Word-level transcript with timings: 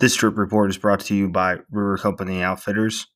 This 0.00 0.14
trip 0.14 0.38
report 0.38 0.70
is 0.70 0.78
brought 0.78 1.00
to 1.00 1.14
you 1.14 1.28
by 1.28 1.58
River 1.70 1.98
Company 1.98 2.40
Outfitters. 2.40 3.06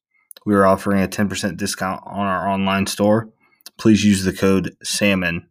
We 0.45 0.55
are 0.55 0.67
offering 0.67 1.03
a 1.03 1.09
10% 1.09 1.57
discount 1.57 2.03
on 2.05 2.27
our 2.27 2.47
online 2.47 2.87
store. 2.87 3.31
Please 3.79 4.05
use 4.05 4.23
the 4.23 4.35
code 4.35 4.77
SALMON. 4.83 5.47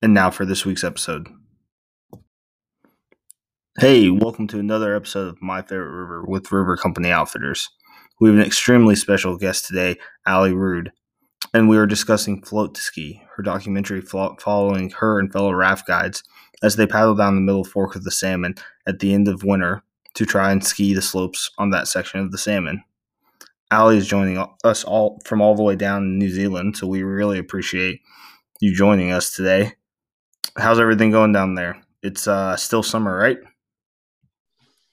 And 0.00 0.14
now 0.14 0.30
for 0.30 0.46
this 0.46 0.64
week's 0.64 0.84
episode. 0.84 1.28
Hey, 3.78 4.08
welcome 4.08 4.46
to 4.46 4.58
another 4.58 4.96
episode 4.96 5.28
of 5.28 5.42
My 5.42 5.60
Favorite 5.60 5.90
River 5.90 6.24
with 6.26 6.50
River 6.50 6.78
Company 6.78 7.10
Outfitters. 7.10 7.68
We 8.22 8.30
have 8.30 8.38
an 8.38 8.46
extremely 8.46 8.96
special 8.96 9.36
guest 9.36 9.66
today, 9.66 9.96
Allie 10.26 10.54
Rude, 10.54 10.92
and 11.52 11.68
we 11.68 11.76
are 11.76 11.86
discussing 11.86 12.40
Float 12.40 12.74
to 12.76 12.80
Ski, 12.80 13.20
her 13.36 13.42
documentary 13.42 14.00
following 14.00 14.92
her 14.92 15.20
and 15.20 15.30
fellow 15.30 15.52
raft 15.52 15.86
guides 15.86 16.22
as 16.62 16.76
they 16.76 16.86
paddle 16.86 17.14
down 17.14 17.34
the 17.34 17.42
middle 17.42 17.64
fork 17.64 17.94
of 17.94 18.04
the 18.04 18.10
salmon 18.10 18.54
at 18.86 18.98
the 18.98 19.14
end 19.14 19.28
of 19.28 19.44
winter 19.44 19.82
to 20.14 20.24
try 20.24 20.52
and 20.52 20.64
ski 20.64 20.94
the 20.94 21.02
slopes 21.02 21.50
on 21.58 21.70
that 21.70 21.88
section 21.88 22.20
of 22.20 22.30
the 22.30 22.38
salmon. 22.38 22.82
Allie 23.70 23.96
is 23.96 24.06
joining 24.06 24.44
us 24.62 24.84
all 24.84 25.20
from 25.24 25.40
all 25.40 25.54
the 25.54 25.62
way 25.62 25.74
down 25.74 26.02
in 26.02 26.18
New 26.18 26.30
Zealand, 26.30 26.76
so 26.76 26.86
we 26.86 27.02
really 27.02 27.38
appreciate 27.38 28.00
you 28.60 28.74
joining 28.74 29.10
us 29.10 29.32
today. 29.32 29.72
How's 30.56 30.78
everything 30.78 31.10
going 31.10 31.32
down 31.32 31.54
there? 31.54 31.82
It's 32.02 32.28
uh, 32.28 32.56
still 32.56 32.82
summer, 32.82 33.16
right? 33.16 33.38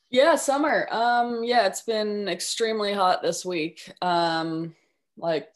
Yeah, 0.09 0.35
summer. 0.35 0.87
Um, 0.91 1.43
yeah, 1.43 1.67
it's 1.67 1.83
been 1.83 2.27
extremely 2.27 2.93
hot 2.93 3.21
this 3.21 3.45
week. 3.45 3.91
Um, 4.01 4.75
like 5.17 5.49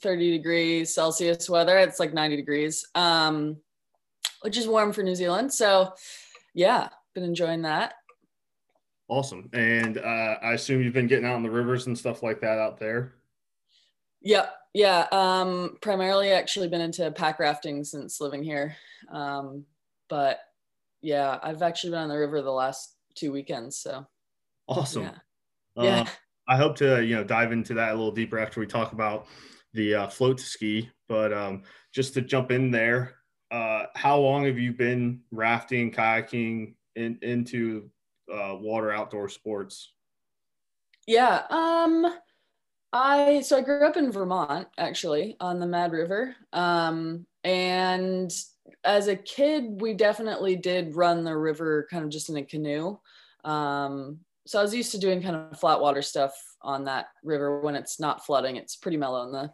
30 0.00 0.30
degrees 0.30 0.94
Celsius 0.94 1.50
weather. 1.50 1.78
It's 1.78 1.98
like 1.98 2.14
90 2.14 2.36
degrees. 2.36 2.86
Um, 2.94 3.56
which 4.42 4.56
is 4.56 4.66
warm 4.66 4.92
for 4.92 5.02
New 5.02 5.14
Zealand. 5.14 5.52
So, 5.52 5.92
yeah, 6.54 6.88
been 7.14 7.24
enjoying 7.24 7.62
that. 7.62 7.94
Awesome. 9.08 9.48
And 9.52 9.98
uh, 9.98 10.36
I 10.42 10.52
assume 10.52 10.82
you've 10.82 10.94
been 10.94 11.08
getting 11.08 11.26
out 11.26 11.36
in 11.36 11.42
the 11.42 11.50
rivers 11.50 11.86
and 11.86 11.98
stuff 11.98 12.22
like 12.22 12.40
that 12.42 12.58
out 12.58 12.78
there. 12.78 13.14
Yep. 14.22 14.54
Yeah. 14.72 15.06
Um, 15.10 15.78
primarily, 15.80 16.30
actually, 16.30 16.68
been 16.68 16.80
into 16.80 17.10
pack 17.10 17.40
rafting 17.40 17.82
since 17.82 18.20
living 18.20 18.44
here. 18.44 18.76
Um, 19.10 19.64
but 20.08 20.38
yeah, 21.02 21.38
I've 21.42 21.62
actually 21.62 21.90
been 21.90 22.00
on 22.00 22.08
the 22.08 22.18
river 22.18 22.40
the 22.40 22.52
last 22.52 22.94
two 23.16 23.32
weekends. 23.32 23.78
So 23.78 24.06
awesome. 24.68 25.02
Yeah. 25.02 25.10
Uh, 25.76 25.84
yeah. 25.84 26.08
I 26.48 26.56
hope 26.56 26.76
to 26.76 27.04
you 27.04 27.16
know 27.16 27.24
dive 27.24 27.52
into 27.52 27.74
that 27.74 27.90
a 27.90 27.94
little 27.94 28.12
deeper 28.12 28.38
after 28.38 28.60
we 28.60 28.66
talk 28.66 28.92
about 28.92 29.26
the 29.72 29.94
uh, 29.94 30.08
float 30.08 30.38
ski. 30.38 30.90
But 31.08 31.32
um, 31.32 31.62
just 31.92 32.14
to 32.14 32.20
jump 32.20 32.52
in 32.52 32.70
there, 32.70 33.16
uh, 33.50 33.86
how 33.96 34.18
long 34.18 34.44
have 34.44 34.58
you 34.58 34.72
been 34.72 35.22
rafting, 35.32 35.90
kayaking 35.90 36.74
in, 37.00 37.18
into 37.22 37.90
uh, 38.32 38.56
water 38.58 38.92
outdoor 38.92 39.28
sports? 39.28 39.92
Yeah. 41.06 41.42
Um, 41.50 42.14
I 42.92 43.40
so 43.40 43.58
I 43.58 43.62
grew 43.62 43.86
up 43.86 43.96
in 43.96 44.12
Vermont 44.12 44.68
actually 44.78 45.36
on 45.40 45.60
the 45.60 45.66
Mad 45.66 45.92
River. 45.92 46.34
Um, 46.52 47.26
and 47.44 48.32
as 48.84 49.08
a 49.08 49.16
kid, 49.16 49.80
we 49.80 49.94
definitely 49.94 50.56
did 50.56 50.94
run 50.94 51.24
the 51.24 51.36
river 51.36 51.86
kind 51.90 52.04
of 52.04 52.10
just 52.10 52.28
in 52.28 52.36
a 52.36 52.44
canoe. 52.44 52.98
Um, 53.44 54.20
so 54.46 54.58
I 54.58 54.62
was 54.62 54.74
used 54.74 54.92
to 54.92 54.98
doing 54.98 55.22
kind 55.22 55.36
of 55.36 55.58
flat 55.58 55.80
water 55.80 56.02
stuff 56.02 56.34
on 56.62 56.84
that 56.84 57.06
river 57.22 57.60
when 57.60 57.76
it's 57.76 58.00
not 58.00 58.24
flooding. 58.24 58.56
It's 58.56 58.76
pretty 58.76 58.96
mellow 58.96 59.24
in 59.24 59.32
the 59.32 59.52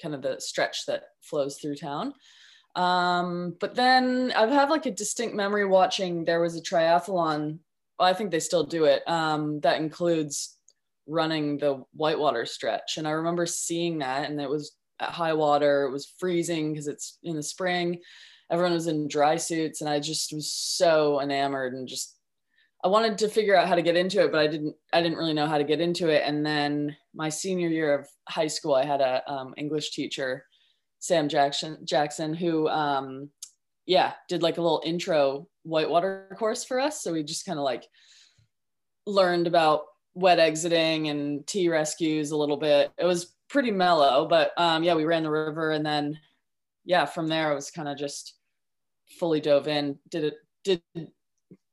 kind 0.00 0.14
of 0.14 0.22
the 0.22 0.40
stretch 0.40 0.86
that 0.86 1.04
flows 1.20 1.58
through 1.58 1.76
town. 1.76 2.14
Um, 2.76 3.56
but 3.58 3.74
then 3.74 4.32
I've 4.36 4.50
had 4.50 4.70
like 4.70 4.86
a 4.86 4.90
distinct 4.90 5.34
memory 5.34 5.64
watching 5.64 6.24
there 6.24 6.40
was 6.40 6.56
a 6.56 6.62
triathlon. 6.62 7.58
Well, 7.98 8.08
I 8.08 8.14
think 8.14 8.30
they 8.30 8.40
still 8.40 8.64
do 8.64 8.84
it. 8.84 9.06
Um, 9.08 9.60
that 9.60 9.80
includes 9.80 10.56
running 11.06 11.58
the 11.58 11.84
whitewater 11.92 12.46
stretch. 12.46 12.96
And 12.96 13.06
I 13.06 13.12
remember 13.12 13.46
seeing 13.46 13.98
that, 13.98 14.30
and 14.30 14.40
it 14.40 14.48
was 14.48 14.76
at 15.00 15.10
high 15.10 15.32
water. 15.32 15.84
It 15.84 15.92
was 15.92 16.14
freezing 16.18 16.72
because 16.72 16.86
it's 16.86 17.18
in 17.22 17.36
the 17.36 17.42
spring. 17.42 18.00
Everyone 18.50 18.72
was 18.72 18.86
in 18.86 19.08
dry 19.08 19.36
suits, 19.36 19.80
and 19.80 19.90
I 19.90 20.00
just 20.00 20.32
was 20.32 20.52
so 20.52 21.20
enamored 21.20 21.74
and 21.74 21.86
just 21.86 22.16
I 22.82 22.88
wanted 22.88 23.18
to 23.18 23.28
figure 23.28 23.54
out 23.54 23.68
how 23.68 23.74
to 23.74 23.82
get 23.82 23.96
into 23.96 24.22
it, 24.24 24.32
but 24.32 24.40
I 24.40 24.46
didn't. 24.46 24.74
I 24.92 25.02
didn't 25.02 25.18
really 25.18 25.34
know 25.34 25.46
how 25.46 25.58
to 25.58 25.64
get 25.64 25.80
into 25.80 26.08
it. 26.08 26.22
And 26.24 26.44
then 26.44 26.96
my 27.14 27.28
senior 27.28 27.68
year 27.68 27.94
of 27.98 28.08
high 28.28 28.46
school, 28.46 28.74
I 28.74 28.86
had 28.86 29.02
a 29.02 29.22
um, 29.30 29.52
English 29.58 29.90
teacher 29.90 30.46
Sam 31.00 31.28
Jackson, 31.28 31.78
Jackson 31.84 32.34
who, 32.34 32.68
um, 32.68 33.30
yeah, 33.86 34.12
did 34.28 34.42
like 34.42 34.58
a 34.58 34.62
little 34.62 34.82
intro 34.84 35.48
whitewater 35.64 36.34
course 36.38 36.62
for 36.62 36.78
us. 36.78 37.02
So 37.02 37.12
we 37.12 37.24
just 37.24 37.46
kind 37.46 37.58
of 37.58 37.64
like 37.64 37.88
learned 39.06 39.46
about 39.46 39.86
wet 40.14 40.38
exiting 40.38 41.08
and 41.08 41.46
T 41.46 41.68
rescues 41.68 42.30
a 42.30 42.36
little 42.36 42.58
bit. 42.58 42.92
It 42.98 43.06
was 43.06 43.34
pretty 43.48 43.70
mellow, 43.70 44.28
but 44.28 44.52
um, 44.56 44.84
yeah, 44.84 44.94
we 44.94 45.04
ran 45.04 45.24
the 45.24 45.30
river 45.30 45.72
and 45.72 45.84
then, 45.84 46.18
yeah, 46.84 47.06
from 47.06 47.26
there 47.26 47.50
I 47.50 47.54
was 47.54 47.70
kind 47.70 47.88
of 47.88 47.98
just 47.98 48.34
fully 49.18 49.40
dove 49.40 49.68
in. 49.68 49.98
Did 50.10 50.24
it, 50.24 50.34
did 50.62 50.82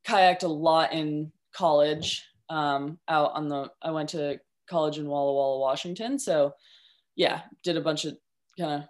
kayaked 0.06 0.44
a 0.44 0.48
lot 0.48 0.94
in 0.94 1.32
college 1.54 2.26
um, 2.50 2.98
out 3.09 3.34
on 3.34 3.50
the, 3.50 3.70
I 3.82 3.92
went 3.92 4.09
to 4.09 4.40
college 4.70 4.98
in 4.98 5.08
Walla 5.08 5.34
Walla, 5.34 5.59
Washington. 5.59 6.18
So 6.18 6.54
yeah, 7.16 7.42
did 7.64 7.76
a 7.76 7.82
bunch 7.82 8.06
of 8.06 8.18
kind 8.58 8.84
of 8.84 8.90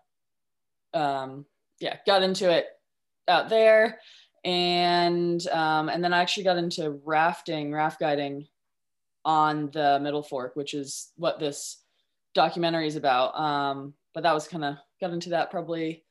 um, 0.97 1.45
yeah, 1.79 1.97
got 2.05 2.23
into 2.23 2.51
it 2.51 2.65
out 3.27 3.49
there. 3.49 3.99
And 4.43 5.45
um, 5.47 5.89
and 5.89 6.03
then 6.03 6.13
I 6.13 6.21
actually 6.21 6.43
got 6.43 6.57
into 6.57 7.01
rafting, 7.05 7.71
raft 7.73 7.99
guiding 7.99 8.47
on 9.25 9.69
the 9.71 9.99
Middle 10.01 10.23
Fork, 10.23 10.55
which 10.55 10.73
is 10.73 11.11
what 11.17 11.39
this 11.39 11.77
documentary 12.33 12.87
is 12.87 12.95
about. 12.95 13.37
Um, 13.37 13.93
but 14.13 14.23
that 14.23 14.33
was 14.33 14.47
kind 14.47 14.63
of 14.63 14.75
got 15.01 15.11
into 15.11 15.29
that 15.29 15.51
probably 15.51 16.03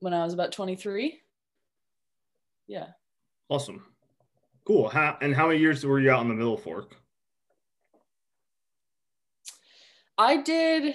when 0.00 0.14
I 0.14 0.24
was 0.24 0.34
about 0.34 0.52
23. 0.52 1.20
Yeah. 2.68 2.86
Awesome. 3.48 3.84
Cool. 4.64 4.88
How, 4.88 5.18
and 5.20 5.34
how 5.34 5.48
many 5.48 5.58
years 5.58 5.84
were 5.84 6.00
you 6.00 6.10
out 6.10 6.20
on 6.20 6.28
the 6.28 6.34
Middle 6.34 6.56
Fork? 6.56 6.96
I 10.16 10.36
did 10.42 10.94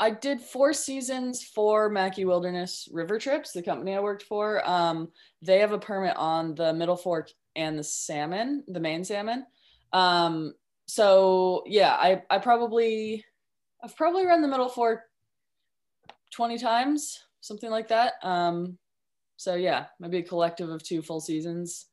I 0.00 0.10
did 0.10 0.40
four 0.40 0.72
seasons 0.72 1.42
for 1.42 1.88
Mackay 1.88 2.24
Wilderness 2.24 2.88
River 2.92 3.18
Trips, 3.18 3.52
the 3.52 3.62
company 3.62 3.94
I 3.94 4.00
worked 4.00 4.22
for. 4.22 4.68
Um, 4.68 5.08
they 5.42 5.58
have 5.58 5.72
a 5.72 5.78
permit 5.78 6.16
on 6.16 6.54
the 6.54 6.72
Middle 6.72 6.96
Fork 6.96 7.30
and 7.56 7.78
the 7.78 7.84
salmon, 7.84 8.62
the 8.68 8.80
main 8.80 9.04
salmon. 9.04 9.44
Um, 9.92 10.54
so 10.86 11.64
yeah, 11.66 11.94
I, 11.94 12.22
I 12.30 12.38
probably, 12.38 13.24
I've 13.82 13.96
probably 13.96 14.24
run 14.24 14.40
the 14.40 14.48
Middle 14.48 14.68
Fork 14.68 15.00
20 16.32 16.58
times, 16.58 17.18
something 17.40 17.70
like 17.70 17.88
that. 17.88 18.14
Um, 18.22 18.78
so 19.36 19.56
yeah, 19.56 19.86
maybe 19.98 20.18
a 20.18 20.22
collective 20.22 20.68
of 20.68 20.82
two 20.82 21.02
full 21.02 21.20
seasons 21.20 21.86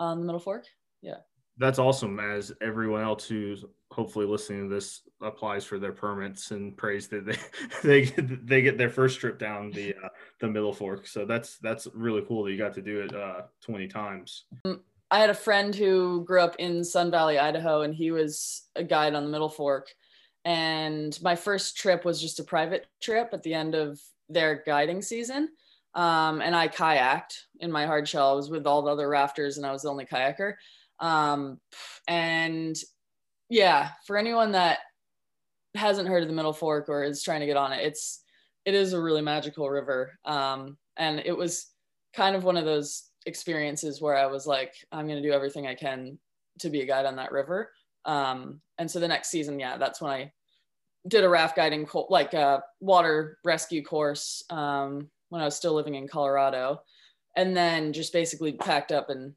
on 0.00 0.18
the 0.18 0.26
Middle 0.26 0.40
Fork. 0.40 0.64
Yeah 1.02 1.18
that's 1.58 1.78
awesome 1.78 2.20
as 2.20 2.52
everyone 2.62 3.02
else 3.02 3.26
who's 3.26 3.64
hopefully 3.98 4.26
listening 4.26 4.68
to 4.68 4.72
this 4.72 5.00
applies 5.22 5.64
for 5.64 5.80
their 5.80 5.90
permits 5.90 6.52
and 6.52 6.76
prays 6.76 7.08
that 7.08 7.26
they 7.26 7.36
they 7.82 8.06
get, 8.06 8.46
they 8.46 8.62
get 8.62 8.78
their 8.78 8.88
first 8.88 9.18
trip 9.18 9.40
down 9.40 9.72
the 9.72 9.92
uh, 9.92 10.08
the 10.40 10.46
middle 10.46 10.72
fork. 10.72 11.04
So 11.08 11.24
that's 11.24 11.58
that's 11.58 11.88
really 11.92 12.22
cool 12.28 12.44
that 12.44 12.52
you 12.52 12.58
got 12.58 12.74
to 12.74 12.82
do 12.82 13.00
it 13.00 13.12
uh, 13.14 13.42
20 13.62 13.88
times. 13.88 14.44
Mm, 14.64 14.78
i 15.10 15.18
had 15.18 15.30
a 15.30 15.34
friend 15.34 15.74
who 15.74 16.22
grew 16.24 16.40
up 16.40 16.54
in 16.60 16.84
sun 16.84 17.10
valley 17.10 17.40
idaho 17.40 17.82
and 17.82 17.92
he 17.92 18.12
was 18.12 18.68
a 18.76 18.84
guide 18.84 19.14
on 19.14 19.24
the 19.24 19.30
middle 19.30 19.48
fork. 19.48 19.88
And 20.44 21.18
my 21.20 21.34
first 21.34 21.76
trip 21.76 22.04
was 22.04 22.20
just 22.20 22.38
a 22.38 22.44
private 22.44 22.86
trip 23.02 23.30
at 23.32 23.42
the 23.42 23.52
end 23.52 23.74
of 23.74 23.98
their 24.28 24.62
guiding 24.64 25.02
season. 25.02 25.48
Um, 25.94 26.40
and 26.40 26.54
i 26.54 26.68
kayaked 26.68 27.34
in 27.58 27.72
my 27.72 27.84
hard 27.84 28.06
shell. 28.06 28.30
I 28.30 28.34
was 28.34 28.48
with 28.48 28.64
all 28.64 28.82
the 28.82 28.92
other 28.92 29.08
rafters 29.08 29.56
and 29.56 29.66
i 29.66 29.72
was 29.72 29.82
the 29.82 29.90
only 29.90 30.06
kayaker. 30.06 30.54
Um, 31.00 31.58
and 32.06 32.76
yeah, 33.48 33.90
for 34.06 34.16
anyone 34.16 34.52
that 34.52 34.78
hasn't 35.74 36.08
heard 36.08 36.22
of 36.22 36.28
the 36.28 36.34
Middle 36.34 36.52
Fork 36.52 36.88
or 36.88 37.04
is 37.04 37.22
trying 37.22 37.40
to 37.40 37.46
get 37.46 37.56
on 37.56 37.72
it, 37.72 37.84
it's 37.84 38.22
it 38.64 38.74
is 38.74 38.92
a 38.92 39.00
really 39.00 39.22
magical 39.22 39.70
river. 39.70 40.18
Um, 40.24 40.76
and 40.96 41.20
it 41.24 41.36
was 41.36 41.70
kind 42.14 42.36
of 42.36 42.44
one 42.44 42.56
of 42.56 42.64
those 42.64 43.10
experiences 43.26 44.00
where 44.00 44.16
I 44.16 44.26
was 44.26 44.46
like, 44.46 44.74
I'm 44.92 45.06
going 45.06 45.22
to 45.22 45.26
do 45.26 45.34
everything 45.34 45.66
I 45.66 45.74
can 45.74 46.18
to 46.60 46.70
be 46.70 46.82
a 46.82 46.86
guide 46.86 47.06
on 47.06 47.16
that 47.16 47.32
river. 47.32 47.70
Um, 48.04 48.60
and 48.78 48.90
so 48.90 49.00
the 49.00 49.08
next 49.08 49.30
season, 49.30 49.58
yeah, 49.58 49.76
that's 49.78 50.00
when 50.00 50.10
I 50.10 50.32
did 51.06 51.24
a 51.24 51.28
raft 51.28 51.56
guiding, 51.56 51.86
co- 51.86 52.08
like 52.10 52.34
a 52.34 52.62
water 52.80 53.38
rescue 53.44 53.82
course 53.82 54.42
um, 54.50 55.08
when 55.28 55.40
I 55.40 55.44
was 55.44 55.56
still 55.56 55.74
living 55.74 55.94
in 55.94 56.08
Colorado. 56.08 56.82
And 57.36 57.56
then 57.56 57.92
just 57.92 58.12
basically 58.12 58.52
packed 58.52 58.90
up 58.90 59.10
and 59.10 59.34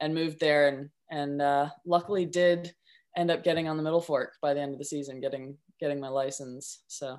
and 0.00 0.14
moved 0.14 0.40
there 0.40 0.68
and 0.68 0.90
and 1.10 1.42
uh, 1.42 1.68
luckily 1.84 2.24
did 2.24 2.74
end 3.16 3.30
up 3.30 3.44
getting 3.44 3.68
on 3.68 3.76
the 3.76 3.82
middle 3.82 4.00
fork 4.00 4.34
by 4.42 4.54
the 4.54 4.60
end 4.60 4.72
of 4.72 4.78
the 4.78 4.84
season 4.84 5.20
getting 5.20 5.56
getting 5.80 6.00
my 6.00 6.08
license 6.08 6.82
so 6.88 7.16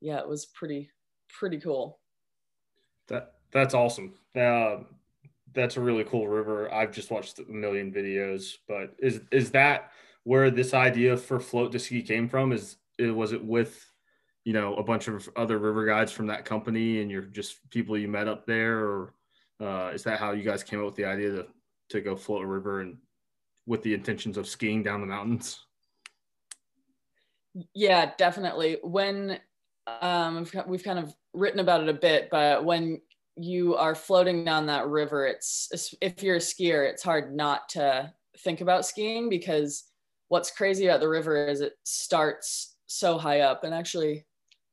yeah 0.00 0.18
it 0.18 0.28
was 0.28 0.46
pretty 0.46 0.90
pretty 1.28 1.58
cool 1.58 1.98
that 3.08 3.34
that's 3.52 3.74
awesome 3.74 4.14
uh, 4.38 4.76
that's 5.52 5.76
a 5.76 5.80
really 5.80 6.04
cool 6.04 6.28
river. 6.28 6.72
I've 6.72 6.92
just 6.92 7.10
watched 7.10 7.38
a 7.38 7.44
million 7.50 7.92
videos, 7.92 8.54
but 8.68 8.94
is 8.98 9.20
is 9.30 9.50
that 9.52 9.92
where 10.24 10.50
this 10.50 10.74
idea 10.74 11.16
for 11.16 11.40
float 11.40 11.72
to 11.72 11.78
ski 11.78 12.02
came 12.02 12.28
from? 12.28 12.52
Is 12.52 12.76
it 12.98 13.10
was 13.10 13.32
it 13.32 13.44
with 13.44 13.84
you 14.44 14.52
know 14.52 14.74
a 14.76 14.82
bunch 14.82 15.08
of 15.08 15.28
other 15.36 15.58
river 15.58 15.86
guides 15.86 16.12
from 16.12 16.26
that 16.28 16.44
company 16.44 17.00
and 17.00 17.10
you're 17.10 17.22
just 17.22 17.68
people 17.70 17.98
you 17.98 18.08
met 18.08 18.28
up 18.28 18.46
there 18.46 18.78
or 18.78 19.14
uh, 19.60 19.90
is 19.92 20.02
that 20.04 20.18
how 20.18 20.32
you 20.32 20.42
guys 20.42 20.62
came 20.62 20.78
up 20.78 20.86
with 20.86 20.96
the 20.96 21.04
idea 21.04 21.30
to 21.30 21.46
to 21.90 22.00
go 22.00 22.16
float 22.16 22.42
a 22.42 22.46
river 22.46 22.80
and 22.80 22.96
with 23.70 23.82
the 23.84 23.94
intentions 23.94 24.36
of 24.36 24.48
skiing 24.48 24.82
down 24.82 25.00
the 25.00 25.06
mountains? 25.06 25.64
Yeah, 27.72 28.10
definitely. 28.18 28.78
When 28.82 29.38
um, 29.86 30.44
we've 30.66 30.82
kind 30.82 30.98
of 30.98 31.14
written 31.32 31.60
about 31.60 31.80
it 31.80 31.88
a 31.88 31.94
bit, 31.94 32.28
but 32.32 32.64
when 32.64 33.00
you 33.36 33.76
are 33.76 33.94
floating 33.94 34.44
down 34.44 34.66
that 34.66 34.88
river, 34.88 35.24
it's 35.24 35.94
if 36.00 36.20
you're 36.20 36.36
a 36.36 36.40
skier, 36.40 36.88
it's 36.90 37.04
hard 37.04 37.34
not 37.34 37.68
to 37.70 38.12
think 38.40 38.60
about 38.60 38.84
skiing 38.84 39.30
because 39.30 39.84
what's 40.28 40.50
crazy 40.50 40.86
about 40.86 40.98
the 40.98 41.08
river 41.08 41.46
is 41.46 41.60
it 41.60 41.74
starts 41.84 42.76
so 42.86 43.18
high 43.18 43.40
up. 43.40 43.62
And 43.62 43.72
actually, 43.72 44.26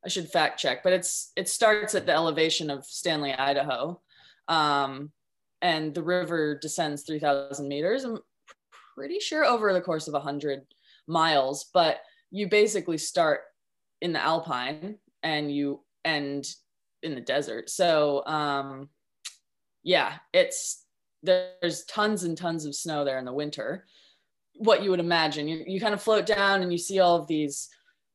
I 0.03 0.09
should 0.09 0.27
fact 0.27 0.59
check, 0.59 0.81
but 0.83 0.93
it's 0.93 1.31
it 1.35 1.47
starts 1.49 1.93
at 1.93 2.07
the 2.07 2.13
elevation 2.13 2.71
of 2.71 2.83
Stanley, 2.83 3.33
Idaho, 3.33 4.01
um, 4.47 5.11
and 5.61 5.93
the 5.93 6.03
river 6.03 6.57
descends 6.57 7.03
3,000 7.03 7.67
meters. 7.67 8.03
I'm 8.03 8.19
pretty 8.97 9.19
sure 9.19 9.45
over 9.45 9.71
the 9.73 9.81
course 9.81 10.07
of 10.07 10.15
100 10.15 10.65
miles, 11.05 11.69
but 11.71 11.99
you 12.31 12.49
basically 12.49 12.97
start 12.97 13.41
in 14.01 14.11
the 14.11 14.19
alpine 14.19 14.97
and 15.21 15.53
you 15.53 15.81
end 16.03 16.47
in 17.03 17.13
the 17.13 17.21
desert. 17.21 17.69
So 17.69 18.25
um, 18.25 18.89
yeah, 19.83 20.15
it's 20.33 20.83
there's 21.21 21.85
tons 21.85 22.23
and 22.23 22.35
tons 22.35 22.65
of 22.65 22.75
snow 22.75 23.05
there 23.05 23.19
in 23.19 23.25
the 23.25 23.33
winter. 23.33 23.85
What 24.55 24.83
you 24.83 24.89
would 24.89 24.99
imagine, 24.99 25.47
you, 25.47 25.63
you 25.67 25.79
kind 25.79 25.93
of 25.93 26.01
float 26.01 26.25
down 26.25 26.63
and 26.63 26.71
you 26.71 26.79
see 26.79 26.99
all 26.99 27.17
of 27.17 27.27
these 27.27 27.69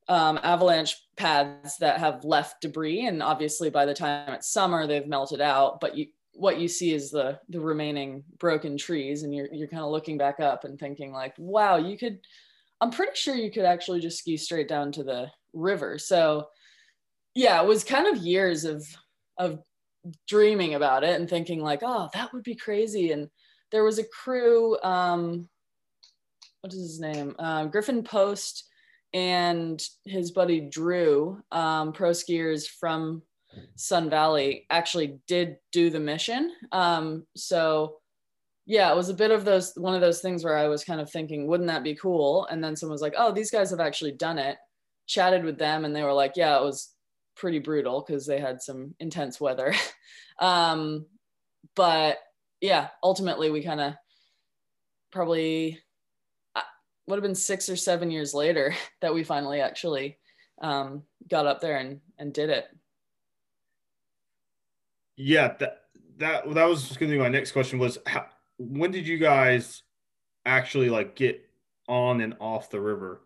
um, 0.08 0.40
avalanche 0.43 0.96
paths 1.17 1.76
that 1.76 2.00
have 2.00 2.25
left 2.25 2.61
debris, 2.61 3.06
and 3.06 3.23
obviously 3.23 3.70
by 3.70 3.87
the 3.87 3.94
time 3.94 4.32
it's 4.32 4.52
summer, 4.52 4.87
they've 4.87 5.06
melted 5.06 5.40
out. 5.40 5.81
But 5.81 5.96
you, 5.96 6.08
what 6.34 6.58
you 6.58 6.69
see 6.69 6.94
is 6.94 7.11
the 7.11 7.38
the 7.49 7.61
remaining 7.61 8.25
broken 8.38 8.76
trees, 8.76 9.23
and 9.23 9.34
you're 9.34 9.49
you're 9.52 9.69
kind 9.69 9.82
of 9.82 9.90
looking 9.90 10.19
back 10.19 10.40
up 10.40 10.64
and 10.64 10.79
thinking 10.79 11.12
like, 11.12 11.34
wow, 11.38 11.76
you 11.76 11.96
could. 11.96 12.19
I'm 12.81 12.90
pretty 12.90 13.12
sure 13.14 13.37
you 13.37 13.50
could 13.50 13.64
actually 13.64 14.00
just 14.00 14.19
ski 14.19 14.37
straight 14.37 14.67
down 14.67 14.90
to 14.93 15.05
the 15.05 15.31
river. 15.52 15.99
So 15.99 16.49
yeah, 17.34 17.61
it 17.62 17.67
was 17.67 17.84
kind 17.84 18.06
of 18.06 18.23
years 18.23 18.64
of 18.64 18.84
of 19.38 19.61
dreaming 20.29 20.75
about 20.75 21.05
it 21.05 21.19
and 21.19 21.29
thinking 21.29 21.61
like, 21.61 21.81
oh, 21.82 22.08
that 22.14 22.32
would 22.32 22.43
be 22.43 22.55
crazy. 22.55 23.12
And 23.12 23.29
there 23.70 23.84
was 23.84 23.99
a 23.99 24.05
crew, 24.05 24.76
um, 24.82 25.49
what 26.61 26.73
is 26.73 26.81
his 26.81 27.00
name? 27.00 27.34
Uh, 27.38 27.67
Griffin 27.67 28.02
Post 28.02 28.64
and 29.14 29.82
his 30.05 30.31
buddy 30.31 30.61
Drew, 30.61 31.40
um, 31.52 31.93
pro 31.93 32.11
skiers 32.11 32.67
from 32.67 33.23
Sun 33.76 34.10
Valley, 34.10 34.66
actually 34.70 35.19
did 35.26 35.56
do 35.72 35.90
the 35.90 36.00
mission. 36.00 36.52
Um, 36.72 37.26
so 37.37 37.96
yeah, 38.66 38.90
it 38.93 38.96
was 38.96 39.08
a 39.08 39.14
bit 39.14 39.31
of 39.31 39.44
those 39.44 39.72
one 39.76 39.94
of 39.94 40.00
those 40.00 40.20
things 40.20 40.44
where 40.44 40.56
I 40.56 40.69
was 40.69 40.84
kind 40.84 41.00
of 41.00 41.10
thinking, 41.10 41.46
wouldn't 41.46 41.69
that 41.69 41.82
be 41.82 41.96
cool? 41.96 42.46
And 42.50 42.62
then 42.62 42.76
someone 42.76 42.94
was 42.94 43.02
like, 43.02 43.14
oh, 43.16 43.32
these 43.32 43.50
guys 43.50 43.70
have 43.70 43.81
actually 43.81 44.12
done 44.12 44.38
it. 44.38 44.56
Chatted 45.06 45.44
with 45.44 45.58
them, 45.58 45.84
and 45.84 45.94
they 45.94 46.04
were 46.04 46.12
like, 46.12 46.34
yeah, 46.37 46.56
it 46.56 46.62
was 46.62 46.93
pretty 47.34 47.58
brutal 47.58 48.04
because 48.06 48.26
they 48.26 48.38
had 48.38 48.62
some 48.62 48.94
intense 49.00 49.40
weather. 49.40 49.75
um, 50.38 51.06
but 51.75 52.19
yeah, 52.60 52.88
ultimately 53.02 53.50
we 53.50 53.62
kind 53.62 53.81
of 53.81 53.94
probably 55.10 55.81
uh, 56.55 56.60
would 57.06 57.16
have 57.16 57.22
been 57.22 57.34
six 57.34 57.69
or 57.69 57.76
seven 57.76 58.10
years 58.10 58.32
later 58.32 58.75
that 59.00 59.14
we 59.14 59.25
finally 59.25 59.60
actually 59.60 60.19
um, 60.62 61.02
got 61.28 61.46
up 61.46 61.60
there 61.60 61.76
and, 61.78 62.00
and 62.19 62.32
did 62.32 62.50
it. 62.50 62.66
Yeah, 65.24 65.54
that 65.58 65.82
that 66.19 66.54
that 66.54 66.64
was 66.64 66.96
going 66.96 67.10
to 67.10 67.16
be 67.16 67.22
my 67.22 67.28
next 67.28 67.52
question 67.52 67.78
was 67.78 67.98
how, 68.06 68.26
when 68.58 68.90
did 68.90 69.06
you 69.06 69.19
guys 69.19 69.82
actually 70.44 70.90
like 70.90 71.16
get 71.16 71.44
on 71.88 72.20
and 72.20 72.36
off 72.40 72.70
the 72.70 72.80
river? 72.80 73.22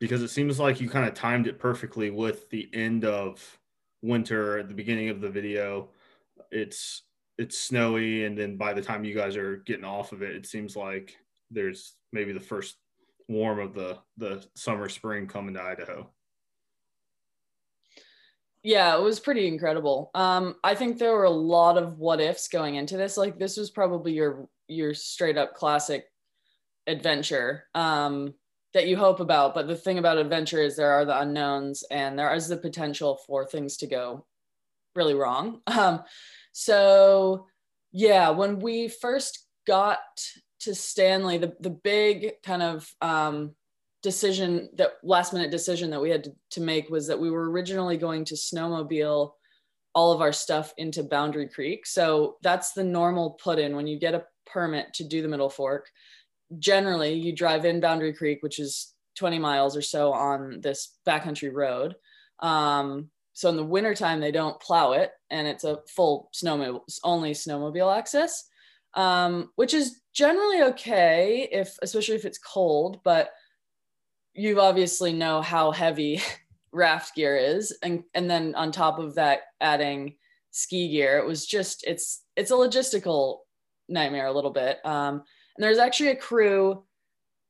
because 0.00 0.22
it 0.22 0.28
seems 0.28 0.58
like 0.58 0.80
you 0.80 0.88
kind 0.88 1.06
of 1.06 1.14
timed 1.14 1.46
it 1.46 1.58
perfectly 1.58 2.10
with 2.10 2.48
the 2.50 2.68
end 2.72 3.04
of 3.04 3.58
winter 4.02 4.58
at 4.58 4.68
the 4.68 4.74
beginning 4.74 5.10
of 5.10 5.20
the 5.20 5.28
video. 5.28 5.90
It's 6.50 7.02
it's 7.38 7.58
snowy, 7.58 8.24
and 8.24 8.36
then 8.36 8.56
by 8.56 8.72
the 8.72 8.82
time 8.82 9.04
you 9.04 9.14
guys 9.14 9.36
are 9.36 9.58
getting 9.58 9.84
off 9.84 10.12
of 10.12 10.22
it, 10.22 10.34
it 10.34 10.46
seems 10.46 10.74
like 10.74 11.16
there's 11.50 11.94
maybe 12.12 12.32
the 12.32 12.40
first 12.40 12.76
warm 13.28 13.60
of 13.60 13.74
the 13.74 13.98
the 14.16 14.44
summer 14.56 14.88
spring 14.88 15.26
coming 15.26 15.54
to 15.54 15.62
Idaho. 15.62 16.10
Yeah, 18.62 18.96
it 18.96 19.02
was 19.02 19.20
pretty 19.20 19.46
incredible. 19.46 20.10
Um, 20.14 20.56
I 20.62 20.74
think 20.74 20.98
there 20.98 21.12
were 21.12 21.24
a 21.24 21.30
lot 21.30 21.78
of 21.78 21.98
what 21.98 22.20
ifs 22.20 22.48
going 22.48 22.74
into 22.74 22.96
this. 22.96 23.16
Like 23.16 23.38
this 23.38 23.56
was 23.56 23.70
probably 23.70 24.12
your 24.12 24.48
your 24.68 24.94
straight 24.94 25.38
up 25.38 25.54
classic 25.54 26.04
adventure. 26.86 27.64
Um, 27.74 28.34
that 28.72 28.86
you 28.86 28.96
hope 28.96 29.20
about. 29.20 29.54
But 29.54 29.66
the 29.66 29.76
thing 29.76 29.98
about 29.98 30.18
adventure 30.18 30.62
is 30.62 30.76
there 30.76 30.92
are 30.92 31.04
the 31.04 31.20
unknowns 31.20 31.84
and 31.90 32.18
there 32.18 32.32
is 32.34 32.48
the 32.48 32.56
potential 32.56 33.18
for 33.26 33.44
things 33.44 33.76
to 33.78 33.86
go 33.86 34.26
really 34.94 35.14
wrong. 35.14 35.60
Um, 35.70 36.02
so 36.52 37.46
yeah, 37.92 38.30
when 38.30 38.58
we 38.58 38.88
first 38.88 39.46
got 39.66 39.98
to 40.60 40.74
Stanley, 40.74 41.38
the, 41.38 41.54
the 41.60 41.70
big 41.70 42.32
kind 42.42 42.62
of 42.62 42.92
um, 43.00 43.54
decision 44.02 44.68
that 44.76 44.92
last 45.02 45.32
minute 45.32 45.50
decision 45.50 45.90
that 45.90 46.00
we 46.00 46.10
had 46.10 46.28
to, 46.50 46.60
make 46.60 46.88
was 46.88 47.06
that 47.06 47.20
we 47.20 47.30
were 47.30 47.50
originally 47.50 47.96
going 47.96 48.24
to 48.24 48.34
snowmobile 48.34 49.32
all 49.94 50.12
of 50.12 50.20
our 50.20 50.32
stuff 50.32 50.72
into 50.78 51.02
Boundary 51.02 51.48
Creek. 51.48 51.86
So 51.86 52.36
that's 52.42 52.72
the 52.72 52.84
normal 52.84 53.38
put 53.42 53.58
in 53.58 53.76
when 53.76 53.86
you 53.86 53.98
get 53.98 54.14
a 54.14 54.24
permit 54.46 54.94
to 54.94 55.04
do 55.04 55.20
the 55.20 55.28
middle 55.28 55.50
fork 55.50 55.88
generally 56.58 57.14
you 57.14 57.34
drive 57.34 57.64
in 57.64 57.80
Boundary 57.80 58.12
Creek, 58.12 58.42
which 58.42 58.58
is 58.58 58.92
20 59.16 59.38
miles 59.38 59.76
or 59.76 59.82
so 59.82 60.12
on 60.12 60.60
this 60.60 60.96
backcountry 61.06 61.52
road. 61.52 61.94
Um, 62.40 63.10
so 63.32 63.48
in 63.48 63.56
the 63.56 63.64
wintertime, 63.64 64.20
they 64.20 64.32
don't 64.32 64.60
plow 64.60 64.92
it 64.92 65.12
and 65.30 65.46
it's 65.46 65.64
a 65.64 65.78
full 65.94 66.30
snowmobile, 66.34 66.82
only 67.04 67.32
snowmobile 67.32 67.96
access, 67.96 68.44
um, 68.94 69.50
which 69.56 69.74
is 69.74 70.00
generally 70.12 70.62
okay 70.62 71.48
if, 71.50 71.76
especially 71.82 72.16
if 72.16 72.24
it's 72.24 72.38
cold, 72.38 73.00
but 73.04 73.30
you 74.34 74.60
obviously 74.60 75.12
know 75.12 75.42
how 75.42 75.70
heavy 75.70 76.20
raft 76.72 77.14
gear 77.14 77.36
is. 77.36 77.76
And, 77.82 78.04
and 78.14 78.30
then 78.30 78.54
on 78.54 78.72
top 78.72 78.98
of 78.98 79.14
that, 79.16 79.40
adding 79.60 80.16
ski 80.50 80.88
gear, 80.88 81.18
it 81.18 81.26
was 81.26 81.46
just, 81.46 81.84
it's, 81.86 82.22
it's 82.36 82.50
a 82.50 82.54
logistical 82.54 83.38
nightmare 83.88 84.26
a 84.26 84.32
little 84.32 84.50
bit. 84.50 84.78
Um, 84.84 85.22
and 85.56 85.64
there's 85.64 85.78
actually 85.78 86.10
a 86.10 86.16
crew 86.16 86.84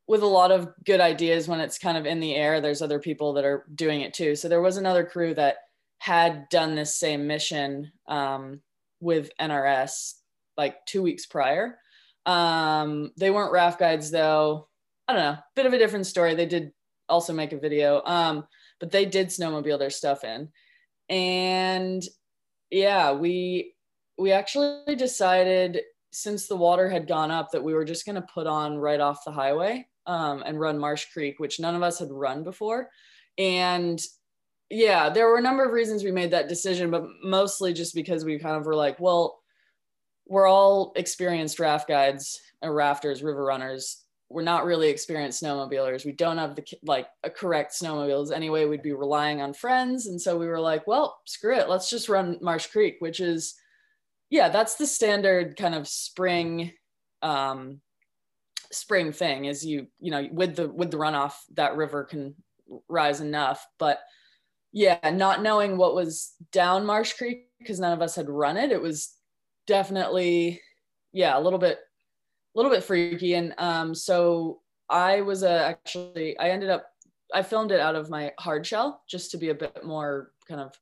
with 0.08 0.22
a 0.22 0.26
lot 0.26 0.50
of 0.50 0.68
good 0.84 1.00
ideas 1.00 1.46
when 1.46 1.60
it's 1.60 1.78
kind 1.78 1.96
of 1.96 2.06
in 2.06 2.18
the 2.18 2.34
air. 2.34 2.60
There's 2.60 2.82
other 2.82 2.98
people 2.98 3.34
that 3.34 3.44
are 3.44 3.66
doing 3.74 4.00
it 4.00 4.12
too. 4.12 4.34
So 4.34 4.48
there 4.48 4.62
was 4.62 4.76
another 4.76 5.04
crew 5.04 5.34
that 5.34 5.58
had 5.98 6.48
done 6.48 6.74
this 6.74 6.96
same 6.96 7.26
mission 7.26 7.92
um, 8.08 8.60
with 9.00 9.30
NRS 9.40 10.14
like 10.56 10.84
two 10.86 11.02
weeks 11.02 11.26
prior. 11.26 11.78
Um, 12.26 13.12
they 13.16 13.30
weren't 13.30 13.52
raft 13.52 13.78
guides 13.78 14.10
though. 14.10 14.68
I 15.10 15.12
don't 15.12 15.22
know, 15.22 15.38
bit 15.56 15.66
of 15.66 15.72
a 15.72 15.78
different 15.78 16.06
story. 16.06 16.36
They 16.36 16.46
did 16.46 16.70
also 17.08 17.32
make 17.32 17.52
a 17.52 17.58
video, 17.58 18.00
um, 18.04 18.46
but 18.78 18.92
they 18.92 19.04
did 19.04 19.26
snowmobile 19.26 19.80
their 19.80 19.90
stuff 19.90 20.22
in. 20.22 20.50
And 21.08 22.00
yeah, 22.70 23.12
we 23.12 23.74
we 24.16 24.30
actually 24.30 24.94
decided 24.94 25.80
since 26.12 26.46
the 26.46 26.56
water 26.56 26.88
had 26.88 27.08
gone 27.08 27.32
up 27.32 27.50
that 27.50 27.64
we 27.64 27.74
were 27.74 27.84
just 27.84 28.06
going 28.06 28.14
to 28.14 28.28
put 28.32 28.46
on 28.46 28.78
right 28.78 29.00
off 29.00 29.24
the 29.24 29.32
highway 29.32 29.84
um, 30.06 30.44
and 30.46 30.60
run 30.60 30.78
Marsh 30.78 31.06
Creek, 31.12 31.40
which 31.40 31.58
none 31.58 31.74
of 31.74 31.82
us 31.82 31.98
had 31.98 32.12
run 32.12 32.44
before. 32.44 32.88
And 33.36 34.00
yeah, 34.68 35.10
there 35.10 35.26
were 35.26 35.38
a 35.38 35.42
number 35.42 35.64
of 35.64 35.72
reasons 35.72 36.04
we 36.04 36.12
made 36.12 36.30
that 36.30 36.48
decision, 36.48 36.88
but 36.88 37.04
mostly 37.24 37.72
just 37.72 37.96
because 37.96 38.24
we 38.24 38.38
kind 38.38 38.56
of 38.56 38.64
were 38.64 38.76
like, 38.76 39.00
well, 39.00 39.40
we're 40.28 40.46
all 40.46 40.92
experienced 40.94 41.58
raft 41.58 41.88
guides, 41.88 42.40
or 42.62 42.72
rafters, 42.72 43.24
river 43.24 43.44
runners. 43.44 44.04
We're 44.30 44.42
not 44.42 44.64
really 44.64 44.88
experienced 44.88 45.42
snowmobilers. 45.42 46.04
We 46.04 46.12
don't 46.12 46.38
have 46.38 46.54
the 46.54 46.64
like 46.82 47.08
a 47.24 47.30
correct 47.30 47.72
snowmobiles 47.72 48.32
anyway. 48.32 48.64
We'd 48.64 48.82
be 48.82 48.92
relying 48.92 49.42
on 49.42 49.52
friends, 49.52 50.06
and 50.06 50.20
so 50.20 50.38
we 50.38 50.46
were 50.46 50.60
like, 50.60 50.86
well, 50.86 51.18
screw 51.26 51.56
it, 51.56 51.68
let's 51.68 51.90
just 51.90 52.08
run 52.08 52.38
Marsh 52.40 52.66
Creek, 52.66 52.96
which 53.00 53.20
is 53.20 53.54
yeah 54.30 54.48
that's 54.48 54.76
the 54.76 54.86
standard 54.86 55.56
kind 55.56 55.74
of 55.74 55.88
spring 55.88 56.72
um 57.20 57.80
spring 58.70 59.10
thing 59.10 59.46
is 59.46 59.66
you 59.66 59.88
you 59.98 60.12
know 60.12 60.28
with 60.30 60.54
the 60.54 60.68
with 60.68 60.92
the 60.92 60.96
runoff 60.96 61.32
that 61.54 61.74
river 61.74 62.04
can 62.04 62.36
rise 62.88 63.20
enough 63.20 63.66
but 63.76 63.98
yeah 64.70 65.10
not 65.12 65.42
knowing 65.42 65.76
what 65.76 65.96
was 65.96 66.34
down 66.52 66.86
marsh 66.86 67.14
creek 67.14 67.48
because 67.58 67.80
none 67.80 67.92
of 67.92 68.00
us 68.00 68.14
had 68.14 68.28
run 68.28 68.56
it 68.56 68.70
it 68.70 68.80
was 68.80 69.16
definitely 69.66 70.60
yeah, 71.12 71.36
a 71.36 71.40
little 71.40 71.58
bit, 71.58 71.78
a 72.54 72.58
little 72.58 72.70
bit 72.70 72.84
freaky. 72.84 73.34
And 73.34 73.54
um, 73.58 73.94
so 73.94 74.60
I 74.88 75.20
was 75.20 75.42
uh, 75.42 75.64
actually, 75.68 76.38
I 76.38 76.50
ended 76.50 76.70
up, 76.70 76.86
I 77.32 77.42
filmed 77.42 77.70
it 77.70 77.80
out 77.80 77.94
of 77.94 78.10
my 78.10 78.32
hard 78.38 78.66
shell 78.66 79.02
just 79.08 79.30
to 79.30 79.38
be 79.38 79.50
a 79.50 79.54
bit 79.54 79.84
more 79.84 80.32
kind 80.48 80.60
of 80.60 80.74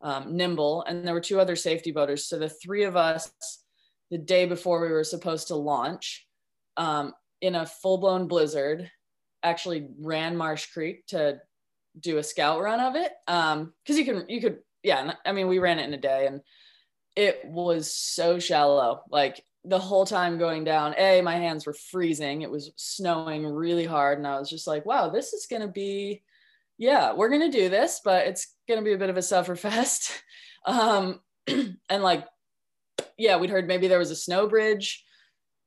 um, 0.00 0.36
nimble. 0.36 0.82
And 0.84 1.06
there 1.06 1.14
were 1.14 1.20
two 1.20 1.40
other 1.40 1.56
safety 1.56 1.92
boaters. 1.92 2.26
So 2.26 2.38
the 2.38 2.48
three 2.48 2.84
of 2.84 2.96
us, 2.96 3.30
the 4.10 4.18
day 4.18 4.46
before 4.46 4.80
we 4.80 4.88
were 4.88 5.04
supposed 5.04 5.48
to 5.48 5.56
launch, 5.56 6.26
um, 6.76 7.12
in 7.42 7.54
a 7.54 7.66
full 7.66 7.98
blown 7.98 8.28
blizzard, 8.28 8.90
actually 9.42 9.88
ran 10.00 10.36
Marsh 10.36 10.66
Creek 10.66 11.06
to 11.08 11.40
do 11.98 12.18
a 12.18 12.22
scout 12.22 12.60
run 12.60 12.80
of 12.80 12.96
it. 12.96 13.12
Um, 13.26 13.72
cause 13.86 13.96
you 13.96 14.04
can, 14.04 14.24
you 14.28 14.40
could, 14.40 14.58
yeah. 14.82 15.14
I 15.26 15.32
mean, 15.32 15.48
we 15.48 15.58
ran 15.58 15.78
it 15.78 15.86
in 15.86 15.94
a 15.94 16.00
day 16.00 16.26
and 16.26 16.40
it 17.16 17.44
was 17.44 17.92
so 17.92 18.38
shallow. 18.38 19.02
Like 19.10 19.42
the 19.64 19.78
whole 19.78 20.06
time 20.06 20.38
going 20.38 20.64
down, 20.64 20.94
A, 20.96 21.20
my 21.20 21.36
hands 21.36 21.66
were 21.66 21.74
freezing. 21.74 22.42
It 22.42 22.50
was 22.50 22.72
snowing 22.76 23.46
really 23.46 23.84
hard. 23.84 24.18
And 24.18 24.26
I 24.26 24.38
was 24.38 24.48
just 24.48 24.66
like, 24.66 24.86
wow, 24.86 25.10
this 25.10 25.32
is 25.32 25.46
going 25.46 25.62
to 25.62 25.68
be, 25.68 26.22
yeah, 26.78 27.12
we're 27.12 27.28
going 27.28 27.50
to 27.50 27.58
do 27.58 27.68
this, 27.68 28.00
but 28.02 28.26
it's 28.26 28.54
going 28.66 28.80
to 28.80 28.84
be 28.84 28.94
a 28.94 28.98
bit 28.98 29.10
of 29.10 29.16
a 29.16 29.20
sufferfest. 29.20 30.18
um, 30.66 31.20
and 31.46 32.02
like, 32.02 32.26
yeah, 33.18 33.36
we'd 33.36 33.50
heard 33.50 33.68
maybe 33.68 33.86
there 33.86 33.98
was 33.98 34.10
a 34.10 34.16
snow 34.16 34.46
bridge, 34.46 35.04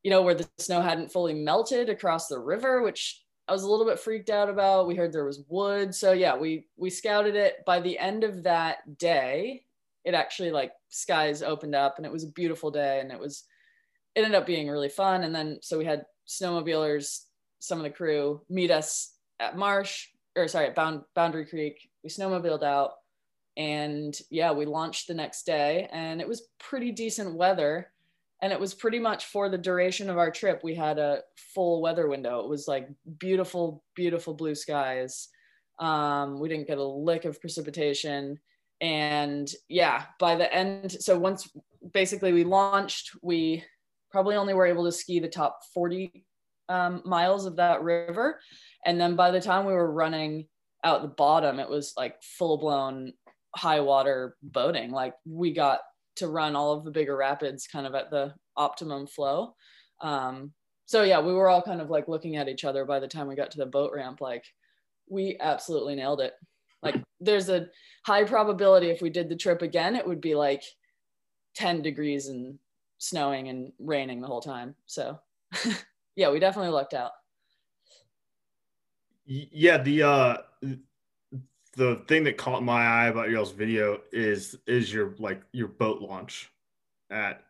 you 0.01 0.09
know, 0.09 0.23
where 0.23 0.35
the 0.35 0.49
snow 0.57 0.81
hadn't 0.81 1.11
fully 1.11 1.35
melted 1.35 1.89
across 1.89 2.27
the 2.27 2.39
river, 2.39 2.81
which 2.81 3.23
I 3.47 3.51
was 3.51 3.63
a 3.63 3.69
little 3.69 3.85
bit 3.85 3.99
freaked 3.99 4.29
out 4.29 4.49
about. 4.49 4.87
We 4.87 4.95
heard 4.95 5.11
there 5.11 5.25
was 5.25 5.43
wood. 5.49 5.93
So 5.93 6.13
yeah, 6.13 6.35
we 6.35 6.67
we 6.77 6.89
scouted 6.89 7.35
it. 7.35 7.57
By 7.65 7.79
the 7.79 7.99
end 7.99 8.23
of 8.23 8.43
that 8.43 8.97
day, 8.97 9.65
it 10.05 10.13
actually 10.13 10.51
like 10.51 10.71
skies 10.89 11.43
opened 11.43 11.75
up 11.75 11.97
and 11.97 12.05
it 12.05 12.11
was 12.11 12.23
a 12.23 12.31
beautiful 12.31 12.71
day 12.71 12.99
and 12.99 13.11
it 13.11 13.19
was 13.19 13.43
it 14.15 14.23
ended 14.23 14.35
up 14.35 14.45
being 14.45 14.69
really 14.69 14.89
fun. 14.89 15.23
And 15.23 15.33
then 15.33 15.59
so 15.61 15.77
we 15.77 15.85
had 15.85 16.05
snowmobilers, 16.27 17.21
some 17.59 17.79
of 17.79 17.83
the 17.83 17.89
crew 17.89 18.41
meet 18.49 18.71
us 18.71 19.13
at 19.39 19.57
Marsh 19.57 20.07
or 20.35 20.47
sorry, 20.47 20.67
at 20.67 20.75
Bound, 20.75 21.01
Boundary 21.15 21.45
Creek. 21.45 21.89
We 22.03 22.09
snowmobiled 22.09 22.63
out 22.63 22.91
and 23.55 24.17
yeah, 24.29 24.51
we 24.51 24.65
launched 24.65 25.07
the 25.07 25.13
next 25.13 25.45
day 25.45 25.87
and 25.91 26.21
it 26.21 26.27
was 26.27 26.47
pretty 26.59 26.91
decent 26.91 27.35
weather. 27.35 27.89
And 28.41 28.51
it 28.51 28.59
was 28.59 28.73
pretty 28.73 28.99
much 28.99 29.25
for 29.25 29.47
the 29.47 29.57
duration 29.57 30.09
of 30.09 30.17
our 30.17 30.29
trip. 30.29 30.61
We 30.63 30.75
had 30.75 30.99
a 30.99 31.21
full 31.53 31.81
weather 31.81 32.09
window. 32.09 32.41
It 32.41 32.49
was 32.49 32.67
like 32.67 32.89
beautiful, 33.17 33.83
beautiful 33.95 34.33
blue 34.33 34.55
skies. 34.55 35.29
Um, 35.79 36.41
we 36.41 36.49
didn't 36.49 36.67
get 36.67 36.77
a 36.77 36.83
lick 36.83 37.23
of 37.23 37.39
precipitation. 37.39 38.39
And 38.81 39.49
yeah, 39.69 40.05
by 40.19 40.35
the 40.35 40.53
end, 40.53 40.91
so 40.91 41.17
once 41.17 41.49
basically 41.93 42.33
we 42.33 42.43
launched, 42.43 43.11
we 43.21 43.63
probably 44.13 44.35
only 44.35 44.53
were 44.53 44.67
able 44.67 44.85
to 44.85 44.91
ski 44.91 45.19
the 45.19 45.27
top 45.27 45.59
40 45.73 46.23
um, 46.69 47.01
miles 47.03 47.45
of 47.45 47.57
that 47.57 47.81
river. 47.81 48.39
And 48.85 49.01
then 49.01 49.15
by 49.15 49.31
the 49.31 49.41
time 49.41 49.65
we 49.65 49.73
were 49.73 49.91
running 49.91 50.47
out 50.83 51.01
the 51.01 51.07
bottom, 51.07 51.59
it 51.59 51.69
was 51.69 51.93
like 51.97 52.21
full 52.21 52.57
blown 52.57 53.13
high 53.55 53.79
water 53.79 54.37
boating. 54.43 54.91
Like 54.91 55.15
we 55.25 55.51
got 55.51 55.79
to 56.17 56.27
run 56.27 56.55
all 56.55 56.73
of 56.73 56.85
the 56.85 56.91
bigger 56.91 57.17
rapids 57.17 57.67
kind 57.67 57.87
of 57.87 57.95
at 57.95 58.11
the 58.11 58.33
optimum 58.55 59.07
flow. 59.07 59.55
Um, 59.99 60.53
so 60.85 61.01
yeah, 61.01 61.19
we 61.19 61.33
were 61.33 61.49
all 61.49 61.63
kind 61.63 61.81
of 61.81 61.89
like 61.89 62.07
looking 62.07 62.35
at 62.35 62.47
each 62.47 62.65
other 62.65 62.85
by 62.85 62.99
the 62.99 63.07
time 63.07 63.27
we 63.27 63.35
got 63.35 63.49
to 63.51 63.57
the 63.57 63.65
boat 63.65 63.91
ramp, 63.95 64.21
like 64.21 64.43
we 65.09 65.37
absolutely 65.39 65.95
nailed 65.95 66.21
it. 66.21 66.33
Like 66.83 67.01
there's 67.19 67.49
a 67.49 67.67
high 68.05 68.25
probability 68.25 68.89
if 68.89 69.01
we 69.01 69.09
did 69.09 69.29
the 69.29 69.35
trip 69.35 69.63
again, 69.63 69.95
it 69.95 70.05
would 70.05 70.21
be 70.21 70.35
like 70.35 70.63
10 71.55 71.81
degrees 71.81 72.27
and 72.27 72.59
snowing 73.03 73.49
and 73.49 73.73
raining 73.79 74.21
the 74.21 74.27
whole 74.27 74.41
time. 74.41 74.75
So 74.85 75.19
yeah, 76.15 76.31
we 76.31 76.39
definitely 76.39 76.71
lucked 76.71 76.93
out. 76.93 77.11
Yeah, 79.25 79.77
the 79.77 80.03
uh 80.03 80.37
the 81.75 82.03
thing 82.07 82.23
that 82.23 82.37
caught 82.37 82.63
my 82.63 82.85
eye 82.85 83.07
about 83.07 83.29
y'all's 83.29 83.51
video 83.51 84.01
is 84.11 84.57
is 84.67 84.93
your 84.93 85.15
like 85.19 85.41
your 85.51 85.67
boat 85.67 86.01
launch 86.01 86.51
at 87.09 87.43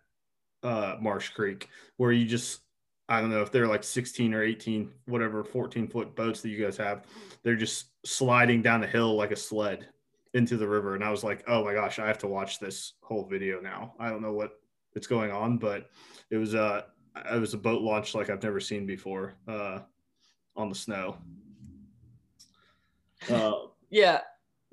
uh 0.63 0.95
Marsh 0.99 1.29
Creek 1.29 1.69
where 1.97 2.11
you 2.11 2.25
just 2.25 2.61
I 3.09 3.21
don't 3.21 3.29
know 3.29 3.41
if 3.41 3.51
they're 3.51 3.67
like 3.67 3.83
16 3.83 4.33
or 4.33 4.41
18, 4.41 4.89
whatever 5.05 5.43
14 5.43 5.87
foot 5.87 6.15
boats 6.15 6.41
that 6.41 6.49
you 6.49 6.63
guys 6.63 6.77
have. 6.77 7.03
They're 7.43 7.55
just 7.55 7.87
sliding 8.05 8.61
down 8.61 8.81
the 8.81 8.87
hill 8.87 9.15
like 9.15 9.31
a 9.31 9.35
sled 9.35 9.87
into 10.33 10.57
the 10.57 10.67
river. 10.67 10.95
And 10.95 11.03
I 11.03 11.11
was 11.11 11.23
like, 11.23 11.43
oh 11.47 11.65
my 11.65 11.73
gosh, 11.73 11.99
I 11.99 12.07
have 12.07 12.17
to 12.19 12.27
watch 12.27 12.59
this 12.59 12.93
whole 13.01 13.25
video 13.25 13.59
now. 13.59 13.93
I 13.99 14.09
don't 14.09 14.21
know 14.21 14.31
what 14.31 14.62
it's 14.95 15.07
going 15.07 15.31
on, 15.31 15.57
but 15.57 15.89
it 16.29 16.37
was 16.37 16.53
a 16.53 16.85
it 17.31 17.39
was 17.39 17.53
a 17.53 17.57
boat 17.57 17.81
launch 17.81 18.15
like 18.15 18.29
I've 18.29 18.43
never 18.43 18.59
seen 18.59 18.85
before 18.85 19.35
uh, 19.47 19.79
on 20.55 20.69
the 20.69 20.75
snow. 20.75 21.17
Uh, 23.29 23.53
yeah, 23.89 24.21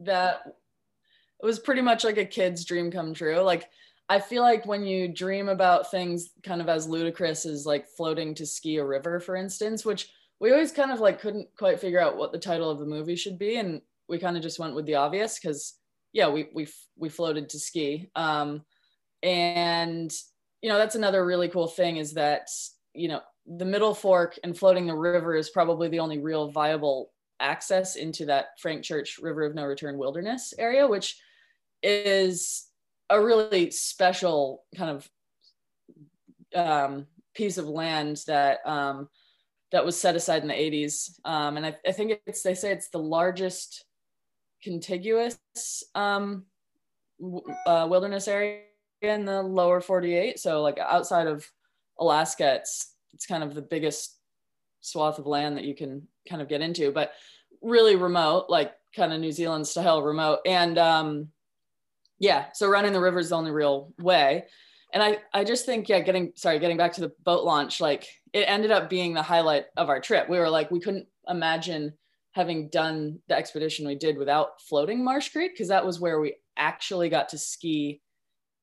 that 0.01 0.43
it 1.43 1.47
was 1.47 1.59
pretty 1.59 1.83
much 1.83 2.05
like 2.05 2.19
a 2.19 2.25
kid's 2.25 2.65
dream 2.65 2.91
come 2.91 3.15
true. 3.15 3.41
Like 3.41 3.69
I 4.09 4.19
feel 4.19 4.43
like 4.43 4.67
when 4.67 4.85
you 4.85 5.09
dream 5.09 5.49
about 5.49 5.91
things 5.91 6.31
kind 6.43 6.61
of 6.61 6.69
as 6.69 6.89
ludicrous 6.89 7.47
as 7.47 7.65
like 7.65 7.87
floating 7.87 8.35
to 8.35 8.47
ski 8.47 8.79
a 8.79 8.85
river, 8.85 9.21
for 9.21 9.37
instance, 9.37 9.85
which 9.85 10.11
we 10.41 10.51
always 10.53 10.73
kind 10.73 10.91
of 10.91 11.01
like 11.01 11.21
couldn't 11.21 11.49
quite 11.57 11.81
figure 11.81 12.01
out 12.01 12.17
what 12.17 12.33
the 12.33 12.39
title 12.39 12.71
of 12.71 12.79
the 12.79 12.87
movie 12.87 13.17
should 13.17 13.39
be, 13.39 13.57
and 13.57 13.83
we 14.09 14.19
kind 14.19 14.37
of 14.37 14.43
just 14.43 14.59
went 14.59 14.75
with 14.75 14.87
the 14.87 14.97
obvious 14.97 15.39
because 15.39 15.75
yeah, 16.13 16.29
we 16.29 16.49
we 16.55 16.67
we 16.97 17.09
floated 17.09 17.49
to 17.51 17.59
ski. 17.59 18.11
Um, 18.17 18.65
and 19.23 20.13
you 20.63 20.69
know 20.69 20.79
that's 20.79 20.95
another 20.95 21.25
really 21.25 21.49
cool 21.49 21.67
thing 21.67 21.97
is 21.97 22.15
that 22.15 22.49
you 22.95 23.09
know 23.09 23.21
the 23.47 23.65
middle 23.65 23.95
fork 23.95 24.39
and 24.45 24.57
floating 24.57 24.87
the 24.87 24.95
river 24.95 25.35
is 25.35 25.51
probably 25.51 25.89
the 25.89 26.01
only 26.01 26.19
real 26.19 26.51
viable 26.51 27.11
access 27.41 27.97
into 27.97 28.27
that 28.27 28.49
frank 28.59 28.83
church 28.83 29.19
river 29.21 29.45
of 29.45 29.55
no 29.55 29.65
return 29.65 29.99
wilderness 29.99 30.53
area 30.59 30.87
which 30.87 31.19
is 31.83 32.67
a 33.09 33.21
really 33.21 33.71
special 33.71 34.63
kind 34.77 34.91
of 34.91 35.09
um, 36.55 37.07
piece 37.35 37.59
of 37.59 37.67
land 37.67 38.23
that 38.27 38.59
um, 38.67 39.09
that 39.73 39.85
was 39.85 39.99
set 39.99 40.17
aside 40.17 40.43
in 40.43 40.49
the 40.49 40.55
80s 40.55 41.19
um, 41.25 41.57
and 41.57 41.65
I, 41.65 41.77
I, 41.87 41.93
think 41.93 42.21
it's 42.27 42.43
they 42.43 42.55
say 42.55 42.73
it's 42.73 42.91
the 42.91 42.99
largest 42.99 43.85
contiguous 44.63 45.39
um, 45.95 46.45
uh, 47.67 47.87
wilderness 47.89 48.29
area 48.29 48.61
in 49.03 49.25
the 49.25 49.43
lower 49.43 49.81
48 49.81 50.39
so 50.39 50.63
like 50.63 50.79
outside 50.79 51.27
of 51.27 51.47
alaska 51.99 52.55
it's 52.57 52.95
it's 53.13 53.27
kind 53.27 53.43
of 53.43 53.55
the 53.55 53.63
biggest 53.63 54.17
swath 54.81 55.19
of 55.19 55.27
land 55.27 55.57
that 55.57 55.65
you 55.65 55.75
can 55.75 56.07
kind 56.29 56.41
of 56.41 56.49
get 56.49 56.61
into 56.61 56.91
but 56.91 57.13
really 57.63 57.97
remote 57.97 58.47
like 58.49 58.73
kind 58.95 59.13
of 59.13 59.21
new 59.21 59.33
zealand 59.33 59.67
style 59.67 60.03
remote 60.03 60.41
and 60.47 60.79
um 60.79 61.29
yeah 62.19 62.47
so 62.53 62.69
running 62.69 62.93
the 62.93 63.01
river 63.01 63.19
is 63.19 63.31
the 63.31 63.37
only 63.37 63.51
real 63.51 63.93
way 63.99 64.45
and 64.93 65.03
i 65.03 65.19
i 65.35 65.45
just 65.45 65.67
think 65.67 65.89
yeah 65.89 66.01
getting 66.01 66.33
sorry 66.37 66.59
getting 66.59 66.77
back 66.77 66.93
to 66.93 67.01
the 67.01 67.13
boat 67.25 67.45
launch 67.45 67.81
like 67.81 68.07
it 68.33 68.45
ended 68.47 68.71
up 68.71 68.89
being 68.89 69.15
the 69.15 69.23
highlight 69.23 69.67
of 69.77 69.89
our 69.89 70.01
trip. 70.01 70.29
We 70.29 70.39
were 70.39 70.51
like 70.51 70.71
we 70.71 70.81
couldn't 70.81 71.07
imagine 71.29 71.93
having 72.33 72.69
done 72.69 73.19
the 73.29 73.37
expedition 73.37 73.87
we 73.87 73.97
did 73.97 74.17
without 74.17 74.61
floating 74.63 75.05
marsh 75.05 75.31
creek 75.31 75.53
because 75.53 75.69
that 75.69 75.85
was 75.85 75.99
where 75.99 76.21
we 76.21 76.37
actually 76.57 77.09
got 77.09 77.29
to 77.31 77.39
ski 77.39 78.01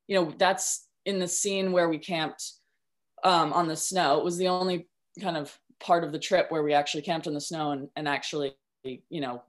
you 0.07 0.15
know, 0.15 0.33
that's 0.37 0.87
in 1.05 1.19
the 1.19 1.27
scene 1.27 1.71
where 1.71 1.89
we 1.89 1.97
camped 1.97 2.53
um, 3.23 3.53
on 3.53 3.67
the 3.67 3.75
snow. 3.75 4.17
It 4.17 4.23
was 4.23 4.37
the 4.37 4.47
only 4.47 4.87
kind 5.21 5.37
of 5.37 5.57
part 5.79 6.03
of 6.03 6.11
the 6.11 6.19
trip 6.19 6.51
where 6.51 6.63
we 6.63 6.73
actually 6.73 7.03
camped 7.03 7.27
in 7.27 7.33
the 7.33 7.41
snow 7.41 7.71
and, 7.71 7.89
and 7.95 8.07
actually, 8.07 8.55
you 8.83 9.21
know, 9.21 9.43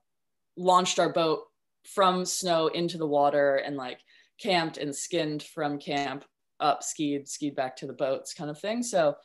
launched 0.56 0.98
our 0.98 1.12
boat 1.12 1.44
from 1.84 2.24
snow 2.24 2.68
into 2.68 2.98
the 2.98 3.06
water 3.06 3.56
and 3.56 3.76
like 3.76 4.00
camped 4.40 4.78
and 4.78 4.94
skinned 4.94 5.42
from 5.42 5.78
camp 5.78 6.24
up, 6.60 6.82
skied, 6.82 7.28
skied 7.28 7.54
back 7.54 7.76
to 7.76 7.86
the 7.86 7.92
boats 7.92 8.34
kind 8.34 8.50
of 8.50 8.58
thing. 8.58 8.82
So 8.82 9.16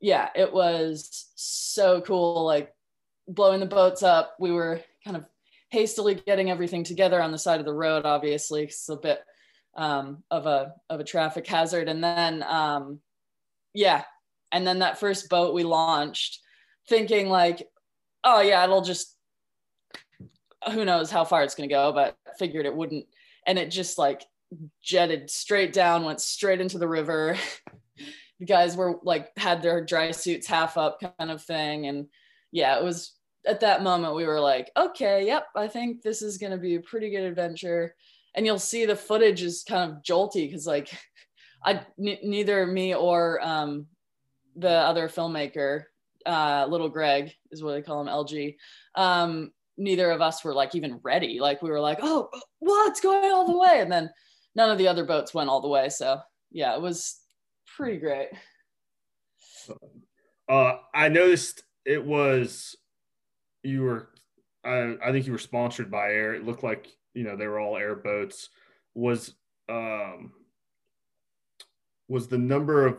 yeah, 0.00 0.28
it 0.34 0.52
was 0.52 1.30
so 1.34 2.00
cool. 2.00 2.44
Like 2.44 2.72
blowing 3.28 3.60
the 3.60 3.66
boats 3.66 4.02
up. 4.02 4.36
We 4.38 4.50
were 4.50 4.80
kind 5.04 5.16
of 5.16 5.26
hastily 5.70 6.14
getting 6.14 6.50
everything 6.50 6.84
together 6.84 7.20
on 7.20 7.32
the 7.32 7.38
side 7.38 7.58
of 7.58 7.66
the 7.66 7.72
road, 7.72 8.04
obviously, 8.04 8.64
it's 8.64 8.88
a 8.90 8.96
bit 8.96 9.24
um, 9.76 10.22
of 10.30 10.46
a 10.46 10.74
of 10.90 11.00
a 11.00 11.04
traffic 11.04 11.46
hazard. 11.46 11.88
And 11.88 12.02
then 12.02 12.42
um, 12.42 13.00
yeah, 13.74 14.04
and 14.50 14.66
then 14.66 14.80
that 14.80 15.00
first 15.00 15.28
boat 15.28 15.54
we 15.54 15.62
launched, 15.62 16.40
thinking 16.88 17.28
like, 17.28 17.66
oh 18.24 18.40
yeah, 18.40 18.62
it'll 18.64 18.82
just 18.82 19.16
who 20.72 20.84
knows 20.84 21.10
how 21.10 21.24
far 21.24 21.42
it's 21.42 21.54
gonna 21.54 21.68
go, 21.68 21.92
but 21.92 22.16
figured 22.38 22.66
it 22.66 22.76
wouldn't. 22.76 23.06
And 23.46 23.58
it 23.58 23.70
just 23.70 23.98
like 23.98 24.24
jetted 24.82 25.30
straight 25.30 25.72
down, 25.72 26.04
went 26.04 26.20
straight 26.20 26.60
into 26.60 26.78
the 26.78 26.88
river. 26.88 27.36
the 28.38 28.46
guys 28.46 28.76
were 28.76 29.00
like 29.02 29.30
had 29.36 29.62
their 29.62 29.84
dry 29.84 30.10
suits 30.10 30.46
half 30.46 30.76
up 30.76 31.00
kind 31.18 31.30
of 31.30 31.42
thing. 31.42 31.86
And 31.86 32.06
yeah, 32.52 32.78
it 32.78 32.84
was 32.84 33.12
at 33.46 33.60
that 33.60 33.82
moment 33.82 34.14
we 34.14 34.26
were 34.26 34.40
like, 34.40 34.70
okay, 34.76 35.26
yep, 35.26 35.46
I 35.56 35.66
think 35.66 36.02
this 36.02 36.22
is 36.22 36.38
gonna 36.38 36.58
be 36.58 36.76
a 36.76 36.80
pretty 36.80 37.10
good 37.10 37.24
adventure 37.24 37.94
and 38.34 38.46
you'll 38.46 38.58
see 38.58 38.84
the 38.84 38.96
footage 38.96 39.42
is 39.42 39.64
kind 39.66 39.90
of 39.90 40.02
jolty 40.02 40.46
because 40.46 40.66
like 40.66 40.88
I 41.64 41.84
n- 41.98 42.18
neither 42.22 42.66
me 42.66 42.94
or 42.94 43.40
um, 43.42 43.86
the 44.56 44.70
other 44.70 45.08
filmmaker, 45.08 45.84
uh, 46.26 46.66
little 46.68 46.88
Greg 46.88 47.32
is 47.50 47.62
what 47.62 47.72
they 47.72 47.82
call 47.82 48.00
him, 48.00 48.08
LG. 48.08 48.56
Um, 48.94 49.52
neither 49.76 50.10
of 50.10 50.20
us 50.20 50.44
were 50.44 50.54
like 50.54 50.74
even 50.74 51.00
ready. 51.02 51.38
Like 51.40 51.62
we 51.62 51.70
were 51.70 51.80
like, 51.80 51.98
oh, 52.02 52.28
what's 52.58 53.00
going 53.00 53.32
all 53.32 53.46
the 53.46 53.58
way? 53.58 53.80
And 53.80 53.90
then 53.90 54.10
none 54.54 54.70
of 54.70 54.78
the 54.78 54.88
other 54.88 55.04
boats 55.04 55.34
went 55.34 55.48
all 55.48 55.60
the 55.60 55.68
way. 55.68 55.88
So 55.88 56.20
yeah, 56.50 56.74
it 56.74 56.80
was 56.80 57.20
pretty 57.76 57.98
great. 57.98 58.28
Uh, 60.48 60.78
I 60.94 61.08
noticed 61.08 61.62
it 61.84 62.04
was 62.04 62.76
you 63.62 63.82
were. 63.82 64.08
I, 64.64 64.96
I 65.04 65.10
think 65.10 65.26
you 65.26 65.32
were 65.32 65.38
sponsored 65.38 65.90
by 65.90 66.10
AIRE. 66.10 66.34
It 66.34 66.44
looked 66.44 66.62
like 66.62 66.86
you 67.14 67.24
know 67.24 67.36
they 67.36 67.46
were 67.46 67.60
all 67.60 67.76
AIRE 67.76 67.96
boats. 67.96 68.48
Was 68.94 69.34
um 69.68 70.32
was 72.08 72.28
the 72.28 72.38
number 72.38 72.86
of 72.86 72.98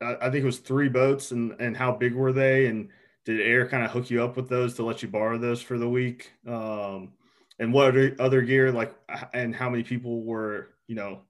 I 0.00 0.30
think 0.30 0.42
it 0.42 0.44
was 0.44 0.58
three 0.58 0.88
boats 0.88 1.32
and 1.32 1.52
and 1.60 1.76
how 1.76 1.92
big 1.92 2.14
were 2.14 2.32
they 2.32 2.66
and 2.66 2.88
did 3.24 3.40
AIRE 3.40 3.68
kind 3.68 3.84
of 3.84 3.90
hook 3.90 4.10
you 4.10 4.22
up 4.22 4.36
with 4.36 4.48
those 4.48 4.74
to 4.74 4.84
let 4.84 5.02
you 5.02 5.08
borrow 5.08 5.36
those 5.36 5.60
for 5.60 5.76
the 5.76 5.88
week? 5.88 6.32
Um, 6.46 7.12
and 7.58 7.72
what 7.72 7.94
other 8.20 8.42
gear 8.42 8.72
like 8.72 8.94
and 9.34 9.54
how 9.54 9.68
many 9.68 9.82
people 9.82 10.22
were 10.22 10.70
you 10.86 10.94
know 10.94 11.22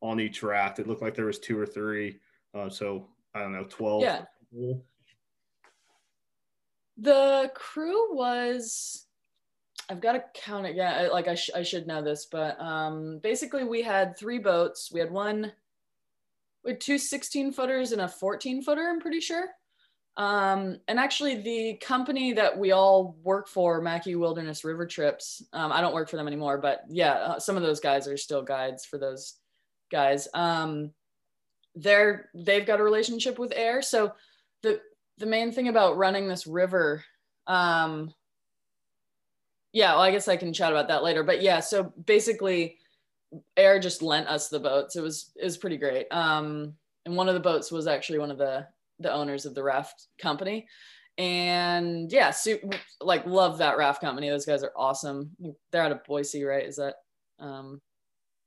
on 0.00 0.20
each 0.20 0.42
raft? 0.42 0.78
It 0.78 0.86
looked 0.86 1.02
like 1.02 1.14
there 1.14 1.26
was 1.26 1.38
two 1.38 1.58
or 1.58 1.66
three. 1.66 2.20
Uh, 2.54 2.68
so 2.70 3.08
I 3.34 3.40
don't 3.40 3.52
know, 3.52 3.66
twelve. 3.68 4.02
Yeah. 4.02 4.22
The 6.98 7.50
crew 7.54 8.14
was. 8.14 9.06
I've 9.92 10.00
got 10.00 10.12
to 10.12 10.24
count 10.32 10.64
it. 10.64 10.74
Yeah, 10.74 11.08
like 11.12 11.28
I, 11.28 11.34
sh- 11.34 11.50
I 11.54 11.62
should 11.62 11.86
know 11.86 12.00
this, 12.00 12.24
but 12.24 12.58
um, 12.58 13.18
basically 13.22 13.62
we 13.62 13.82
had 13.82 14.16
three 14.16 14.38
boats. 14.38 14.90
We 14.90 15.00
had 15.00 15.10
one, 15.10 15.52
had 16.66 16.80
two 16.80 16.96
16 16.96 17.52
footers 17.52 17.92
and 17.92 18.00
a 18.00 18.08
14 18.08 18.62
footer. 18.62 18.88
I'm 18.88 19.00
pretty 19.00 19.20
sure. 19.20 19.50
Um, 20.16 20.78
and 20.88 20.98
actually, 20.98 21.42
the 21.42 21.74
company 21.82 22.32
that 22.32 22.58
we 22.58 22.72
all 22.72 23.18
work 23.22 23.48
for, 23.48 23.82
Mackay 23.82 24.14
Wilderness 24.14 24.64
River 24.64 24.86
Trips, 24.86 25.42
um, 25.52 25.70
I 25.70 25.82
don't 25.82 25.94
work 25.94 26.08
for 26.08 26.16
them 26.16 26.26
anymore, 26.26 26.56
but 26.56 26.84
yeah, 26.88 27.12
uh, 27.12 27.38
some 27.38 27.58
of 27.58 27.62
those 27.62 27.80
guys 27.80 28.08
are 28.08 28.16
still 28.16 28.42
guides 28.42 28.86
for 28.86 28.96
those 28.96 29.34
guys. 29.90 30.26
Um, 30.32 30.92
they're 31.74 32.30
they've 32.34 32.66
got 32.66 32.80
a 32.80 32.84
relationship 32.84 33.38
with 33.38 33.52
AIRE, 33.54 33.82
so 33.82 34.12
the 34.62 34.80
the 35.18 35.26
main 35.26 35.52
thing 35.52 35.68
about 35.68 35.98
running 35.98 36.28
this 36.28 36.46
river, 36.46 37.04
um, 37.46 38.12
yeah, 39.72 39.92
well, 39.92 40.02
I 40.02 40.10
guess 40.10 40.28
I 40.28 40.36
can 40.36 40.52
chat 40.52 40.72
about 40.72 40.88
that 40.88 41.02
later. 41.02 41.22
But 41.22 41.42
yeah, 41.42 41.60
so 41.60 41.92
basically, 42.04 42.78
AIRE 43.56 43.80
just 43.80 44.02
lent 44.02 44.28
us 44.28 44.48
the 44.48 44.60
boats. 44.60 44.96
It 44.96 45.02
was 45.02 45.32
it 45.36 45.44
was 45.44 45.56
pretty 45.56 45.78
great. 45.78 46.06
Um, 46.10 46.74
and 47.06 47.16
one 47.16 47.28
of 47.28 47.34
the 47.34 47.40
boats 47.40 47.72
was 47.72 47.86
actually 47.86 48.18
one 48.18 48.30
of 48.30 48.38
the 48.38 48.66
the 49.00 49.12
owners 49.12 49.46
of 49.46 49.54
the 49.54 49.62
raft 49.62 50.06
company 50.20 50.66
and 51.18 52.10
yeah 52.10 52.30
super, 52.30 52.70
like 53.00 53.26
love 53.26 53.58
that 53.58 53.76
raft 53.76 54.00
company 54.00 54.30
those 54.30 54.46
guys 54.46 54.62
are 54.62 54.72
awesome 54.76 55.30
they're 55.70 55.82
out 55.82 55.92
of 55.92 56.04
boise 56.04 56.42
right 56.44 56.66
is 56.66 56.76
that 56.76 56.94
um 57.38 57.80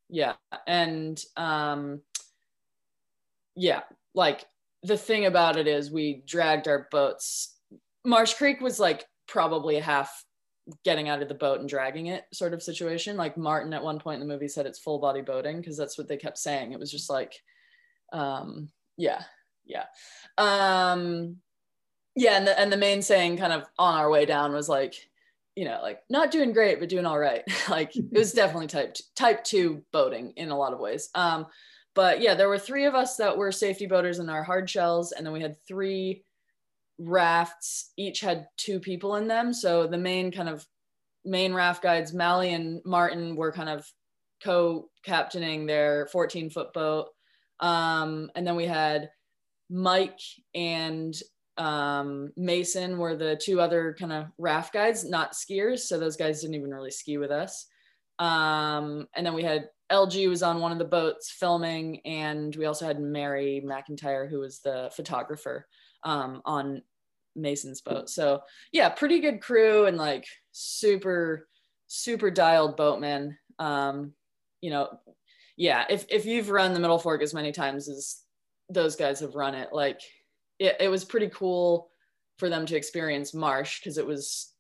yeah 0.09 0.33
and 0.65 1.21
um 1.37 2.01
yeah 3.55 3.81
like 4.15 4.45
the 4.83 4.97
thing 4.97 5.25
about 5.25 5.57
it 5.57 5.67
is 5.67 5.91
we 5.91 6.23
dragged 6.25 6.67
our 6.67 6.87
boats 6.91 7.55
marsh 8.03 8.33
creek 8.33 8.61
was 8.61 8.79
like 8.79 9.05
probably 9.27 9.77
a 9.77 9.81
half 9.81 10.24
getting 10.83 11.09
out 11.09 11.21
of 11.21 11.27
the 11.27 11.35
boat 11.35 11.59
and 11.59 11.69
dragging 11.69 12.07
it 12.07 12.25
sort 12.33 12.53
of 12.53 12.63
situation. 12.63 13.17
Like 13.17 13.37
martin 13.37 13.73
at 13.73 13.83
one 13.83 13.99
point 13.99 14.21
in 14.21 14.27
the 14.27 14.33
movie 14.33 14.47
said 14.47 14.65
it's 14.65 14.79
full 14.79 14.99
body 14.99 15.21
boating 15.21 15.57
because 15.57 15.77
that's 15.77 15.97
what 15.97 16.07
they 16.07 16.17
kept 16.17 16.37
saying. 16.37 16.71
It 16.71 16.79
was 16.79 16.91
just 16.91 17.09
like 17.09 17.33
um 18.13 18.69
yeah 18.97 19.23
yeah. 19.65 19.85
Um 20.37 21.37
yeah 22.15 22.37
and 22.37 22.47
the, 22.47 22.59
and 22.59 22.71
the 22.71 22.77
main 22.77 23.01
saying 23.01 23.37
kind 23.37 23.53
of 23.53 23.65
on 23.77 23.95
our 23.95 24.09
way 24.09 24.25
down 24.25 24.53
was 24.53 24.69
like 24.69 24.95
you 25.55 25.65
know 25.65 25.79
like 25.81 25.99
not 26.09 26.31
doing 26.31 26.53
great 26.53 26.79
but 26.79 26.89
doing 26.89 27.05
all 27.05 27.19
right. 27.19 27.43
Like 27.69 27.95
it 27.95 28.05
was 28.11 28.31
definitely 28.31 28.67
type 28.67 28.95
type 29.15 29.43
two 29.43 29.83
boating 29.91 30.33
in 30.35 30.49
a 30.49 30.57
lot 30.57 30.73
of 30.73 30.79
ways. 30.79 31.09
Um 31.13 31.45
but 31.93 32.21
yeah 32.21 32.33
there 32.33 32.49
were 32.49 32.59
three 32.59 32.85
of 32.85 32.95
us 32.95 33.17
that 33.17 33.37
were 33.37 33.51
safety 33.51 33.85
boaters 33.85 34.19
in 34.19 34.29
our 34.29 34.43
hard 34.43 34.69
shells 34.69 35.11
and 35.11 35.25
then 35.25 35.33
we 35.33 35.41
had 35.41 35.57
three 35.67 36.23
rafts 36.97 37.91
each 37.97 38.21
had 38.21 38.47
two 38.57 38.79
people 38.79 39.15
in 39.15 39.27
them 39.27 39.53
so 39.53 39.87
the 39.87 39.97
main 39.97 40.31
kind 40.31 40.49
of 40.49 40.65
main 41.25 41.53
raft 41.53 41.83
guides 41.83 42.13
mally 42.13 42.53
and 42.53 42.81
martin 42.85 43.35
were 43.35 43.51
kind 43.51 43.69
of 43.69 43.85
co-captaining 44.43 45.65
their 45.65 46.07
14 46.07 46.49
foot 46.49 46.71
boat 46.73 47.07
um, 47.59 48.29
and 48.35 48.45
then 48.45 48.55
we 48.55 48.65
had 48.65 49.09
Mike 49.69 50.19
and 50.53 51.13
um, 51.57 52.31
Mason 52.35 52.97
were 52.97 53.15
the 53.15 53.39
two 53.41 53.61
other 53.61 53.95
kind 53.97 54.11
of 54.11 54.25
raft 54.37 54.73
guides, 54.73 55.05
not 55.05 55.33
skiers. 55.33 55.79
So 55.79 55.97
those 55.97 56.17
guys 56.17 56.41
didn't 56.41 56.55
even 56.55 56.73
really 56.73 56.91
ski 56.91 57.17
with 57.17 57.31
us. 57.31 57.67
Um, 58.19 59.07
and 59.15 59.25
then 59.25 59.33
we 59.33 59.43
had 59.43 59.69
LG 59.91 60.29
was 60.29 60.43
on 60.43 60.59
one 60.59 60.71
of 60.71 60.79
the 60.79 60.85
boats 60.85 61.31
filming, 61.31 62.01
and 62.05 62.55
we 62.55 62.65
also 62.65 62.85
had 62.85 62.99
Mary 62.99 63.63
McIntyre, 63.65 64.29
who 64.29 64.39
was 64.39 64.59
the 64.59 64.89
photographer 64.95 65.67
um, 66.05 66.41
on 66.45 66.81
Mason's 67.35 67.81
boat. 67.81 68.09
So 68.09 68.41
yeah, 68.71 68.89
pretty 68.89 69.19
good 69.19 69.41
crew 69.41 69.85
and 69.85 69.97
like 69.97 70.25
super, 70.51 71.47
super 71.87 72.31
dialed 72.31 72.77
boatmen. 72.77 73.37
Um, 73.59 74.13
you 74.61 74.69
know, 74.69 74.99
yeah, 75.57 75.85
if 75.89 76.05
if 76.09 76.25
you've 76.25 76.49
run 76.49 76.73
the 76.73 76.79
Middle 76.79 76.99
Fork 76.99 77.21
as 77.21 77.33
many 77.33 77.51
times 77.51 77.89
as 77.89 78.21
those 78.69 78.95
guys 78.95 79.19
have 79.19 79.35
run 79.35 79.55
it. 79.55 79.69
Like 79.71 80.01
it, 80.59 80.77
it 80.79 80.87
was 80.89 81.05
pretty 81.05 81.29
cool 81.29 81.89
for 82.39 82.49
them 82.49 82.65
to 82.65 82.75
experience 82.75 83.33
marsh 83.33 83.79
because 83.79 83.97
it 83.97 84.05
was 84.05 84.53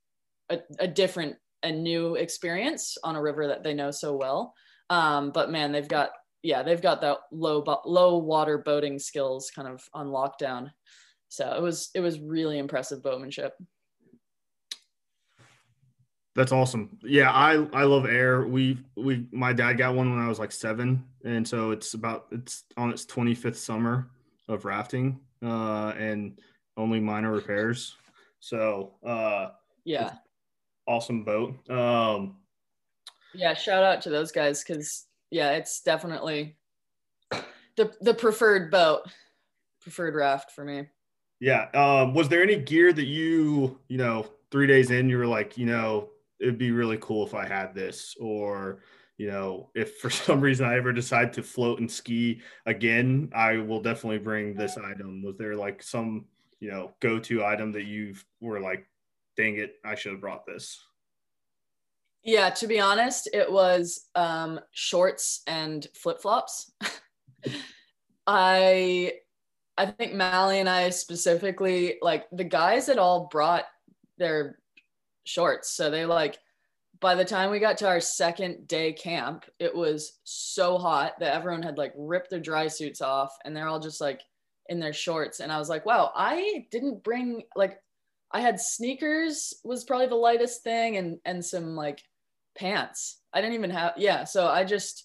a, 0.49 0.59
a 0.79 0.87
different 0.87 1.35
and 1.63 1.83
new 1.83 2.15
experience 2.15 2.97
on 3.03 3.15
a 3.15 3.21
river 3.21 3.47
that 3.47 3.63
they 3.63 3.73
know 3.73 3.91
so 3.91 4.15
well. 4.15 4.53
Um, 4.89 5.31
but 5.31 5.49
man, 5.51 5.71
they've 5.71 5.87
got 5.87 6.11
yeah, 6.43 6.61
they've 6.61 6.81
got 6.81 7.01
that 7.01 7.17
low 7.31 7.63
low 7.85 8.17
water 8.17 8.59
boating 8.59 8.99
skills 8.99 9.51
kind 9.53 9.67
of 9.67 9.83
on 9.93 10.07
lockdown. 10.07 10.71
So 11.29 11.53
it 11.53 11.61
was 11.61 11.89
it 11.95 11.99
was 11.99 12.19
really 12.19 12.57
impressive 12.57 13.01
boatmanship. 13.01 13.51
That's 16.35 16.51
awesome. 16.51 16.97
Yeah, 17.01 17.31
I 17.31 17.65
I 17.73 17.83
love 17.83 18.05
AIRE. 18.05 18.45
We 18.47 18.77
we 18.97 19.25
my 19.31 19.53
dad 19.53 19.73
got 19.73 19.95
one 19.95 20.09
when 20.09 20.23
I 20.23 20.27
was 20.27 20.37
like 20.37 20.51
seven, 20.51 21.05
and 21.23 21.47
so 21.47 21.71
it's 21.71 21.93
about 21.93 22.27
it's 22.31 22.63
on 22.75 22.89
its 22.91 23.05
25th 23.05 23.55
summer 23.55 24.09
of 24.49 24.65
rafting, 24.65 25.19
uh, 25.41 25.93
and 25.97 26.37
only 26.75 26.99
minor 26.99 27.31
repairs. 27.31 27.95
So 28.41 28.95
uh, 29.05 29.51
yeah, 29.85 30.11
awesome 30.87 31.23
boat. 31.23 31.69
Um, 31.69 32.35
yeah, 33.33 33.53
shout 33.53 33.83
out 33.83 34.01
to 34.01 34.09
those 34.09 34.33
guys 34.33 34.61
because 34.61 35.05
yeah, 35.31 35.51
it's 35.51 35.81
definitely 35.81 36.57
the 37.77 37.93
the 38.01 38.13
preferred 38.13 38.71
boat, 38.71 39.03
preferred 39.81 40.15
raft 40.15 40.51
for 40.51 40.65
me. 40.65 40.87
Yeah. 41.45 41.67
Um, 41.75 42.15
was 42.15 42.27
there 42.27 42.41
any 42.41 42.55
gear 42.55 42.91
that 42.91 43.05
you 43.05 43.79
you 43.87 43.99
know 43.99 44.25
three 44.49 44.65
days 44.65 44.89
in 44.89 45.07
you 45.07 45.19
were 45.19 45.27
like 45.27 45.59
you 45.59 45.67
know 45.67 46.09
it'd 46.39 46.57
be 46.57 46.71
really 46.71 46.97
cool 46.99 47.23
if 47.23 47.35
I 47.35 47.45
had 47.47 47.75
this, 47.75 48.15
or 48.19 48.81
you 49.19 49.27
know, 49.29 49.69
if 49.75 49.97
for 49.97 50.09
some 50.25 50.41
reason 50.41 50.65
I 50.65 50.75
ever 50.75 50.91
decide 50.91 51.33
to 51.33 51.43
float 51.43 51.79
and 51.79 51.91
ski 51.91 52.41
again, 52.65 53.29
I 53.31 53.57
will 53.57 53.79
definitely 53.79 54.17
bring 54.17 54.55
this 54.55 54.75
item. 54.75 55.21
Was 55.21 55.37
there 55.37 55.55
like 55.55 55.83
some, 55.83 56.25
you 56.59 56.71
know, 56.71 56.93
go 56.99 57.19
to 57.19 57.45
item 57.45 57.71
that 57.73 57.85
you 57.85 58.15
were 58.41 58.59
like, 58.59 58.87
dang 59.37 59.57
it, 59.57 59.75
I 59.85 59.93
should 59.93 60.13
have 60.13 60.21
brought 60.21 60.47
this? 60.47 60.83
Yeah, 62.23 62.49
to 62.49 62.65
be 62.65 62.79
honest, 62.79 63.29
it 63.33 63.51
was 63.51 64.07
um, 64.15 64.59
shorts 64.71 65.43
and 65.45 65.85
flip 65.93 66.23
flops. 66.23 66.71
I 68.27 69.13
I 69.77 69.87
think 69.87 70.13
Mally 70.13 70.59
and 70.59 70.69
I 70.69 70.89
specifically 70.89 71.97
like 72.01 72.25
the 72.31 72.43
guys 72.43 72.85
that 72.85 72.97
all 72.97 73.27
brought 73.31 73.65
their 74.17 74.57
shorts. 75.25 75.71
So 75.71 75.89
they 75.89 76.05
like, 76.05 76.37
by 77.01 77.15
the 77.15 77.25
time 77.25 77.51
we 77.51 77.59
got 77.59 77.77
to 77.79 77.87
our 77.87 77.99
second 77.99 78.67
day 78.67 78.93
camp, 78.93 79.45
it 79.59 79.75
was 79.75 80.19
so 80.23 80.77
hot 80.77 81.19
that 81.19 81.33
everyone 81.33 81.61
had 81.61 81.77
like 81.77 81.93
ripped 81.97 82.29
their 82.29 82.39
dry 82.39 82.67
suits 82.67 83.01
off 83.01 83.35
and 83.43 83.55
they're 83.55 83.67
all 83.67 83.81
just 83.81 83.99
like 83.99 84.21
in 84.69 84.79
their 84.79 84.93
shorts. 84.93 85.41
And 85.41 85.51
I 85.51 85.59
was 85.59 85.69
like, 85.69 85.85
wow, 85.85 86.11
I 86.15 86.65
didn't 86.71 87.03
bring 87.03 87.43
like, 87.55 87.79
I 88.31 88.39
had 88.39 88.59
sneakers 88.59 89.53
was 89.63 89.83
probably 89.83 90.07
the 90.07 90.15
lightest 90.15 90.63
thing 90.63 90.97
and, 90.97 91.19
and 91.25 91.43
some 91.43 91.75
like 91.75 92.01
pants. 92.57 93.19
I 93.33 93.41
didn't 93.41 93.55
even 93.55 93.71
have, 93.71 93.93
yeah. 93.97 94.23
So 94.23 94.47
I 94.47 94.63
just, 94.63 95.04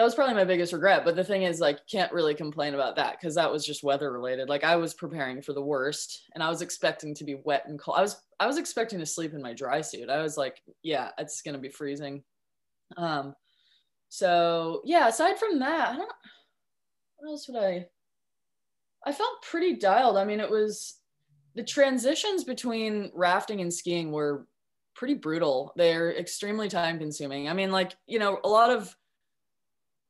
that 0.00 0.04
was 0.04 0.14
probably 0.14 0.34
my 0.34 0.46
biggest 0.46 0.72
regret. 0.72 1.04
But 1.04 1.14
the 1.14 1.22
thing 1.22 1.42
is, 1.42 1.60
like, 1.60 1.86
can't 1.86 2.10
really 2.10 2.34
complain 2.34 2.72
about 2.72 2.96
that 2.96 3.20
because 3.20 3.34
that 3.34 3.52
was 3.52 3.66
just 3.66 3.84
weather 3.84 4.10
related. 4.10 4.48
Like, 4.48 4.64
I 4.64 4.76
was 4.76 4.94
preparing 4.94 5.42
for 5.42 5.52
the 5.52 5.60
worst, 5.60 6.22
and 6.34 6.42
I 6.42 6.48
was 6.48 6.62
expecting 6.62 7.14
to 7.16 7.24
be 7.24 7.34
wet 7.44 7.64
and 7.66 7.78
cold. 7.78 7.98
I 7.98 8.00
was 8.00 8.16
I 8.40 8.46
was 8.46 8.56
expecting 8.56 8.98
to 9.00 9.04
sleep 9.04 9.34
in 9.34 9.42
my 9.42 9.52
dry 9.52 9.82
suit. 9.82 10.08
I 10.08 10.22
was 10.22 10.38
like, 10.38 10.62
yeah, 10.82 11.10
it's 11.18 11.42
gonna 11.42 11.58
be 11.58 11.68
freezing. 11.68 12.22
Um, 12.96 13.34
so 14.08 14.80
yeah. 14.86 15.06
Aside 15.06 15.38
from 15.38 15.58
that, 15.58 15.90
I 15.90 15.96
don't. 15.96 16.12
What 17.18 17.28
else 17.32 17.46
would 17.48 17.62
I? 17.62 17.86
I 19.04 19.12
felt 19.12 19.42
pretty 19.42 19.76
dialed. 19.76 20.16
I 20.16 20.24
mean, 20.24 20.40
it 20.40 20.50
was 20.50 20.98
the 21.54 21.62
transitions 21.62 22.44
between 22.44 23.10
rafting 23.14 23.60
and 23.60 23.70
skiing 23.70 24.12
were 24.12 24.46
pretty 24.94 25.12
brutal. 25.12 25.74
They're 25.76 26.16
extremely 26.16 26.70
time 26.70 26.98
consuming. 26.98 27.50
I 27.50 27.52
mean, 27.52 27.70
like, 27.70 27.92
you 28.06 28.18
know, 28.18 28.40
a 28.44 28.48
lot 28.48 28.70
of 28.70 28.96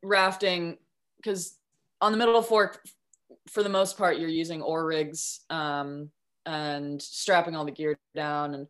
rafting, 0.02 0.78
because 1.16 1.56
on 2.00 2.12
the 2.12 2.18
middle 2.18 2.42
fork, 2.42 2.82
for 3.48 3.62
the 3.62 3.68
most 3.68 3.98
part, 3.98 4.18
you're 4.18 4.28
using 4.28 4.62
oar 4.62 4.84
rigs 4.84 5.40
um, 5.50 6.10
and 6.46 7.00
strapping 7.00 7.56
all 7.56 7.64
the 7.64 7.70
gear 7.70 7.98
down. 8.14 8.54
And 8.54 8.66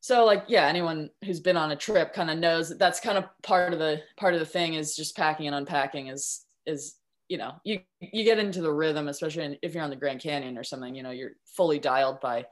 so, 0.00 0.24
like, 0.24 0.44
yeah, 0.48 0.66
anyone 0.66 1.10
who's 1.24 1.40
been 1.40 1.56
on 1.56 1.72
a 1.72 1.76
trip 1.76 2.12
kind 2.12 2.30
of 2.30 2.38
knows 2.38 2.68
that 2.68 2.78
that's 2.78 3.00
kind 3.00 3.18
of 3.18 3.24
part 3.42 3.72
of 3.72 3.78
the 3.78 4.02
part 4.16 4.34
of 4.34 4.40
the 4.40 4.46
thing 4.46 4.74
is 4.74 4.96
just 4.96 5.16
packing 5.16 5.46
and 5.46 5.56
unpacking 5.56 6.08
is 6.08 6.44
is 6.66 6.96
you 7.28 7.38
know 7.38 7.52
you 7.64 7.80
you 8.00 8.24
get 8.24 8.38
into 8.38 8.60
the 8.60 8.72
rhythm 8.72 9.08
especially 9.08 9.58
if 9.62 9.74
you're 9.74 9.82
on 9.82 9.90
the 9.90 9.96
grand 9.96 10.20
canyon 10.20 10.58
or 10.58 10.64
something 10.64 10.94
you 10.94 11.02
know 11.02 11.10
you're 11.10 11.32
fully 11.44 11.78
dialed 11.78 12.20
by 12.20 12.44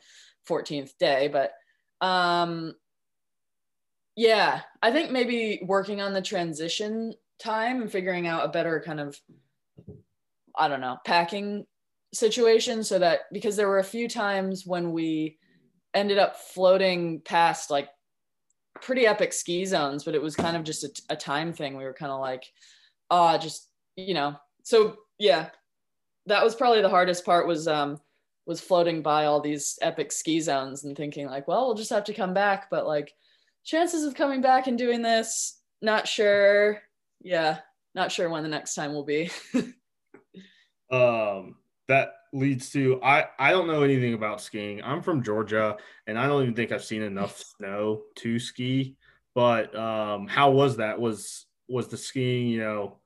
14th 0.48 0.96
day 0.98 1.28
but 1.28 1.52
um 2.04 2.74
yeah 4.16 4.62
i 4.82 4.90
think 4.90 5.10
maybe 5.10 5.60
working 5.64 6.00
on 6.00 6.12
the 6.12 6.22
transition 6.22 7.12
time 7.38 7.82
and 7.82 7.90
figuring 7.90 8.26
out 8.26 8.44
a 8.44 8.48
better 8.48 8.82
kind 8.84 9.00
of 9.00 9.18
i 10.56 10.68
don't 10.68 10.80
know 10.80 10.96
packing 11.04 11.64
situation 12.12 12.84
so 12.84 12.98
that 12.98 13.20
because 13.32 13.56
there 13.56 13.68
were 13.68 13.80
a 13.80 13.84
few 13.84 14.08
times 14.08 14.64
when 14.64 14.92
we 14.92 15.36
ended 15.94 16.18
up 16.18 16.36
floating 16.36 17.20
past 17.20 17.70
like 17.70 17.88
pretty 18.80 19.06
epic 19.06 19.32
ski 19.32 19.64
zones 19.64 20.04
but 20.04 20.14
it 20.14 20.22
was 20.22 20.36
kind 20.36 20.56
of 20.56 20.62
just 20.62 20.84
a, 20.84 21.14
a 21.14 21.16
time 21.16 21.52
thing 21.52 21.76
we 21.76 21.84
were 21.84 21.92
kind 21.92 22.12
of 22.12 22.20
like 22.20 22.44
ah 23.10 23.34
oh, 23.34 23.38
just 23.38 23.68
you 23.96 24.14
know 24.14 24.36
so 24.64 24.96
yeah, 25.18 25.50
that 26.26 26.42
was 26.42 26.54
probably 26.54 26.82
the 26.82 26.88
hardest 26.88 27.24
part 27.24 27.46
was 27.46 27.68
um 27.68 28.00
was 28.46 28.60
floating 28.60 29.02
by 29.02 29.26
all 29.26 29.40
these 29.40 29.78
epic 29.80 30.12
ski 30.12 30.40
zones 30.40 30.84
and 30.84 30.96
thinking 30.96 31.26
like, 31.26 31.48
well, 31.48 31.66
we'll 31.66 31.74
just 31.74 31.90
have 31.90 32.04
to 32.04 32.12
come 32.12 32.34
back, 32.34 32.68
but 32.70 32.86
like 32.86 33.12
chances 33.64 34.04
of 34.04 34.14
coming 34.14 34.42
back 34.42 34.66
and 34.66 34.76
doing 34.76 35.00
this, 35.00 35.60
not 35.80 36.06
sure. 36.06 36.82
Yeah, 37.24 37.58
not 37.94 38.12
sure 38.12 38.28
when 38.28 38.42
the 38.42 38.48
next 38.48 38.74
time 38.74 38.92
will 38.92 39.04
be. 39.04 39.30
um 40.90 41.56
that 41.88 42.12
leads 42.32 42.70
to 42.70 43.02
I 43.02 43.24
I 43.38 43.50
don't 43.50 43.66
know 43.66 43.82
anything 43.82 44.14
about 44.14 44.40
skiing. 44.40 44.82
I'm 44.84 45.02
from 45.02 45.22
Georgia 45.22 45.76
and 46.06 46.18
I 46.18 46.26
don't 46.26 46.42
even 46.42 46.54
think 46.54 46.70
I've 46.70 46.84
seen 46.84 47.02
enough 47.02 47.38
snow 47.56 48.02
to 48.16 48.38
ski. 48.38 48.96
But 49.34 49.74
um 49.74 50.28
how 50.28 50.50
was 50.50 50.76
that? 50.76 51.00
Was 51.00 51.46
was 51.66 51.88
the 51.88 51.96
skiing, 51.96 52.48
you 52.48 52.60
know, 52.60 52.98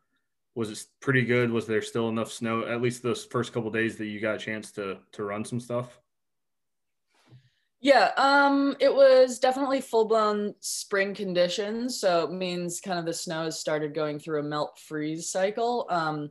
was 0.56 0.70
it 0.70 0.84
pretty 1.00 1.24
good? 1.24 1.50
Was 1.50 1.66
there 1.66 1.80
still 1.80 2.08
enough 2.08 2.32
snow? 2.32 2.66
At 2.66 2.82
least 2.82 3.02
those 3.02 3.24
first 3.24 3.52
couple 3.52 3.70
days 3.70 3.96
that 3.96 4.06
you 4.06 4.20
got 4.20 4.34
a 4.34 4.38
chance 4.38 4.72
to 4.72 4.98
to 5.12 5.22
run 5.22 5.44
some 5.44 5.60
stuff. 5.60 6.00
Yeah, 7.80 8.10
um, 8.16 8.76
it 8.80 8.92
was 8.92 9.38
definitely 9.38 9.80
full 9.80 10.06
blown 10.06 10.54
spring 10.60 11.14
conditions. 11.14 12.00
So 12.00 12.24
it 12.24 12.32
means 12.32 12.80
kind 12.80 12.98
of 12.98 13.04
the 13.04 13.12
snow 13.12 13.44
has 13.44 13.60
started 13.60 13.94
going 13.94 14.18
through 14.18 14.40
a 14.40 14.44
melt 14.44 14.78
freeze 14.78 15.30
cycle. 15.30 15.86
Um, 15.88 16.30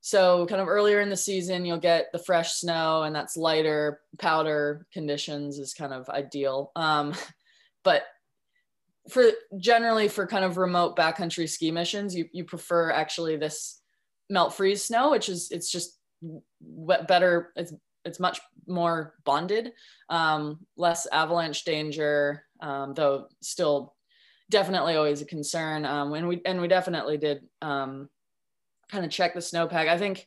so 0.00 0.46
kind 0.46 0.60
of 0.60 0.68
earlier 0.68 1.00
in 1.00 1.10
the 1.10 1.16
season, 1.16 1.64
you'll 1.64 1.78
get 1.78 2.06
the 2.12 2.18
fresh 2.18 2.54
snow, 2.54 3.02
and 3.02 3.14
that's 3.14 3.36
lighter 3.36 4.00
powder 4.18 4.86
conditions 4.92 5.58
is 5.58 5.74
kind 5.74 5.92
of 5.92 6.08
ideal. 6.08 6.72
Um, 6.74 7.14
but 7.84 8.02
for 9.08 9.24
generally 9.58 10.08
for 10.08 10.26
kind 10.26 10.44
of 10.44 10.56
remote 10.56 10.96
backcountry 10.96 11.48
ski 11.48 11.70
missions, 11.70 12.14
you, 12.14 12.26
you 12.32 12.44
prefer 12.44 12.90
actually 12.90 13.36
this 13.36 13.80
melt 14.28 14.54
freeze 14.54 14.84
snow, 14.84 15.10
which 15.10 15.28
is 15.28 15.50
it's 15.50 15.70
just 15.70 15.98
better. 16.60 17.52
It's 17.56 17.72
it's 18.08 18.20
much 18.20 18.40
more 18.66 19.14
bonded, 19.24 19.72
um, 20.08 20.58
less 20.76 21.06
avalanche 21.06 21.64
danger, 21.64 22.44
um, 22.60 22.94
though 22.94 23.28
still 23.40 23.94
definitely 24.50 24.96
always 24.96 25.22
a 25.22 25.26
concern. 25.26 25.84
Um, 25.84 26.12
and 26.14 26.26
we 26.26 26.40
and 26.44 26.60
we 26.60 26.68
definitely 26.68 27.18
did 27.18 27.42
um, 27.62 28.08
kind 28.90 29.04
of 29.04 29.10
check 29.10 29.34
the 29.34 29.40
snowpack. 29.40 29.88
I 29.88 29.98
think 29.98 30.26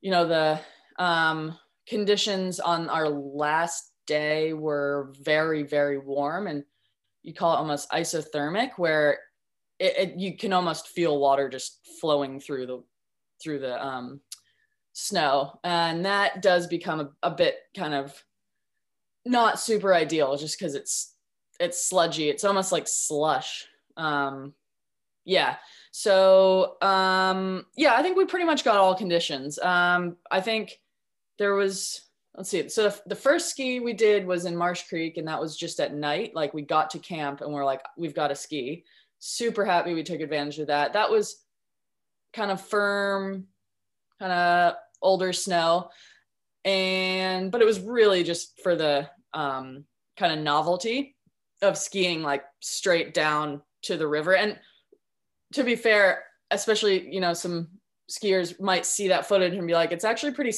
you 0.00 0.10
know 0.10 0.26
the 0.26 0.60
um, 1.02 1.58
conditions 1.86 2.60
on 2.60 2.88
our 2.88 3.08
last 3.08 3.90
day 4.06 4.52
were 4.52 5.12
very 5.20 5.62
very 5.62 5.98
warm 5.98 6.48
and 6.48 6.64
you 7.22 7.32
call 7.32 7.54
it 7.54 7.58
almost 7.58 7.90
isothermic 7.90 8.70
where 8.76 9.18
it, 9.78 9.96
it, 9.96 10.18
you 10.18 10.36
can 10.36 10.52
almost 10.52 10.88
feel 10.88 11.20
water 11.20 11.48
just 11.48 11.78
flowing 12.00 12.40
through 12.40 12.66
the 12.66 12.82
through 13.42 13.60
the 13.60 13.84
um, 13.84 14.20
snow 14.92 15.58
and 15.64 16.04
that 16.04 16.42
does 16.42 16.66
become 16.66 17.00
a, 17.00 17.10
a 17.22 17.30
bit 17.30 17.56
kind 17.76 17.94
of 17.94 18.22
not 19.24 19.58
super 19.58 19.94
ideal 19.94 20.36
just 20.36 20.58
because 20.58 20.74
it's 20.74 21.14
it's 21.60 21.88
sludgy 21.88 22.28
it's 22.28 22.44
almost 22.44 22.72
like 22.72 22.86
slush 22.86 23.66
um, 23.96 24.52
yeah 25.24 25.56
so 25.92 26.76
um, 26.82 27.64
yeah 27.76 27.94
i 27.94 28.02
think 28.02 28.16
we 28.16 28.24
pretty 28.24 28.46
much 28.46 28.64
got 28.64 28.76
all 28.76 28.94
conditions 28.94 29.58
um, 29.60 30.16
i 30.30 30.40
think 30.40 30.78
there 31.38 31.54
was 31.54 32.02
let's 32.34 32.50
see. 32.50 32.68
So 32.68 32.92
the 33.06 33.14
first 33.14 33.50
ski 33.50 33.80
we 33.80 33.92
did 33.92 34.26
was 34.26 34.44
in 34.44 34.56
Marsh 34.56 34.84
Creek, 34.88 35.16
and 35.16 35.28
that 35.28 35.40
was 35.40 35.56
just 35.56 35.80
at 35.80 35.94
night. 35.94 36.34
Like 36.34 36.54
we 36.54 36.62
got 36.62 36.90
to 36.90 36.98
camp 36.98 37.40
and 37.40 37.52
we're 37.52 37.64
like, 37.64 37.82
we've 37.96 38.14
got 38.14 38.28
to 38.28 38.34
ski. 38.34 38.84
Super 39.18 39.64
happy 39.64 39.94
we 39.94 40.02
took 40.02 40.20
advantage 40.20 40.58
of 40.58 40.68
that. 40.68 40.94
That 40.94 41.10
was 41.10 41.36
kind 42.32 42.50
of 42.50 42.60
firm, 42.60 43.46
kind 44.22 44.32
of 44.32 44.74
older 45.02 45.32
snow, 45.32 45.90
and 46.64 47.50
but 47.50 47.60
it 47.60 47.64
was 47.64 47.80
really 47.80 48.22
just 48.22 48.60
for 48.62 48.76
the 48.76 49.08
um, 49.34 49.84
kind 50.16 50.32
of 50.32 50.44
novelty 50.44 51.16
of 51.60 51.76
skiing 51.76 52.22
like 52.22 52.44
straight 52.60 53.12
down 53.12 53.62
to 53.82 53.96
the 53.96 54.06
river. 54.06 54.36
And 54.36 54.58
to 55.54 55.64
be 55.64 55.74
fair, 55.74 56.22
especially 56.52 57.12
you 57.12 57.20
know 57.20 57.34
some 57.34 57.68
skiers 58.08 58.60
might 58.60 58.86
see 58.86 59.08
that 59.08 59.26
footage 59.26 59.54
and 59.54 59.66
be 59.66 59.74
like, 59.74 59.90
it's 59.90 60.04
actually 60.04 60.32
pretty 60.32 60.52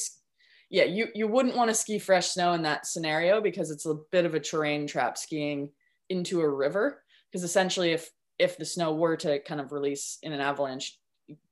yeah, 0.70 0.84
you 0.84 1.08
you 1.14 1.26
wouldn't 1.26 1.56
want 1.56 1.70
to 1.70 1.74
ski 1.74 1.98
fresh 1.98 2.28
snow 2.28 2.52
in 2.52 2.62
that 2.62 2.86
scenario 2.86 3.40
because 3.40 3.70
it's 3.70 3.86
a 3.86 3.96
bit 4.12 4.26
of 4.26 4.34
a 4.34 4.40
terrain 4.40 4.86
trap 4.86 5.16
skiing 5.16 5.70
into 6.10 6.40
a 6.40 6.48
river. 6.48 7.02
Because 7.30 7.44
essentially, 7.44 7.92
if 7.92 8.10
if 8.38 8.58
the 8.58 8.64
snow 8.66 8.92
were 8.92 9.16
to 9.18 9.38
kind 9.40 9.60
of 9.60 9.72
release 9.72 10.18
in 10.22 10.32
an 10.32 10.40
avalanche, 10.40 10.98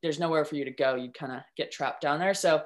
there's 0.02 0.18
nowhere 0.18 0.44
for 0.44 0.56
you 0.56 0.64
to 0.64 0.70
go. 0.70 0.94
You'd 0.94 1.14
kind 1.14 1.32
of 1.32 1.40
get 1.56 1.72
trapped 1.72 2.02
down 2.02 2.18
there. 2.18 2.34
So 2.34 2.62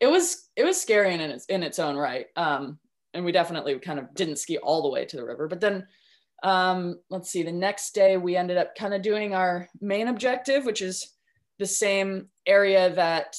it 0.00 0.06
was 0.06 0.48
it 0.56 0.64
was 0.64 0.80
scary 0.80 1.14
in 1.14 1.20
its 1.20 1.46
in 1.46 1.62
its 1.62 1.78
own 1.78 1.96
right. 1.96 2.26
Um, 2.36 2.78
and 3.14 3.24
we 3.24 3.32
definitely 3.32 3.78
kind 3.78 3.98
of 3.98 4.14
didn't 4.14 4.38
ski 4.38 4.58
all 4.58 4.82
the 4.82 4.90
way 4.90 5.04
to 5.04 5.16
the 5.16 5.24
river. 5.24 5.48
But 5.48 5.60
then 5.60 5.86
um, 6.42 7.00
let's 7.10 7.30
see, 7.30 7.42
the 7.42 7.52
next 7.52 7.94
day 7.94 8.16
we 8.16 8.36
ended 8.36 8.56
up 8.56 8.74
kind 8.74 8.94
of 8.94 9.02
doing 9.02 9.34
our 9.34 9.68
main 9.80 10.08
objective, 10.08 10.64
which 10.66 10.82
is 10.82 11.14
the 11.58 11.66
same 11.66 12.28
area 12.46 12.94
that 12.94 13.36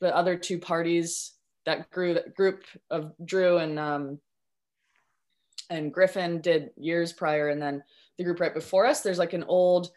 the 0.00 0.14
other 0.14 0.36
two 0.36 0.58
parties 0.58 1.32
that 1.64 1.90
group 1.90 2.34
group 2.36 2.64
of 2.90 3.12
Drew 3.24 3.58
and 3.58 3.78
um, 3.78 4.20
and 5.68 5.92
Griffin 5.92 6.40
did 6.40 6.70
years 6.76 7.12
prior, 7.12 7.48
and 7.48 7.60
then 7.60 7.82
the 8.18 8.24
group 8.24 8.40
right 8.40 8.54
before 8.54 8.86
us. 8.86 9.00
There's 9.00 9.18
like 9.18 9.32
an 9.32 9.44
old 9.44 9.90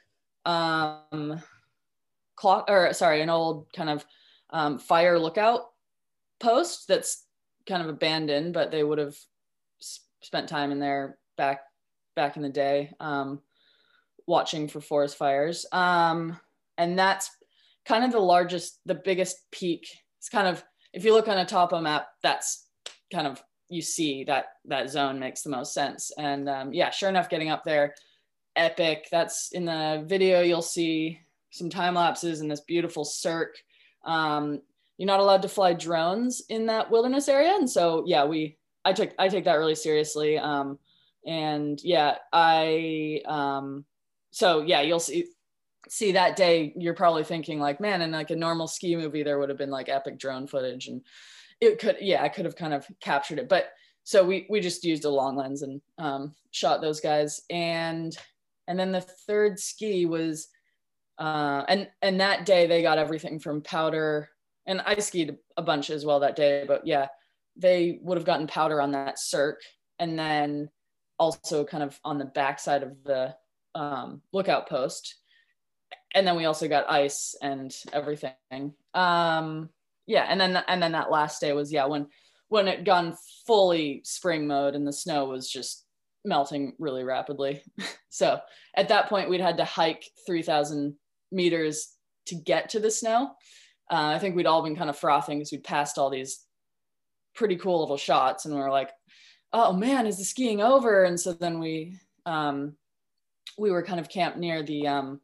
um, 0.45 1.41
clock, 2.39 2.65
or 2.69 2.93
sorry, 2.93 3.21
an 3.21 3.29
old 3.29 3.67
kind 3.75 3.89
of 3.89 4.05
um, 4.51 4.79
fire 4.79 5.19
lookout 5.19 5.65
post 6.39 6.87
that's 6.87 7.25
kind 7.67 7.83
of 7.83 7.89
abandoned, 7.89 8.53
but 8.53 8.71
they 8.71 8.83
would 8.83 8.97
have 8.97 9.15
spent 10.21 10.47
time 10.47 10.71
in 10.71 10.79
there 10.79 11.17
back 11.37 11.61
back 12.15 12.37
in 12.37 12.41
the 12.41 12.49
day, 12.49 12.93
um, 12.99 13.41
watching 14.25 14.67
for 14.67 14.81
forest 14.81 15.17
fires. 15.17 15.65
Um, 15.71 16.39
and 16.77 16.97
that's 16.97 17.29
kind 17.85 18.03
of 18.03 18.11
the 18.11 18.19
largest, 18.19 18.79
the 18.85 18.95
biggest 18.95 19.37
peak. 19.51 19.87
It's 20.17 20.29
kind 20.29 20.47
of 20.47 20.63
if 20.93 21.03
you 21.03 21.13
look 21.13 21.27
on 21.27 21.37
a 21.37 21.45
topo 21.45 21.81
map, 21.81 22.07
that's 22.23 22.67
kind 23.11 23.27
of 23.27 23.43
you 23.67 23.81
see 23.81 24.23
that 24.23 24.45
that 24.65 24.89
zone 24.89 25.19
makes 25.19 25.41
the 25.41 25.49
most 25.49 25.73
sense. 25.73 26.11
And 26.17 26.47
um, 26.47 26.73
yeah, 26.73 26.89
sure 26.89 27.09
enough, 27.09 27.29
getting 27.29 27.49
up 27.49 27.65
there, 27.65 27.95
epic. 28.55 29.07
That's 29.11 29.51
in 29.51 29.65
the 29.65 30.03
video. 30.07 30.41
You'll 30.41 30.61
see 30.61 31.19
some 31.49 31.69
time 31.69 31.95
lapses 31.95 32.41
and 32.41 32.49
this 32.49 32.61
beautiful 32.61 33.05
cirque. 33.05 33.57
Um, 34.05 34.61
you're 34.97 35.07
not 35.07 35.19
allowed 35.19 35.41
to 35.43 35.49
fly 35.49 35.73
drones 35.73 36.41
in 36.49 36.65
that 36.67 36.91
wilderness 36.91 37.27
area, 37.27 37.53
and 37.55 37.69
so 37.69 38.03
yeah, 38.05 38.25
we 38.25 38.57
I 38.83 38.93
took 38.93 39.11
I 39.17 39.29
take 39.29 39.45
that 39.45 39.55
really 39.55 39.75
seriously. 39.75 40.37
Um, 40.37 40.77
and 41.25 41.81
yeah, 41.83 42.15
I 42.33 43.21
um, 43.25 43.85
so 44.31 44.61
yeah, 44.61 44.81
you'll 44.81 44.99
see 44.99 45.25
see 45.89 46.11
that 46.11 46.35
day 46.35 46.71
you're 46.77 46.93
probably 46.93 47.23
thinking 47.23 47.59
like 47.59 47.79
man 47.79 48.01
in 48.01 48.11
like 48.11 48.29
a 48.29 48.35
normal 48.35 48.67
ski 48.67 48.95
movie 48.95 49.23
there 49.23 49.39
would 49.39 49.49
have 49.49 49.57
been 49.57 49.71
like 49.71 49.89
epic 49.89 50.19
drone 50.19 50.45
footage 50.45 50.87
and 50.87 51.01
it 51.61 51.79
could 51.79 51.97
yeah 51.99 52.21
i 52.21 52.29
could 52.29 52.45
have 52.45 52.55
kind 52.55 52.73
of 52.73 52.85
captured 53.01 53.39
it 53.39 53.49
but 53.49 53.71
so 54.03 54.23
we 54.23 54.45
we 54.49 54.59
just 54.59 54.83
used 54.83 55.05
a 55.05 55.09
long 55.09 55.35
lens 55.35 55.61
and 55.61 55.81
um, 55.97 56.33
shot 56.51 56.81
those 56.81 56.99
guys 56.99 57.41
and 57.49 58.17
and 58.67 58.79
then 58.79 58.91
the 58.91 59.01
third 59.01 59.59
ski 59.59 60.05
was 60.05 60.49
uh, 61.19 61.65
and 61.67 61.89
and 62.01 62.21
that 62.21 62.45
day 62.45 62.65
they 62.65 62.81
got 62.81 62.97
everything 62.97 63.39
from 63.39 63.61
powder 63.61 64.29
and 64.69 64.81
I 64.81 64.99
skied 64.99 65.35
a 65.57 65.61
bunch 65.63 65.89
as 65.89 66.05
well 66.05 66.19
that 66.21 66.35
day. 66.35 66.63
But 66.65 66.85
yeah, 66.85 67.07
they 67.57 67.99
would 68.03 68.17
have 68.17 68.25
gotten 68.25 68.47
powder 68.47 68.79
on 68.79 68.91
that 68.91 69.19
cirque, 69.19 69.61
and 69.97 70.17
then 70.17 70.69
also 71.17 71.65
kind 71.65 71.83
of 71.83 71.99
on 72.05 72.19
the 72.19 72.25
backside 72.25 72.83
of 72.83 73.03
the 73.03 73.35
um, 73.75 74.21
lookout 74.31 74.69
post. 74.69 75.15
And 76.13 76.25
then 76.25 76.37
we 76.37 76.45
also 76.45 76.67
got 76.67 76.89
ice 76.89 77.35
and 77.41 77.75
everything. 77.91 78.73
Um, 78.93 79.69
yeah, 80.05 80.25
and 80.29 80.39
then 80.39 80.63
and 80.67 80.81
then 80.81 80.93
that 80.93 81.11
last 81.11 81.41
day 81.41 81.51
was 81.51 81.73
yeah 81.73 81.85
when 81.85 82.07
when 82.47 82.67
it 82.67 82.83
gone 82.83 83.17
fully 83.45 84.01
spring 84.05 84.47
mode 84.47 84.75
and 84.75 84.87
the 84.87 84.93
snow 84.93 85.25
was 85.25 85.49
just 85.49 85.85
melting 86.25 86.73
really 86.77 87.03
rapidly. 87.03 87.63
so 88.09 88.39
at 88.75 88.89
that 88.89 89.09
point 89.09 89.29
we'd 89.29 89.41
had 89.41 89.57
to 89.57 89.65
hike 89.65 90.03
3,000 90.25 90.95
meters 91.31 91.93
to 92.27 92.35
get 92.35 92.69
to 92.69 92.79
the 92.79 92.91
snow. 92.91 93.31
Uh, 93.91 94.13
I 94.15 94.19
think 94.19 94.35
we'd 94.35 94.45
all 94.45 94.63
been 94.63 94.75
kind 94.75 94.89
of 94.89 94.97
frothing 94.97 95.39
because 95.39 95.51
we'd 95.51 95.63
passed 95.63 95.97
all 95.97 96.09
these 96.09 96.45
pretty 97.35 97.55
cool 97.55 97.79
little 97.79 97.97
shots 97.97 98.45
and 98.45 98.53
we 98.53 98.61
were 98.61 98.69
like, 98.69 98.91
oh 99.53 99.73
man, 99.73 100.05
is 100.05 100.17
the 100.17 100.23
skiing 100.23 100.61
over? 100.61 101.03
And 101.03 101.19
so 101.19 101.33
then 101.33 101.59
we 101.59 101.97
um, 102.25 102.75
we 103.57 103.71
were 103.71 103.83
kind 103.83 103.99
of 103.99 104.09
camped 104.09 104.37
near 104.37 104.63
the 104.63 104.87
um, 104.87 105.21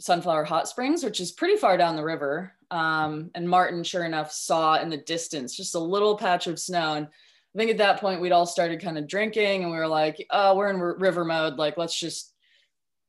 Sunflower 0.00 0.44
Hot 0.44 0.68
Springs, 0.68 1.04
which 1.04 1.20
is 1.20 1.32
pretty 1.32 1.56
far 1.56 1.76
down 1.76 1.96
the 1.96 2.04
river. 2.04 2.52
Um, 2.70 3.30
and 3.34 3.48
Martin, 3.48 3.82
sure 3.84 4.04
enough, 4.04 4.32
saw 4.32 4.80
in 4.80 4.90
the 4.90 4.96
distance 4.96 5.56
just 5.56 5.74
a 5.74 5.80
little 5.80 6.16
patch 6.16 6.48
of 6.48 6.58
snow. 6.58 6.94
And 6.94 7.06
I 7.06 7.58
think 7.58 7.70
at 7.70 7.78
that 7.78 8.00
point 8.00 8.20
we'd 8.20 8.32
all 8.32 8.46
started 8.46 8.82
kind 8.82 8.98
of 8.98 9.06
drinking, 9.06 9.62
and 9.62 9.70
we 9.70 9.78
were 9.78 9.86
like, 9.86 10.24
"Oh, 10.30 10.56
we're 10.56 10.70
in 10.70 10.78
river 10.78 11.24
mode. 11.24 11.56
Like, 11.56 11.78
let's 11.78 11.98
just 11.98 12.34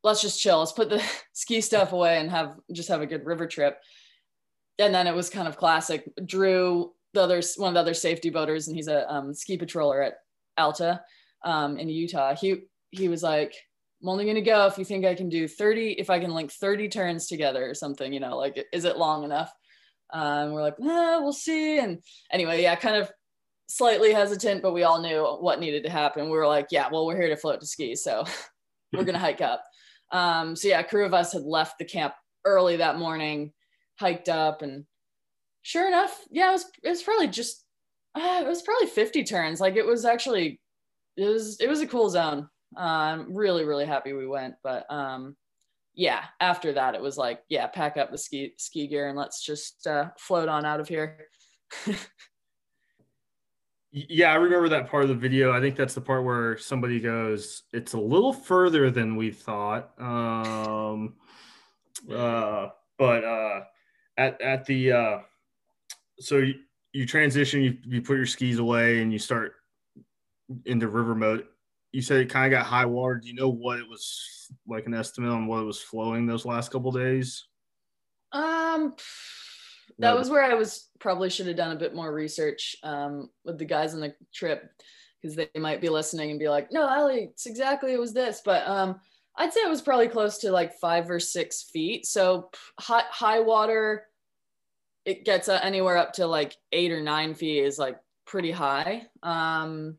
let's 0.08 0.22
just 0.22 0.41
chill. 0.41 0.60
Let's 0.60 0.72
put 0.72 0.89
the 0.89 1.04
ski 1.34 1.62
stuff 1.62 1.93
away 1.93 2.20
and 2.20 2.32
have 2.32 2.56
just 2.72 2.89
have 2.89 3.02
a 3.02 3.08
good 3.08 3.26
river 3.26 3.48
trip." 3.48 3.80
And 4.80 4.93
then 4.93 5.08
it 5.08 5.15
was 5.15 5.30
kind 5.30 5.48
of 5.48 5.58
classic. 5.58 6.10
Drew, 6.26 6.93
the 7.13 7.22
other 7.22 7.41
one 7.58 7.70
of 7.70 7.74
the 7.74 7.80
other 7.80 7.93
safety 7.93 8.30
boaters, 8.30 8.67
and 8.67 8.76
he's 8.76 8.88
a 8.88 9.12
um, 9.12 9.34
ski 9.34 9.58
patroller 9.58 10.06
at 10.06 10.15
Alta 10.58 11.02
um, 11.43 11.78
in 11.78 11.89
Utah. 11.89 12.36
He 12.36 12.63
he 12.91 13.10
was 13.10 13.24
like, 13.24 13.54
I'm 14.02 14.10
only 14.10 14.26
gonna 14.26 14.41
go 14.41 14.67
if 14.67 14.78
you 14.78 14.86
think 14.86 15.06
I 15.06 15.15
can 15.15 15.30
do 15.30 15.48
30, 15.48 15.93
if 15.93 16.10
I 16.10 16.20
can 16.20 16.34
link 16.34 16.52
30 16.52 16.89
turns 16.89 17.28
together 17.28 17.70
or 17.70 17.74
something, 17.74 18.13
you 18.13 18.20
know, 18.20 18.38
like 18.38 18.63
is 18.72 18.86
it 18.86 18.98
long 18.98 19.24
enough? 19.24 19.52
Um, 20.13 20.52
we're 20.52 20.62
like, 20.62 20.76
eh, 20.80 21.17
we'll 21.20 21.34
see. 21.34 21.80
And 21.80 22.02
anyway, 22.32 22.62
yeah, 22.62 22.76
kind 22.76 22.96
of 22.96 23.12
slightly 23.67 24.13
hesitant, 24.13 24.62
but 24.62 24.74
we 24.74 24.84
all 24.84 25.02
knew 25.02 25.24
what 25.41 25.60
needed 25.60 25.84
to 25.84 25.89
happen. 25.89 26.26
We 26.26 26.38
were 26.38 26.48
like, 26.48 26.67
yeah, 26.72 26.88
well, 26.91 27.06
we're 27.06 27.17
here 27.17 27.30
to 27.30 27.38
float 27.38 27.60
to 27.60 27.67
ski, 27.67 27.96
so 27.96 28.24
we're 28.93 29.04
gonna 29.04 29.20
hike 29.20 29.41
up. 29.41 29.63
Um, 30.12 30.56
so 30.56 30.70
yeah, 30.70 30.80
a 30.80 30.84
crew 30.84 31.06
of 31.06 31.13
us 31.13 31.34
had 31.34 31.43
left 31.43 31.78
the 31.78 31.86
camp 31.86 32.13
early 32.46 32.78
that 32.78 32.98
morning, 32.98 33.54
hiked 34.00 34.30
up, 34.30 34.62
and 34.62 34.86
sure 35.62 35.88
enough, 35.88 36.17
yeah, 36.32 36.50
it 36.50 36.54
was 36.54 36.65
it 36.84 36.89
was 36.89 37.04
probably 37.04 37.28
just 37.28 37.65
uh, 38.15 38.41
it 38.43 38.48
was 38.48 38.62
probably 38.62 38.88
50 38.88 39.24
turns. 39.24 39.60
Like 39.60 39.76
it 39.76 39.86
was 39.86 40.06
actually 40.06 40.60
it 41.17 41.26
was 41.26 41.60
it 41.60 41.67
was 41.70 41.82
a 41.82 41.88
cool 41.88 42.10
zone. 42.10 42.50
Uh, 42.78 42.82
I'm 42.82 43.36
really 43.36 43.65
really 43.65 43.86
happy 43.86 44.13
we 44.13 44.28
went, 44.28 44.56
but 44.63 44.86
um, 44.91 45.36
yeah, 45.93 46.24
after 46.39 46.74
that 46.74 46.96
it 46.96 47.02
was 47.02 47.17
like 47.17 47.41
yeah, 47.50 47.67
pack 47.67 47.98
up 47.98 48.12
the 48.12 48.17
ski 48.17 48.54
ski 48.58 48.88
gear 48.88 49.10
and 49.10 49.17
let's 49.17 49.43
just 49.43 49.86
uh, 49.88 50.10
float 50.17 50.50
on 50.50 50.65
out 50.65 50.80
of 50.80 50.88
here. 50.88 51.28
yeah, 53.91 54.32
I 54.32 54.36
remember 54.36 54.69
that 54.69 54.89
part 54.89 55.04
of 55.04 55.10
the 55.10 55.15
video. 55.15 55.52
I 55.52 55.60
think 55.60 55.76
that's 55.76 55.95
the 55.95 56.02
part 56.02 56.23
where 56.23 56.58
somebody 56.58 57.00
goes, 57.00 57.63
"It's 57.73 57.93
a 57.93 58.00
little 58.00 58.34
further 58.34 58.91
than 58.91 59.15
we 59.15 59.32
thought." 59.32 60.00
Um, 60.00 61.15
uh, 62.12 62.69
but 62.97 63.23
uh, 63.23 63.63
at 64.17 64.41
at 64.41 64.65
the 64.65 64.91
uh, 64.91 65.17
so 66.19 66.38
you, 66.38 66.56
you 66.93 67.06
transition, 67.06 67.62
you 67.62 67.78
you 67.86 68.02
put 68.02 68.17
your 68.17 68.26
skis 68.26 68.60
away, 68.60 69.02
and 69.02 69.12
you 69.12 69.19
start 69.19 69.54
into 70.65 70.88
river 70.88 71.15
mode 71.15 71.45
you 71.91 72.02
said 72.02 72.19
it 72.19 72.30
kind 72.30 72.54
of 72.54 72.58
got 72.58 72.67
high 72.67 72.86
water. 72.86 73.15
Do 73.15 73.28
you 73.28 73.34
know 73.34 73.50
what 73.50 73.80
it 73.80 73.89
was 73.89 74.52
like 74.67 74.86
an 74.86 74.93
estimate 74.93 75.32
on 75.32 75.47
what 75.47 75.62
it 75.62 75.65
was 75.65 75.82
flowing 75.82 76.26
those 76.26 76.45
last 76.45 76.71
couple 76.71 76.91
days? 76.91 77.45
Um, 78.32 78.95
that 80.00 80.18
was 80.18 80.30
where 80.30 80.44
I 80.44 80.54
was 80.54 80.90
probably 81.00 81.30
should 81.30 81.48
have 81.48 81.56
done 81.56 81.76
a 81.76 81.80
bit 81.80 81.96
more 81.96 82.14
research 82.14 82.76
um, 82.84 83.30
with 83.44 83.58
the 83.58 83.66
guys 83.66 83.94
on 83.94 84.00
the 84.00 84.14
trip 84.34 84.70
because 85.22 85.36
they 85.36 85.50
might 85.60 85.82
be 85.82 85.90
listening 85.90 86.30
and 86.30 86.40
be 86.40 86.50
like, 86.50 86.72
"No, 86.72 86.88
Ali, 86.88 87.30
it's 87.32 87.46
exactly 87.46 87.94
it 87.94 88.00
was 88.00 88.14
this." 88.14 88.42
But 88.46 88.68
um, 88.68 89.00
I'd 89.36 89.54
say 89.54 89.62
it 89.62 89.70
was 89.70 89.82
probably 89.82 90.08
close 90.08 90.40
to 90.40 90.52
like 90.52 90.80
five 90.80 91.10
or 91.10 91.20
six 91.20 91.64
feet. 91.64 92.06
So 92.06 92.50
high, 92.80 93.06
high 93.10 93.40
water, 93.40 94.06
it 95.06 95.26
gets 95.26 95.50
uh, 95.50 95.60
anywhere 95.64 95.98
up 95.98 96.14
to 96.14 96.28
like 96.28 96.56
eight 96.72 96.92
or 96.92 97.02
nine 97.02 97.34
feet 97.34 97.64
is 97.64 97.80
like 97.80 97.98
pretty 98.26 98.52
high. 98.52 99.04
Um, 99.24 99.98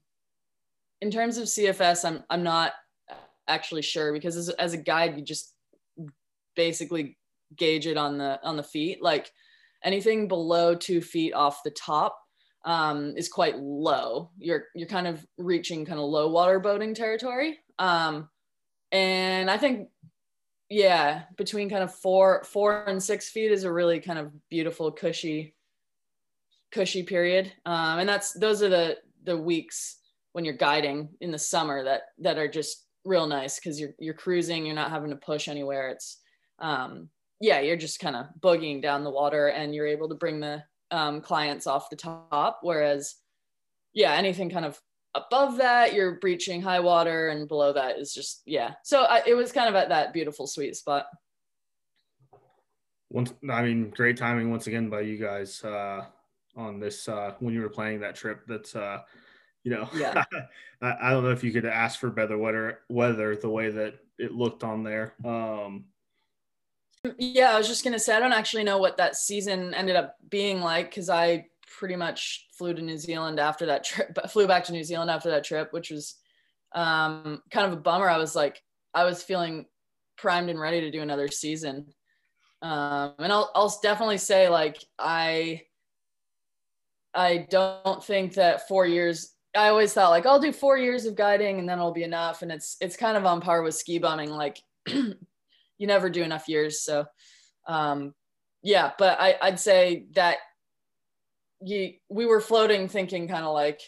in 1.00 1.10
terms 1.10 1.38
of 1.38 1.44
CFS, 1.44 2.04
I'm 2.04 2.22
I'm 2.30 2.42
not 2.42 2.72
actually 3.48 3.82
sure 3.82 4.12
because 4.12 4.36
as, 4.36 4.48
as 4.50 4.74
a 4.74 4.78
guide, 4.78 5.16
you 5.16 5.24
just 5.24 5.54
basically 6.54 7.16
gauge 7.56 7.86
it 7.86 7.96
on 7.96 8.18
the 8.18 8.40
on 8.44 8.56
the 8.56 8.62
feet. 8.62 9.02
Like 9.02 9.30
anything 9.84 10.28
below 10.28 10.74
two 10.74 11.00
feet 11.00 11.32
off 11.32 11.62
the 11.64 11.70
top 11.70 12.18
um, 12.64 13.14
is 13.16 13.28
quite 13.28 13.58
low. 13.58 14.30
You're 14.38 14.64
you're 14.74 14.88
kind 14.88 15.06
of 15.06 15.24
reaching 15.38 15.84
kind 15.84 15.98
of 15.98 16.06
low 16.06 16.28
water 16.30 16.60
boating 16.60 16.94
territory. 16.94 17.58
Um, 17.78 18.28
and 18.92 19.50
I 19.50 19.56
think 19.56 19.88
yeah, 20.70 21.22
between 21.36 21.70
kind 21.70 21.82
of 21.82 21.94
four 21.94 22.44
four 22.44 22.84
and 22.84 23.02
six 23.02 23.30
feet 23.30 23.52
is 23.52 23.64
a 23.64 23.72
really 23.72 24.00
kind 24.00 24.18
of 24.18 24.32
beautiful 24.50 24.92
cushy 24.92 25.54
cushy 26.72 27.02
period. 27.02 27.52
Um, 27.64 28.00
and 28.00 28.08
that's 28.08 28.32
those 28.32 28.62
are 28.62 28.68
the 28.68 28.96
the 29.24 29.36
weeks 29.36 29.98
when 30.32 30.44
you're 30.44 30.54
guiding 30.54 31.08
in 31.20 31.30
the 31.30 31.38
summer 31.38 31.84
that 31.84 32.02
that 32.18 32.38
are 32.38 32.48
just 32.48 32.86
real 33.04 33.26
nice 33.26 33.58
because 33.58 33.80
you're 33.80 33.94
you're 33.98 34.14
cruising, 34.14 34.66
you're 34.66 34.74
not 34.74 34.90
having 34.90 35.10
to 35.10 35.16
push 35.16 35.48
anywhere. 35.48 35.88
It's 35.88 36.18
um, 36.58 37.08
yeah, 37.40 37.60
you're 37.60 37.76
just 37.76 38.00
kind 38.00 38.16
of 38.16 38.26
boogieing 38.40 38.82
down 38.82 39.04
the 39.04 39.10
water 39.10 39.48
and 39.48 39.74
you're 39.74 39.86
able 39.86 40.08
to 40.08 40.14
bring 40.14 40.40
the 40.40 40.62
um, 40.90 41.20
clients 41.20 41.66
off 41.66 41.90
the 41.90 41.96
top. 41.96 42.60
Whereas, 42.62 43.16
yeah, 43.92 44.12
anything 44.14 44.50
kind 44.50 44.64
of 44.64 44.80
above 45.14 45.58
that, 45.58 45.94
you're 45.94 46.16
breaching 46.16 46.62
high 46.62 46.80
water, 46.80 47.28
and 47.28 47.48
below 47.48 47.72
that 47.72 47.98
is 47.98 48.12
just 48.12 48.42
yeah. 48.46 48.74
So 48.82 49.02
I, 49.02 49.22
it 49.26 49.34
was 49.34 49.52
kind 49.52 49.68
of 49.68 49.74
at 49.74 49.88
that 49.90 50.12
beautiful 50.12 50.46
sweet 50.46 50.76
spot. 50.76 51.06
Once, 53.10 53.32
I 53.50 53.62
mean, 53.62 53.90
great 53.90 54.16
timing 54.18 54.50
once 54.50 54.66
again 54.66 54.90
by 54.90 55.00
you 55.00 55.16
guys 55.16 55.64
uh, 55.64 56.04
on 56.56 56.78
this 56.78 57.08
uh, 57.08 57.34
when 57.40 57.54
you 57.54 57.62
were 57.62 57.70
planning 57.70 58.00
that 58.00 58.16
trip. 58.16 58.42
That's 58.46 58.76
uh, 58.76 59.00
you 59.64 59.70
know, 59.70 59.88
yeah. 59.94 60.24
I, 60.82 60.96
I, 61.02 61.10
don't 61.10 61.24
know 61.24 61.30
if 61.30 61.42
you 61.42 61.52
could 61.52 61.66
ask 61.66 61.98
for 61.98 62.10
better 62.10 62.38
weather, 62.38 62.80
weather 62.88 63.34
the 63.34 63.48
way 63.48 63.70
that 63.70 63.94
it 64.18 64.32
looked 64.32 64.62
on 64.62 64.82
there. 64.82 65.14
Um, 65.24 65.86
yeah, 67.18 67.54
I 67.54 67.58
was 67.58 67.68
just 67.68 67.84
gonna 67.84 67.98
say 67.98 68.16
I 68.16 68.20
don't 68.20 68.32
actually 68.32 68.64
know 68.64 68.78
what 68.78 68.96
that 68.96 69.16
season 69.16 69.74
ended 69.74 69.96
up 69.96 70.16
being 70.28 70.60
like 70.60 70.90
because 70.90 71.08
I 71.08 71.46
pretty 71.78 71.96
much 71.96 72.48
flew 72.52 72.74
to 72.74 72.82
New 72.82 72.98
Zealand 72.98 73.38
after 73.38 73.66
that 73.66 73.84
trip, 73.84 74.18
flew 74.30 74.46
back 74.46 74.64
to 74.64 74.72
New 74.72 74.84
Zealand 74.84 75.10
after 75.10 75.30
that 75.30 75.44
trip, 75.44 75.72
which 75.72 75.90
was 75.90 76.16
um, 76.74 77.42
kind 77.50 77.66
of 77.66 77.72
a 77.72 77.80
bummer. 77.80 78.08
I 78.08 78.18
was 78.18 78.34
like, 78.34 78.62
I 78.94 79.04
was 79.04 79.22
feeling 79.22 79.66
primed 80.16 80.50
and 80.50 80.60
ready 80.60 80.80
to 80.80 80.90
do 80.90 81.00
another 81.00 81.28
season. 81.28 81.86
Um, 82.60 83.14
and 83.18 83.32
I'll, 83.32 83.50
I'll 83.54 83.78
definitely 83.82 84.18
say 84.18 84.48
like 84.48 84.84
I 84.98 85.62
I 87.14 87.46
don't 87.50 88.04
think 88.04 88.34
that 88.34 88.66
four 88.68 88.86
years 88.86 89.34
I 89.56 89.68
always 89.68 89.92
thought 89.92 90.10
like 90.10 90.26
I'll 90.26 90.40
do 90.40 90.52
four 90.52 90.76
years 90.76 91.06
of 91.06 91.14
guiding 91.14 91.58
and 91.58 91.68
then 91.68 91.78
it'll 91.78 91.92
be 91.92 92.02
enough. 92.02 92.42
And 92.42 92.50
it's 92.50 92.76
it's 92.80 92.96
kind 92.96 93.16
of 93.16 93.24
on 93.26 93.40
par 93.40 93.62
with 93.62 93.74
ski 93.74 93.98
bumming. 93.98 94.30
Like 94.30 94.60
you 95.78 95.86
never 95.86 96.10
do 96.10 96.22
enough 96.22 96.48
years. 96.48 96.82
So 96.82 97.06
um, 97.66 98.14
yeah, 98.62 98.92
but 98.98 99.20
I, 99.20 99.36
I'd 99.40 99.60
say 99.60 100.06
that 100.14 100.38
you 101.60 101.94
we 102.08 102.26
were 102.26 102.40
floating 102.40 102.88
thinking 102.88 103.28
kind 103.28 103.44
of 103.44 103.54
like, 103.54 103.80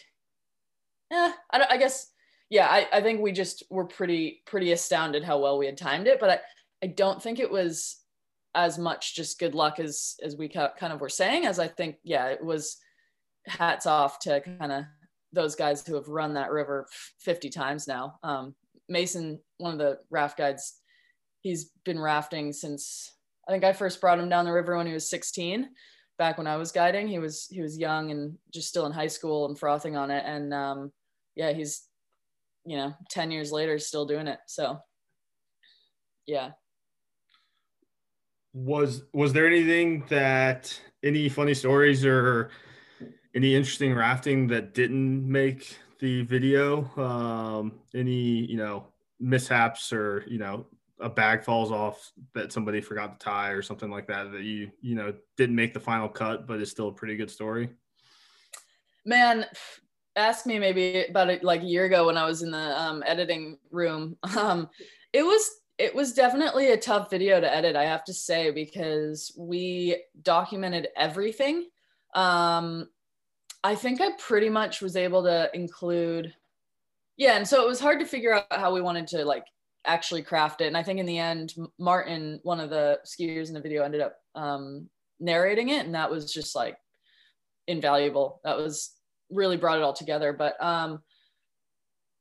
yeah, 1.09 1.33
I, 1.51 1.65
I 1.71 1.77
guess 1.77 2.07
yeah, 2.49 2.67
I, 2.67 2.87
I 2.91 3.01
think 3.01 3.21
we 3.21 3.31
just 3.31 3.63
were 3.69 3.85
pretty 3.85 4.41
pretty 4.45 4.71
astounded 4.71 5.23
how 5.23 5.39
well 5.39 5.57
we 5.57 5.65
had 5.65 5.77
timed 5.77 6.07
it. 6.07 6.19
But 6.19 6.29
I, 6.29 6.39
I 6.83 6.87
don't 6.87 7.21
think 7.21 7.39
it 7.39 7.51
was 7.51 7.97
as 8.53 8.77
much 8.77 9.15
just 9.15 9.39
good 9.39 9.55
luck 9.55 9.79
as 9.79 10.15
as 10.23 10.35
we 10.35 10.49
kind 10.49 10.93
of 10.93 10.99
were 10.99 11.09
saying 11.09 11.45
as 11.45 11.57
I 11.57 11.69
think 11.69 11.95
yeah 12.03 12.27
it 12.27 12.43
was 12.43 12.77
hats 13.45 13.85
off 13.85 14.19
to 14.19 14.41
kind 14.41 14.71
of 14.71 14.83
those 15.33 15.55
guys 15.55 15.85
who 15.85 15.95
have 15.95 16.07
run 16.07 16.33
that 16.33 16.51
river 16.51 16.87
50 17.19 17.49
times 17.49 17.87
now. 17.87 18.19
Um, 18.23 18.55
Mason, 18.89 19.39
one 19.57 19.71
of 19.71 19.79
the 19.79 19.99
raft 20.09 20.37
guides, 20.37 20.75
he's 21.41 21.71
been 21.85 21.99
rafting 21.99 22.53
since 22.53 23.11
I 23.47 23.51
think 23.51 23.63
I 23.63 23.73
first 23.73 23.99
brought 23.99 24.19
him 24.19 24.29
down 24.29 24.45
the 24.45 24.53
river 24.53 24.77
when 24.77 24.87
he 24.87 24.93
was 24.93 25.09
16. 25.09 25.69
Back 26.17 26.37
when 26.37 26.47
I 26.47 26.55
was 26.55 26.71
guiding, 26.71 27.07
he 27.07 27.19
was 27.19 27.47
he 27.49 27.61
was 27.61 27.77
young 27.77 28.11
and 28.11 28.37
just 28.53 28.67
still 28.67 28.85
in 28.85 28.91
high 28.91 29.07
school 29.07 29.47
and 29.47 29.57
frothing 29.57 29.97
on 29.97 30.11
it. 30.11 30.23
And 30.25 30.53
um, 30.53 30.91
yeah, 31.35 31.51
he's 31.51 31.87
you 32.65 32.77
know 32.77 32.93
10 33.09 33.31
years 33.31 33.51
later 33.51 33.79
still 33.79 34.05
doing 34.05 34.27
it. 34.27 34.39
So 34.45 34.79
yeah. 36.27 36.51
Was 38.53 39.03
was 39.13 39.33
there 39.33 39.47
anything 39.47 40.05
that 40.09 40.79
any 41.03 41.27
funny 41.27 41.55
stories 41.55 42.05
or 42.05 42.51
any 43.33 43.55
interesting 43.55 43.95
rafting 43.95 44.47
that 44.47 44.73
didn't 44.75 45.27
make 45.27 45.75
the 45.99 46.21
video? 46.23 46.85
Um, 46.97 47.79
any 47.95 48.45
you 48.45 48.57
know 48.57 48.87
mishaps 49.19 49.91
or 49.91 50.23
you 50.27 50.37
know 50.37 50.67
a 51.01 51.09
bag 51.09 51.43
falls 51.43 51.71
off 51.71 52.11
that 52.33 52.51
somebody 52.51 52.81
forgot 52.81 53.19
to 53.19 53.23
tie 53.23 53.49
or 53.49 53.61
something 53.61 53.89
like 53.89 54.07
that 54.07 54.31
that 54.31 54.43
you 54.43 54.71
you 54.81 54.95
know 54.95 55.13
didn't 55.37 55.55
make 55.55 55.73
the 55.73 55.79
final 55.79 56.07
cut 56.07 56.47
but 56.47 56.59
it's 56.59 56.71
still 56.71 56.89
a 56.89 56.93
pretty 56.93 57.15
good 57.15 57.29
story. 57.29 57.69
Man 59.05 59.45
ask 60.15 60.45
me 60.45 60.59
maybe 60.59 61.05
about 61.09 61.29
it 61.29 61.43
like 61.43 61.61
a 61.61 61.65
year 61.65 61.85
ago 61.85 62.07
when 62.07 62.17
i 62.17 62.25
was 62.25 62.41
in 62.41 62.51
the 62.51 62.81
um, 62.81 63.03
editing 63.05 63.57
room. 63.71 64.17
Um, 64.37 64.69
it 65.13 65.23
was 65.23 65.49
it 65.77 65.93
was 65.93 66.13
definitely 66.13 66.71
a 66.71 66.77
tough 66.77 67.09
video 67.09 67.41
to 67.41 67.53
edit 67.53 67.75
i 67.75 67.83
have 67.83 68.03
to 68.05 68.13
say 68.13 68.51
because 68.51 69.31
we 69.37 70.03
documented 70.21 70.87
everything. 70.95 71.67
Um, 72.13 72.89
i 73.63 73.75
think 73.75 74.01
i 74.01 74.11
pretty 74.17 74.49
much 74.49 74.81
was 74.81 74.95
able 74.95 75.23
to 75.23 75.49
include 75.53 76.33
yeah 77.17 77.37
and 77.37 77.47
so 77.47 77.61
it 77.61 77.67
was 77.67 77.79
hard 77.79 77.99
to 77.99 78.05
figure 78.05 78.33
out 78.33 78.45
how 78.51 78.73
we 78.73 78.81
wanted 78.81 79.07
to 79.07 79.23
like 79.23 79.45
actually 79.85 80.21
craft 80.21 80.61
it. 80.61 80.67
And 80.67 80.77
i 80.77 80.83
think 80.83 80.99
in 80.99 81.05
the 81.05 81.17
end 81.17 81.55
martin 81.79 82.39
one 82.43 82.59
of 82.59 82.69
the 82.69 82.99
skiers 83.05 83.47
in 83.47 83.53
the 83.53 83.61
video 83.61 83.83
ended 83.83 84.01
up 84.01 84.17
um, 84.35 84.89
narrating 85.19 85.69
it. 85.69 85.85
And 85.85 85.95
that 85.95 86.11
was 86.11 86.31
just 86.31 86.55
like 86.55 86.77
invaluable. 87.67 88.41
That 88.43 88.57
was 88.57 88.91
really 89.29 89.57
brought 89.57 89.77
it 89.77 89.83
all 89.83 89.93
together. 89.93 90.33
But 90.33 90.61
um 90.63 91.01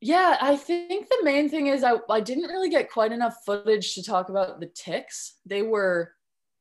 yeah 0.03 0.39
i 0.41 0.57
think 0.57 1.11
the 1.11 1.21
main 1.23 1.51
thing 1.51 1.67
is 1.67 1.85
I, 1.85 1.97
I 2.09 2.21
didn't 2.21 2.49
really 2.49 2.71
get 2.71 2.91
quite 2.91 3.13
enough 3.13 3.37
footage 3.45 3.95
to 3.95 4.03
talk 4.03 4.31
about 4.31 4.59
the 4.59 4.71
ticks. 4.75 5.35
They 5.45 5.63
were 5.63 6.13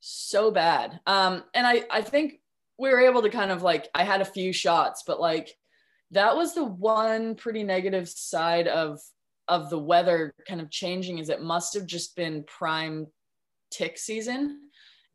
so 0.02 0.52
bad. 0.52 1.00
Um 1.08 1.44
and 1.54 1.66
i 1.66 1.84
i 1.90 2.02
think 2.02 2.42
we 2.78 2.90
were 2.90 3.00
able 3.00 3.22
to 3.22 3.30
kind 3.30 3.52
of 3.52 3.62
like 3.62 3.88
i 3.96 4.04
had 4.04 4.22
a 4.22 4.26
few 4.26 4.52
shots 4.54 5.04
but 5.06 5.20
like 5.20 5.56
that 6.12 6.36
was 6.36 6.54
the 6.54 6.64
one 6.64 7.36
pretty 7.36 7.64
negative 7.64 8.10
side 8.10 8.68
of 8.68 9.00
of 9.50 9.70
the 9.70 9.80
weather 9.80 10.34
kind 10.48 10.62
of 10.62 10.70
changing 10.70 11.18
is 11.18 11.30
it 11.30 11.42
must 11.42 11.74
have 11.74 11.86
just 11.86 12.16
been 12.16 12.44
prime 12.44 13.08
tick 13.72 13.98
season. 13.98 14.62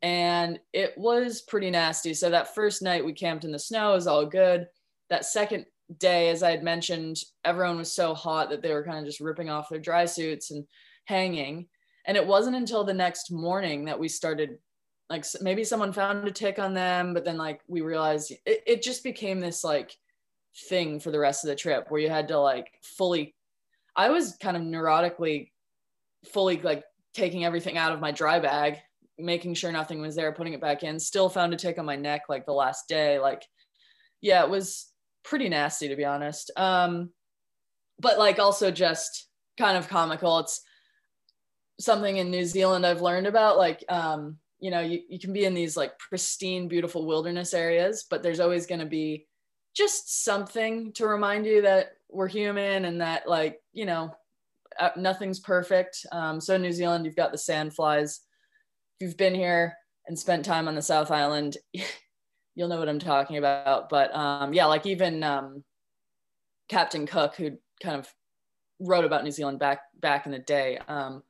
And 0.01 0.59
it 0.73 0.93
was 0.97 1.41
pretty 1.41 1.71
nasty. 1.71 2.13
So 2.13 2.29
that 2.29 2.53
first 2.53 2.81
night 2.81 3.03
we 3.03 3.13
camped 3.13 3.45
in 3.45 3.51
the 3.51 3.57
snow 3.57 3.93
was 3.93 4.07
all 4.07 4.25
good. 4.25 4.67
That 5.09 5.25
second 5.25 5.65
day 5.99 6.29
as 6.29 6.41
i 6.41 6.49
had 6.49 6.63
mentioned 6.63 7.15
everyone 7.43 7.77
was 7.77 7.91
so 7.91 8.15
hot 8.15 8.49
that 8.49 8.63
they 8.63 8.73
were 8.73 8.83
kind 8.83 8.97
of 8.97 9.05
just 9.05 9.19
ripping 9.19 9.51
off 9.51 9.69
their 9.69 9.79
dry 9.79 10.05
suits 10.05 10.51
and 10.51 10.65
hanging. 11.05 11.67
And 12.07 12.17
it 12.17 12.25
wasn't 12.25 12.55
until 12.55 12.83
the 12.83 12.93
next 12.93 13.31
morning 13.31 13.85
that 13.85 13.99
we 13.99 14.07
started 14.07 14.57
like 15.09 15.25
maybe 15.41 15.63
someone 15.63 15.93
found 15.93 16.27
a 16.27 16.31
tick 16.31 16.57
on 16.57 16.73
them 16.73 17.13
but 17.13 17.23
then 17.23 17.37
like 17.37 17.61
we 17.67 17.81
realized 17.81 18.31
it, 18.31 18.63
it 18.65 18.81
just 18.81 19.03
became 19.03 19.39
this 19.39 19.63
like 19.63 19.95
thing 20.67 20.99
for 20.99 21.11
the 21.11 21.19
rest 21.19 21.43
of 21.43 21.49
the 21.49 21.55
trip 21.55 21.85
where 21.89 22.01
you 22.01 22.09
had 22.09 22.27
to 22.27 22.39
like 22.39 22.71
fully 22.81 23.35
I 23.95 24.09
was 24.09 24.37
kind 24.41 24.57
of 24.57 24.63
neurotically 24.63 25.51
fully 26.25 26.57
like 26.61 26.83
taking 27.13 27.45
everything 27.45 27.77
out 27.77 27.91
of 27.91 27.99
my 27.99 28.11
dry 28.11 28.39
bag, 28.39 28.77
making 29.17 29.53
sure 29.53 29.71
nothing 29.71 30.01
was 30.01 30.15
there, 30.15 30.31
putting 30.31 30.53
it 30.53 30.61
back 30.61 30.83
in. 30.83 30.99
Still 30.99 31.29
found 31.29 31.53
a 31.53 31.57
tick 31.57 31.79
on 31.79 31.85
my 31.85 31.95
neck 31.95 32.23
like 32.27 32.45
the 32.45 32.53
last 32.53 32.87
day. 32.87 33.19
Like, 33.19 33.43
yeah, 34.21 34.43
it 34.43 34.49
was 34.49 34.91
pretty 35.23 35.49
nasty 35.49 35.87
to 35.87 35.95
be 35.95 36.05
honest. 36.05 36.51
Um, 36.57 37.11
but 37.99 38.19
like 38.19 38.39
also 38.39 38.71
just 38.71 39.27
kind 39.57 39.77
of 39.77 39.87
comical. 39.87 40.39
It's 40.39 40.61
something 41.79 42.17
in 42.17 42.31
New 42.31 42.45
Zealand 42.45 42.85
I've 42.85 43.01
learned 43.01 43.27
about. 43.27 43.57
Like, 43.57 43.83
um, 43.89 44.37
you 44.59 44.71
know, 44.71 44.81
you, 44.81 45.01
you 45.09 45.19
can 45.19 45.33
be 45.33 45.45
in 45.45 45.53
these 45.53 45.77
like 45.77 45.97
pristine, 45.99 46.67
beautiful 46.67 47.05
wilderness 47.05 47.53
areas, 47.53 48.05
but 48.09 48.23
there's 48.23 48.39
always 48.39 48.65
going 48.65 48.79
to 48.79 48.85
be 48.85 49.27
just 49.75 50.23
something 50.23 50.93
to 50.93 51.07
remind 51.07 51.45
you 51.45 51.63
that 51.63 51.89
we're 52.11 52.27
human 52.27 52.85
and 52.85 53.01
that 53.01 53.27
like 53.27 53.59
you 53.73 53.85
know 53.85 54.11
uh, 54.79 54.89
nothing's 54.97 55.39
perfect. 55.39 56.05
Um, 56.11 56.41
so 56.41 56.55
in 56.55 56.61
new 56.61 56.71
zealand 56.71 57.05
you've 57.05 57.15
got 57.15 57.31
the 57.31 57.37
sandflies 57.37 58.19
if 58.95 59.07
you've 59.07 59.17
been 59.17 59.35
here 59.35 59.73
and 60.07 60.17
spent 60.17 60.45
time 60.45 60.67
on 60.67 60.75
the 60.75 60.81
south 60.81 61.11
island. 61.11 61.57
You'll 62.57 62.69
know 62.69 62.79
what 62.79 62.87
i'm 62.87 62.99
talking 62.99 63.35
about. 63.37 63.89
But 63.89 64.15
um, 64.15 64.53
yeah 64.53 64.65
like 64.65 64.85
even 64.85 65.23
um, 65.23 65.63
captain 66.69 67.05
cook 67.05 67.35
who 67.35 67.51
kind 67.83 67.99
of 67.99 68.07
wrote 68.79 69.05
about 69.05 69.23
new 69.23 69.31
zealand 69.31 69.59
back 69.59 69.81
back 69.99 70.25
in 70.25 70.31
the 70.31 70.39
day 70.39 70.79
um, 70.87 71.23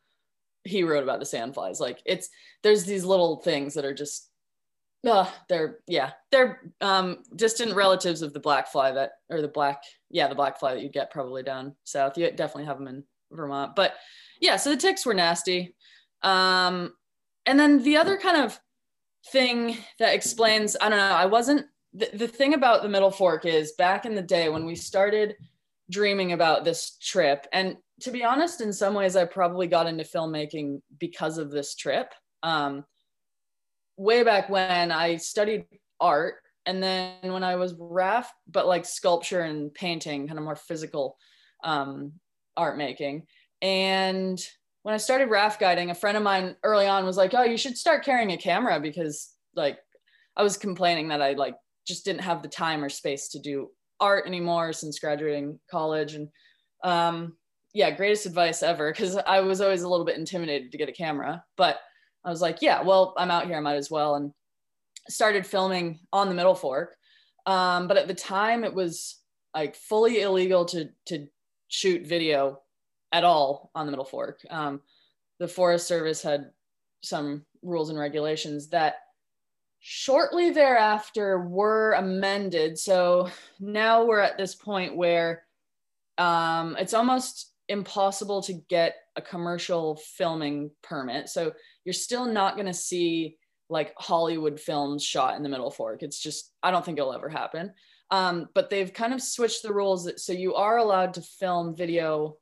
he 0.63 0.83
wrote 0.83 1.03
about 1.03 1.19
the 1.19 1.25
sandflies 1.25 1.79
like 1.79 2.01
it's 2.05 2.29
there's 2.63 2.85
these 2.85 3.05
little 3.05 3.37
things 3.37 3.75
that 3.75 3.85
are 3.85 3.93
just 3.93 4.29
uh, 5.07 5.29
they're 5.49 5.79
yeah, 5.87 6.11
they're 6.31 6.61
um, 6.81 7.19
distant 7.35 7.75
relatives 7.75 8.21
of 8.21 8.33
the 8.33 8.39
black 8.39 8.67
fly 8.71 8.91
that 8.91 9.11
or 9.29 9.41
the 9.41 9.47
black 9.47 9.81
yeah 10.15 10.29
the 10.29 10.35
black 10.35 10.57
fly 10.57 10.73
that 10.73 10.81
you 10.81 10.89
get 10.89 11.11
probably 11.11 11.43
down 11.43 11.75
south. 11.83 12.17
You 12.17 12.31
definitely 12.31 12.65
have 12.65 12.77
them 12.77 12.87
in 12.87 13.03
Vermont, 13.31 13.75
but 13.75 13.95
yeah. 14.39 14.55
So 14.55 14.69
the 14.69 14.77
ticks 14.77 15.05
were 15.05 15.13
nasty, 15.13 15.75
um, 16.21 16.93
and 17.45 17.59
then 17.59 17.83
the 17.83 17.97
other 17.97 18.17
kind 18.17 18.43
of 18.43 18.57
thing 19.31 19.77
that 19.99 20.13
explains 20.13 20.77
I 20.79 20.87
don't 20.89 20.99
know 20.99 21.03
I 21.03 21.25
wasn't 21.25 21.65
the, 21.93 22.09
the 22.13 22.27
thing 22.27 22.53
about 22.53 22.81
the 22.81 22.89
middle 22.89 23.11
fork 23.11 23.45
is 23.45 23.73
back 23.73 24.05
in 24.05 24.15
the 24.15 24.21
day 24.21 24.49
when 24.49 24.65
we 24.65 24.75
started 24.75 25.35
dreaming 25.89 26.31
about 26.31 26.63
this 26.63 26.97
trip 27.01 27.47
and 27.51 27.75
to 28.01 28.11
be 28.11 28.23
honest 28.23 28.61
in 28.61 28.71
some 28.71 28.93
ways 28.93 29.15
I 29.15 29.25
probably 29.25 29.67
got 29.67 29.87
into 29.87 30.03
filmmaking 30.03 30.81
because 30.99 31.37
of 31.37 31.51
this 31.51 31.75
trip. 31.75 32.13
Um, 32.43 32.85
way 33.97 34.23
back 34.23 34.49
when 34.49 34.91
I 34.91 35.15
studied 35.17 35.65
art. 35.99 36.35
And 36.65 36.81
then 36.81 37.15
when 37.21 37.43
I 37.43 37.55
was 37.55 37.75
raft, 37.77 38.33
but 38.47 38.67
like 38.67 38.85
sculpture 38.85 39.41
and 39.41 39.73
painting, 39.73 40.27
kind 40.27 40.39
of 40.39 40.45
more 40.45 40.55
physical 40.55 41.17
um, 41.63 42.13
art 42.57 42.77
making. 42.77 43.27
And 43.61 44.39
when 44.83 44.93
I 44.93 44.97
started 44.97 45.29
raft 45.29 45.59
guiding, 45.59 45.89
a 45.89 45.95
friend 45.95 46.17
of 46.17 46.23
mine 46.23 46.55
early 46.63 46.87
on 46.87 47.05
was 47.05 47.17
like, 47.17 47.33
"Oh, 47.33 47.43
you 47.43 47.57
should 47.57 47.77
start 47.77 48.05
carrying 48.05 48.31
a 48.31 48.37
camera 48.37 48.79
because 48.79 49.33
like 49.55 49.79
I 50.35 50.43
was 50.43 50.57
complaining 50.57 51.09
that 51.09 51.21
I 51.21 51.33
like 51.33 51.55
just 51.87 52.05
didn't 52.05 52.21
have 52.21 52.41
the 52.41 52.49
time 52.49 52.83
or 52.83 52.89
space 52.89 53.29
to 53.29 53.39
do 53.39 53.69
art 53.99 54.27
anymore 54.27 54.73
since 54.73 54.99
graduating 54.99 55.59
college." 55.69 56.15
And 56.15 56.29
um, 56.83 57.37
yeah, 57.73 57.91
greatest 57.91 58.25
advice 58.25 58.63
ever 58.63 58.91
because 58.91 59.17
I 59.17 59.41
was 59.41 59.59
always 59.59 59.83
a 59.83 59.89
little 59.89 60.05
bit 60.05 60.17
intimidated 60.17 60.71
to 60.71 60.77
get 60.77 60.89
a 60.89 60.93
camera, 60.93 61.43
but 61.57 61.79
I 62.23 62.29
was 62.29 62.41
like, 62.41 62.61
yeah, 62.61 62.81
well, 62.81 63.13
I'm 63.17 63.29
out 63.29 63.45
here, 63.45 63.57
I 63.57 63.59
might 63.59 63.75
as 63.75 63.91
well. 63.91 64.15
And 64.15 64.31
started 65.09 65.45
filming 65.45 65.99
on 66.11 66.29
the 66.29 66.35
Middle 66.35 66.55
Fork. 66.55 66.95
Um, 67.45 67.87
but 67.87 67.97
at 67.97 68.07
the 68.07 68.13
time, 68.15 68.63
it 68.63 68.73
was 68.73 69.19
like 69.53 69.75
fully 69.75 70.21
illegal 70.21 70.65
to 70.65 70.89
to 71.07 71.27
shoot 71.67 72.05
video 72.05 72.61
at 73.11 73.23
all 73.23 73.71
on 73.75 73.85
the 73.85 73.91
Middle 73.91 74.05
Fork. 74.05 74.41
Um, 74.49 74.81
the 75.39 75.47
Forest 75.47 75.87
Service 75.87 76.21
had 76.21 76.51
some 77.03 77.45
rules 77.61 77.89
and 77.89 77.99
regulations 77.99 78.69
that 78.69 78.95
shortly 79.79 80.49
thereafter 80.49 81.39
were 81.39 81.93
amended. 81.93 82.77
So 82.77 83.29
now 83.59 84.05
we're 84.05 84.19
at 84.19 84.37
this 84.37 84.55
point 84.55 84.95
where 84.95 85.43
um, 86.17 86.75
it's 86.79 86.93
almost 86.93 87.51
impossible 87.67 88.41
to 88.43 88.53
get 88.53 88.95
a 89.15 89.21
commercial 89.21 89.95
filming 90.17 90.71
permit. 90.81 91.29
So 91.29 91.53
you're 91.83 91.93
still 91.93 92.25
not 92.25 92.55
going 92.55 92.67
to 92.67 92.73
see 92.73 93.37
like 93.69 93.93
Hollywood 93.97 94.59
films 94.59 95.03
shot 95.03 95.35
in 95.35 95.43
the 95.43 95.49
Middle 95.49 95.71
Fork. 95.71 96.03
It's 96.03 96.19
just, 96.19 96.51
I 96.61 96.71
don't 96.71 96.85
think 96.85 96.97
it'll 96.97 97.13
ever 97.13 97.29
happen. 97.29 97.73
Um, 98.11 98.49
but 98.53 98.69
they've 98.69 98.93
kind 98.93 99.13
of 99.13 99.21
switched 99.21 99.63
the 99.63 99.73
rules. 99.73 100.09
so 100.23 100.33
you 100.33 100.55
are 100.55 100.77
allowed 100.77 101.15
to 101.15 101.21
film 101.21 101.75
video, 101.75 102.37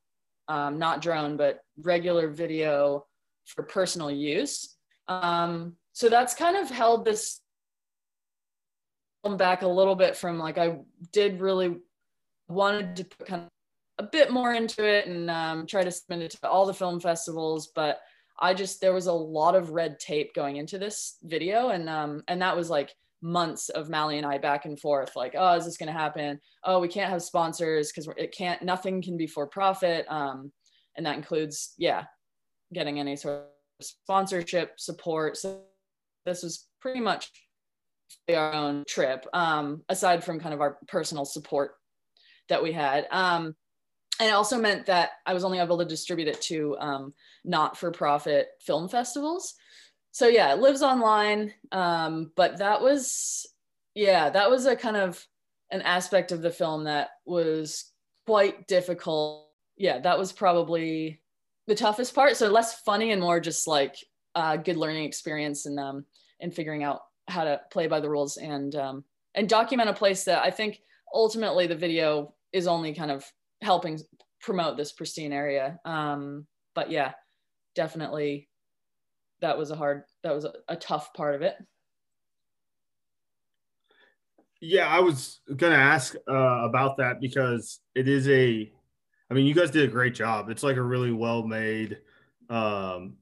um, 0.47 0.77
not 0.77 1.01
drone, 1.01 1.37
but 1.37 1.59
regular 1.81 2.29
video 2.29 3.05
for 3.45 3.63
personal 3.63 4.11
use. 4.11 4.75
Um, 5.07 5.77
so 5.93 6.09
that's 6.09 6.33
kind 6.33 6.57
of 6.57 6.69
held 6.69 7.05
this 7.05 7.39
back 9.37 9.61
a 9.61 9.67
little 9.67 9.95
bit 9.95 10.17
from 10.17 10.37
like, 10.37 10.57
I 10.57 10.79
did 11.11 11.39
really 11.39 11.77
wanted 12.49 12.97
to 12.97 13.03
put 13.05 13.27
kind 13.27 13.43
of 13.43 13.49
a 13.99 14.09
bit 14.09 14.31
more 14.31 14.53
into 14.53 14.85
it 14.85 15.07
and 15.07 15.29
um, 15.29 15.65
try 15.65 15.83
to 15.83 15.91
submit 15.91 16.23
it 16.23 16.31
to 16.31 16.49
all 16.49 16.65
the 16.65 16.73
film 16.73 16.99
festivals, 16.99 17.67
but 17.73 18.01
I 18.39 18.53
just 18.53 18.81
there 18.81 18.93
was 18.93 19.07
a 19.07 19.13
lot 19.13 19.55
of 19.55 19.71
red 19.71 19.99
tape 19.99 20.33
going 20.33 20.57
into 20.57 20.77
this 20.77 21.17
video, 21.23 21.69
and 21.69 21.89
um, 21.89 22.23
and 22.27 22.41
that 22.41 22.55
was 22.55 22.69
like 22.69 22.93
months 23.21 23.69
of 23.69 23.89
Mally 23.89 24.17
and 24.17 24.27
I 24.27 24.37
back 24.37 24.65
and 24.65 24.79
forth, 24.79 25.15
like, 25.15 25.33
oh, 25.37 25.55
is 25.55 25.65
this 25.65 25.77
going 25.77 25.87
to 25.87 25.97
happen? 25.97 26.39
Oh, 26.63 26.79
we 26.79 26.89
can't 26.89 27.09
have 27.09 27.23
sponsors 27.23 27.91
because 27.91 28.09
it 28.17 28.35
can't. 28.35 28.61
Nothing 28.61 29.01
can 29.01 29.17
be 29.17 29.27
for 29.27 29.47
profit, 29.47 30.05
um, 30.09 30.51
and 30.97 31.05
that 31.05 31.15
includes, 31.15 31.73
yeah, 31.77 32.03
getting 32.73 32.99
any 32.99 33.15
sort 33.15 33.45
of 33.79 33.85
sponsorship 33.85 34.73
support. 34.77 35.37
So 35.37 35.61
this 36.25 36.43
was 36.43 36.67
pretty 36.81 36.99
much 36.99 37.31
our 38.29 38.53
own 38.53 38.83
trip, 38.87 39.25
um, 39.33 39.83
aside 39.89 40.23
from 40.23 40.39
kind 40.39 40.53
of 40.53 40.61
our 40.61 40.77
personal 40.87 41.25
support 41.25 41.75
that 42.49 42.61
we 42.61 42.71
had. 42.71 43.07
Um, 43.11 43.55
and 44.19 44.29
it 44.29 44.33
also 44.33 44.57
meant 44.59 44.85
that 44.85 45.11
I 45.25 45.33
was 45.33 45.43
only 45.43 45.59
able 45.59 45.77
to 45.79 45.85
distribute 45.85 46.27
it 46.27 46.41
to 46.43 46.77
um, 46.79 47.13
not 47.43 47.77
for 47.77 47.91
profit 47.91 48.49
film 48.61 48.87
festivals. 48.87 49.55
so 50.11 50.27
yeah, 50.27 50.53
it 50.53 50.59
lives 50.59 50.83
online. 50.83 51.53
Um, 51.71 52.31
but 52.35 52.59
that 52.59 52.81
was, 52.81 53.47
yeah, 53.95 54.29
that 54.29 54.49
was 54.49 54.65
a 54.65 54.75
kind 54.75 54.97
of 54.97 55.25
an 55.71 55.81
aspect 55.81 56.31
of 56.31 56.41
the 56.41 56.51
film 56.51 56.83
that 56.83 57.09
was 57.25 57.91
quite 58.27 58.67
difficult. 58.67 59.49
Yeah, 59.75 59.99
that 59.99 60.19
was 60.19 60.31
probably 60.31 61.21
the 61.65 61.75
toughest 61.75 62.13
part. 62.13 62.37
So 62.37 62.49
less 62.49 62.81
funny 62.81 63.11
and 63.11 63.21
more 63.21 63.39
just 63.39 63.67
like 63.67 63.95
a 64.35 64.57
good 64.57 64.77
learning 64.77 65.05
experience 65.05 65.65
and 65.65 65.79
um 65.79 66.05
and 66.39 66.53
figuring 66.53 66.83
out 66.83 67.01
how 67.27 67.43
to 67.43 67.61
play 67.71 67.87
by 67.87 67.99
the 67.99 68.09
rules 68.09 68.37
and 68.37 68.75
um 68.75 69.03
and 69.35 69.47
document 69.49 69.89
a 69.89 69.93
place 69.93 70.25
that 70.25 70.43
I 70.43 70.51
think 70.51 70.81
ultimately 71.13 71.67
the 71.67 71.75
video 71.75 72.33
is 72.51 72.67
only 72.67 72.93
kind 72.93 73.11
of 73.11 73.25
helping 73.63 73.99
promote 74.41 74.77
this 74.77 74.91
pristine 74.91 75.33
area. 75.33 75.79
Um, 75.85 76.45
but 76.75 76.91
yeah, 76.91 77.13
definitely 77.75 78.49
that 79.41 79.57
was 79.57 79.71
a 79.71 79.75
hard, 79.75 80.03
that 80.23 80.35
was 80.35 80.45
a, 80.45 80.53
a 80.67 80.75
tough 80.75 81.13
part 81.13 81.35
of 81.35 81.41
it. 81.41 81.55
Yeah, 84.61 84.87
I 84.87 85.01
was 85.01 85.41
gonna 85.53 85.75
ask 85.75 86.15
uh, 86.29 86.33
about 86.63 86.97
that 86.97 87.19
because 87.19 87.81
it 87.95 88.07
is 88.07 88.29
a. 88.29 88.71
I 89.29 89.33
mean, 89.33 89.45
you 89.45 89.53
guys 89.53 89.71
did 89.71 89.89
a 89.89 89.91
great 89.91 90.15
job. 90.15 90.49
It's 90.49 90.63
like 90.63 90.77
a 90.77 90.81
really 90.81 91.11
well 91.11 91.43
made 91.43 91.97
um, 92.49 93.15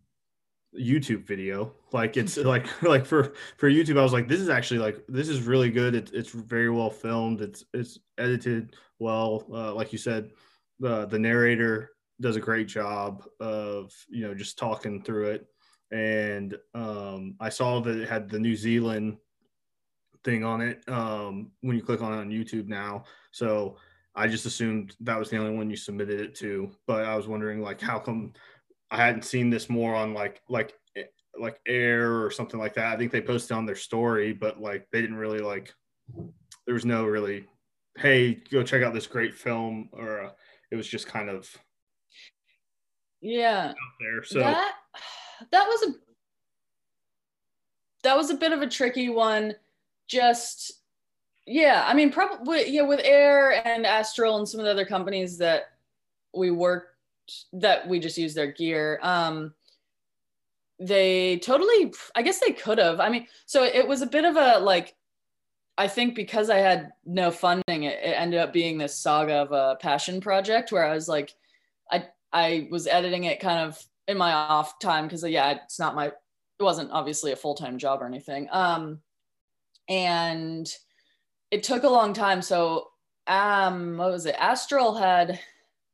YouTube 0.80 1.26
video. 1.26 1.74
Like 1.92 2.18
it's 2.18 2.38
like 2.38 2.68
like 2.84 3.06
for 3.06 3.34
for 3.58 3.70
YouTube, 3.70 4.00
I 4.00 4.04
was 4.04 4.14
like, 4.14 4.28
this 4.28 4.40
is 4.40 4.50
actually 4.50 4.80
like 4.80 5.04
this 5.08 5.30
is 5.30 5.44
really 5.44 5.70
good. 5.70 5.96
It's 5.96 6.12
it's 6.12 6.30
very 6.30 6.70
well 6.70 6.90
filmed. 6.90 7.42
It's 7.42 7.66
it's 7.74 8.00
edited 8.18 8.76
well. 9.00 9.46
Uh, 9.52 9.74
like 9.74 9.92
you 9.92 10.00
said, 10.00 10.32
the 10.80 11.06
the 11.06 11.20
narrator 11.20 11.92
does 12.20 12.36
a 12.36 12.42
great 12.42 12.68
job 12.68 13.24
of 13.40 13.92
you 14.10 14.28
know 14.28 14.34
just 14.34 14.58
talking 14.58 15.02
through 15.02 15.32
it. 15.32 15.48
And 15.92 16.56
um, 16.74 17.36
I 17.40 17.50
saw 17.50 17.82
that 17.82 17.98
it 17.98 18.08
had 18.08 18.30
the 18.30 18.40
New 18.40 18.56
Zealand 18.56 19.18
thing 20.24 20.44
on 20.44 20.62
it 20.62 20.88
um, 20.88 21.52
when 21.62 21.76
you 21.76 21.84
click 21.84 22.02
on 22.02 22.14
it 22.14 22.18
on 22.18 22.30
YouTube 22.30 22.68
now. 22.68 23.04
So 23.32 23.78
I 24.16 24.28
just 24.28 24.46
assumed 24.46 24.96
that 25.02 25.20
was 25.20 25.30
the 25.30 25.38
only 25.38 25.56
one 25.56 25.70
you 25.70 25.76
submitted 25.76 26.22
it 26.22 26.36
to. 26.36 26.72
But 26.88 27.06
I 27.06 27.16
was 27.16 27.28
wondering 27.28 27.62
like 27.62 27.82
how 27.82 28.00
come 28.00 28.34
I 28.92 28.98
hadn't 28.98 29.24
seen 29.24 29.50
this 29.50 29.70
more 29.70 29.96
on 29.96 30.14
like 30.14 30.42
like 30.50 30.74
eh, 30.98 31.04
like 31.40 31.60
AIRE 31.66 32.24
or 32.24 32.30
something 32.30 32.60
like 32.60 32.74
that. 32.76 32.94
I 32.94 32.98
think 32.98 33.12
they 33.12 33.22
posted 33.22 33.56
on 33.56 33.66
their 33.66 33.76
story, 33.76 34.34
but 34.34 34.62
like 34.62 34.88
they 34.92 35.02
didn't 35.02 35.16
really 35.16 35.40
like. 35.40 35.74
There 36.66 36.74
was 36.74 36.86
no 36.86 37.06
really, 37.06 37.46
hey, 37.98 38.34
go 38.52 38.64
check 38.64 38.84
out 38.84 38.94
this 38.94 39.08
great 39.08 39.34
film, 39.34 39.90
or 39.94 40.26
uh, 40.26 40.30
it 40.72 40.76
was 40.76 40.88
just 40.88 41.08
kind 41.08 41.30
of 41.30 41.50
yeah 43.22 43.70
out 43.70 43.76
there. 44.00 44.24
So 44.24 44.40
that 44.40 44.74
that 45.52 45.66
was 45.66 45.90
a 45.90 45.94
that 48.04 48.18
was 48.18 48.30
a 48.30 48.36
bit 48.36 48.52
of 48.52 48.62
a 48.62 48.68
tricky 48.68 49.08
one. 49.08 49.56
Just 50.10 50.74
yeah, 51.48 51.86
I 51.88 51.94
mean, 51.94 52.12
probably 52.12 52.70
yeah, 52.70 52.82
with 52.82 53.00
AIRE 53.00 53.66
and 53.66 53.86
Astral 53.86 54.38
and 54.38 54.48
some 54.48 54.60
of 54.60 54.66
the 54.66 54.72
other 54.72 54.86
companies 54.86 55.38
that 55.38 55.72
we 56.34 56.52
work 56.52 56.91
that 57.54 57.88
we 57.88 58.00
just 58.00 58.18
use 58.18 58.34
their 58.34 58.52
gear. 58.52 59.00
Um, 59.02 59.54
they 60.80 61.38
totally, 61.38 61.94
I 62.16 62.22
guess 62.24 62.40
they 62.40 62.54
could 62.54 62.80
have. 62.80 63.00
I 63.00 63.10
mean, 63.10 63.28
so 63.46 63.64
it 63.64 63.88
was 63.88 64.02
a 64.02 64.08
bit 64.08 64.26
of 64.26 64.36
a 64.36 64.60
like, 64.60 64.96
I 65.78 65.88
think 65.88 66.16
because 66.16 66.50
I 66.50 66.58
had 66.58 66.92
no 67.06 67.32
funding, 67.32 67.84
it, 67.84 68.00
it 68.04 68.16
ended 68.18 68.40
up 68.40 68.52
being 68.52 68.78
this 68.78 68.98
saga 68.98 69.36
of 69.36 69.52
a 69.52 69.78
passion 69.80 70.22
project 70.22 70.72
where 70.72 70.86
I 70.86 70.94
was 70.94 71.08
like, 71.08 71.34
I 71.92 72.08
I 72.34 72.68
was 72.72 72.88
editing 72.88 73.26
it 73.26 73.40
kind 73.40 73.68
of 73.68 73.84
in 74.08 74.18
my 74.18 74.34
off 74.34 74.80
time 74.80 75.06
because 75.06 75.24
yeah, 75.24 75.52
it's 75.52 75.80
not 75.80 75.96
my, 75.96 76.08
it 76.08 76.16
wasn't 76.60 76.92
obviously 76.92 77.32
a 77.32 77.36
full 77.36 77.56
time 77.56 77.78
job 77.78 78.02
or 78.02 78.06
anything. 78.06 78.48
Um, 78.52 79.00
and 79.88 80.72
it 81.52 81.64
took 81.64 81.84
a 81.84 81.90
long 81.90 82.14
time. 82.14 82.42
So 82.42 82.88
um, 83.28 83.98
what 83.98 84.12
was 84.12 84.26
it? 84.26 84.36
Astral 84.38 84.96
had 84.96 85.40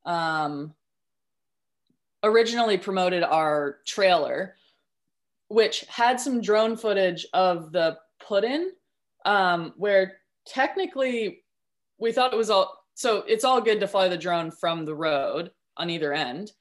um 0.06 0.74
originally 2.24 2.78
promoted 2.78 3.24
our 3.24 3.78
trailer, 3.86 4.56
which 5.50 5.82
had 5.88 6.20
some 6.20 6.42
drone 6.42 6.76
footage 6.76 7.26
of 7.34 7.72
the 7.72 7.98
put 8.20 8.44
in, 8.44 8.72
um, 9.26 9.74
where 9.78 10.18
technically 10.46 11.44
we 12.00 12.12
thought 12.12 12.34
it 12.34 12.38
was 12.38 12.50
all 12.50 12.78
so 12.94 13.24
it's 13.28 13.44
all 13.44 13.62
good 13.62 13.80
to 13.80 13.88
fly 13.88 14.08
the 14.08 14.18
drone 14.18 14.50
from 14.50 14.84
the 14.84 14.96
road 14.96 15.52
on 15.78 15.90
either 15.90 16.14
end. 16.14 16.52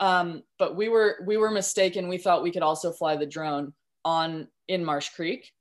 Um, 0.00 0.42
but 0.58 0.74
we 0.74 0.88
were 0.88 1.22
we 1.24 1.36
were 1.36 1.50
mistaken. 1.50 2.08
We 2.08 2.18
thought 2.18 2.42
we 2.42 2.50
could 2.50 2.62
also 2.62 2.92
fly 2.92 3.16
the 3.16 3.26
drone 3.26 3.72
on 4.04 4.48
in 4.66 4.84
Marsh 4.84 5.10
Creek 5.10 5.52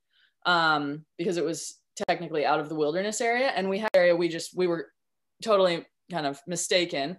um, 0.45 1.05
because 1.17 1.37
it 1.37 1.45
was 1.45 1.79
technically 2.07 2.45
out 2.45 2.59
of 2.59 2.69
the 2.69 2.75
wilderness 2.75 3.21
area, 3.21 3.51
and 3.55 3.69
we 3.69 3.79
had 3.79 3.89
area 3.93 4.15
we 4.15 4.27
just 4.27 4.57
we 4.57 4.67
were 4.67 4.87
totally 5.43 5.85
kind 6.11 6.25
of 6.25 6.41
mistaken. 6.47 7.17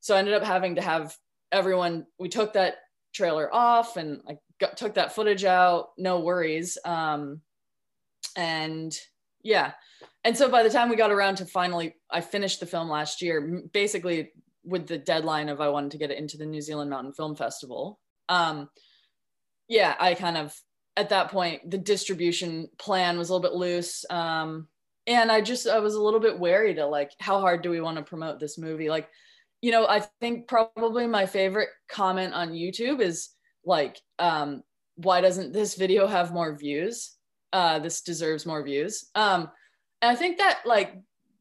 So 0.00 0.14
I 0.14 0.18
ended 0.18 0.34
up 0.34 0.44
having 0.44 0.74
to 0.76 0.82
have 0.82 1.16
everyone 1.52 2.06
we 2.18 2.28
took 2.28 2.52
that 2.54 2.76
trailer 3.14 3.52
off 3.52 3.96
and 3.96 4.20
I 4.28 4.38
got, 4.60 4.76
took 4.76 4.94
that 4.94 5.14
footage 5.14 5.44
out 5.44 5.90
no 5.96 6.20
worries 6.20 6.78
um, 6.84 7.40
and 8.36 8.96
yeah. 9.42 9.72
And 10.24 10.36
so 10.36 10.50
by 10.50 10.62
the 10.62 10.70
time 10.70 10.88
we 10.88 10.96
got 10.96 11.10
around 11.10 11.36
to 11.36 11.46
finally 11.46 11.96
i 12.10 12.20
finished 12.20 12.60
the 12.60 12.66
film 12.66 12.88
last 12.88 13.22
year 13.22 13.62
basically 13.72 14.32
with 14.64 14.86
the 14.86 14.98
deadline 14.98 15.48
of 15.48 15.60
i 15.60 15.68
wanted 15.68 15.92
to 15.92 15.98
get 15.98 16.10
it 16.10 16.18
into 16.18 16.36
the 16.36 16.44
new 16.44 16.60
zealand 16.60 16.90
mountain 16.90 17.12
film 17.12 17.34
festival 17.34 17.98
um, 18.28 18.68
yeah 19.68 19.94
i 19.98 20.14
kind 20.14 20.36
of 20.36 20.54
at 20.96 21.08
that 21.10 21.30
point 21.30 21.70
the 21.70 21.78
distribution 21.78 22.68
plan 22.78 23.16
was 23.16 23.30
a 23.30 23.32
little 23.32 23.48
bit 23.48 23.56
loose 23.56 24.04
um, 24.10 24.68
and 25.06 25.32
i 25.32 25.40
just 25.40 25.66
i 25.66 25.78
was 25.78 25.94
a 25.94 26.02
little 26.02 26.20
bit 26.20 26.38
wary 26.38 26.74
to 26.74 26.84
like 26.84 27.12
how 27.20 27.40
hard 27.40 27.62
do 27.62 27.70
we 27.70 27.80
want 27.80 27.96
to 27.96 28.02
promote 28.02 28.38
this 28.38 28.58
movie? 28.58 28.90
Like 28.90 29.08
you 29.60 29.72
know, 29.72 29.86
I 29.86 30.00
think 30.20 30.46
probably 30.46 31.06
my 31.06 31.26
favorite 31.26 31.68
comment 31.88 32.34
on 32.34 32.50
YouTube 32.50 33.00
is 33.00 33.30
like, 33.64 34.00
um, 34.18 34.62
why 34.96 35.20
doesn't 35.20 35.52
this 35.52 35.74
video 35.74 36.06
have 36.06 36.32
more 36.32 36.56
views? 36.56 37.16
Uh, 37.52 37.78
this 37.78 38.02
deserves 38.02 38.46
more 38.46 38.62
views. 38.62 39.06
Um, 39.14 39.50
and 40.02 40.10
I 40.10 40.14
think 40.14 40.38
that 40.38 40.60
like 40.64 40.94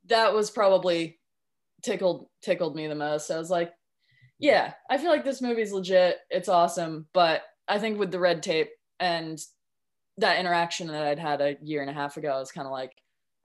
that 0.07 0.34
was 0.34 0.49
probably 0.49 1.20
tickled 1.84 2.28
tickled 2.41 2.76
me 2.76 2.88
the 2.88 2.95
most. 2.95 3.30
I 3.30 3.38
was 3.38 3.49
like, 3.49 3.74
yeah, 4.39 4.74
I 4.89 4.97
feel 4.97 5.09
like 5.09 5.26
this 5.26 5.41
movie's 5.41 5.72
legit. 5.72 6.18
It's 6.30 6.49
awesome, 6.49 7.07
but 7.13 7.43
I 7.68 7.80
think 7.80 7.99
with 7.99 8.11
the 8.11 8.20
red 8.20 8.41
tape 8.41 8.70
and 8.99 9.39
that 10.18 10.39
interaction 10.39 10.88
that 10.88 11.03
I'd 11.03 11.20
had 11.20 11.41
a 11.41 11.57
year 11.61 11.82
and 11.82 11.89
a 11.89 11.93
half 11.93 12.18
ago, 12.18 12.32
I 12.32 12.39
was 12.39 12.51
kind 12.51 12.65
of 12.65 12.72
like, 12.72 12.91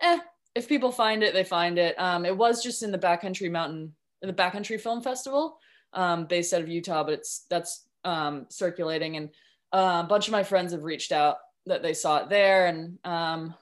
eh, 0.00 0.18
if 0.54 0.68
people 0.68 0.92
find 0.92 1.22
it, 1.22 1.34
they 1.34 1.44
find 1.44 1.78
it. 1.78 1.98
Um, 1.98 2.24
it 2.24 2.36
was 2.36 2.62
just 2.62 2.82
in 2.82 2.92
the 2.92 2.98
backcountry 2.98 3.50
mountain 3.50 3.94
the 4.22 4.32
Backcountry 4.32 4.80
Film 4.80 5.02
Festival, 5.02 5.58
um, 5.92 6.26
based 6.26 6.54
out 6.54 6.62
of 6.62 6.68
Utah, 6.68 7.04
but 7.04 7.14
it's 7.14 7.46
that's 7.50 7.86
um, 8.04 8.46
circulating, 8.48 9.16
and 9.16 9.30
uh, 9.72 10.02
a 10.04 10.06
bunch 10.08 10.28
of 10.28 10.32
my 10.32 10.42
friends 10.42 10.72
have 10.72 10.84
reached 10.84 11.12
out 11.12 11.36
that 11.66 11.82
they 11.82 11.94
saw 11.94 12.18
it 12.18 12.28
there, 12.28 12.66
and 12.66 12.98
um, 13.04 13.54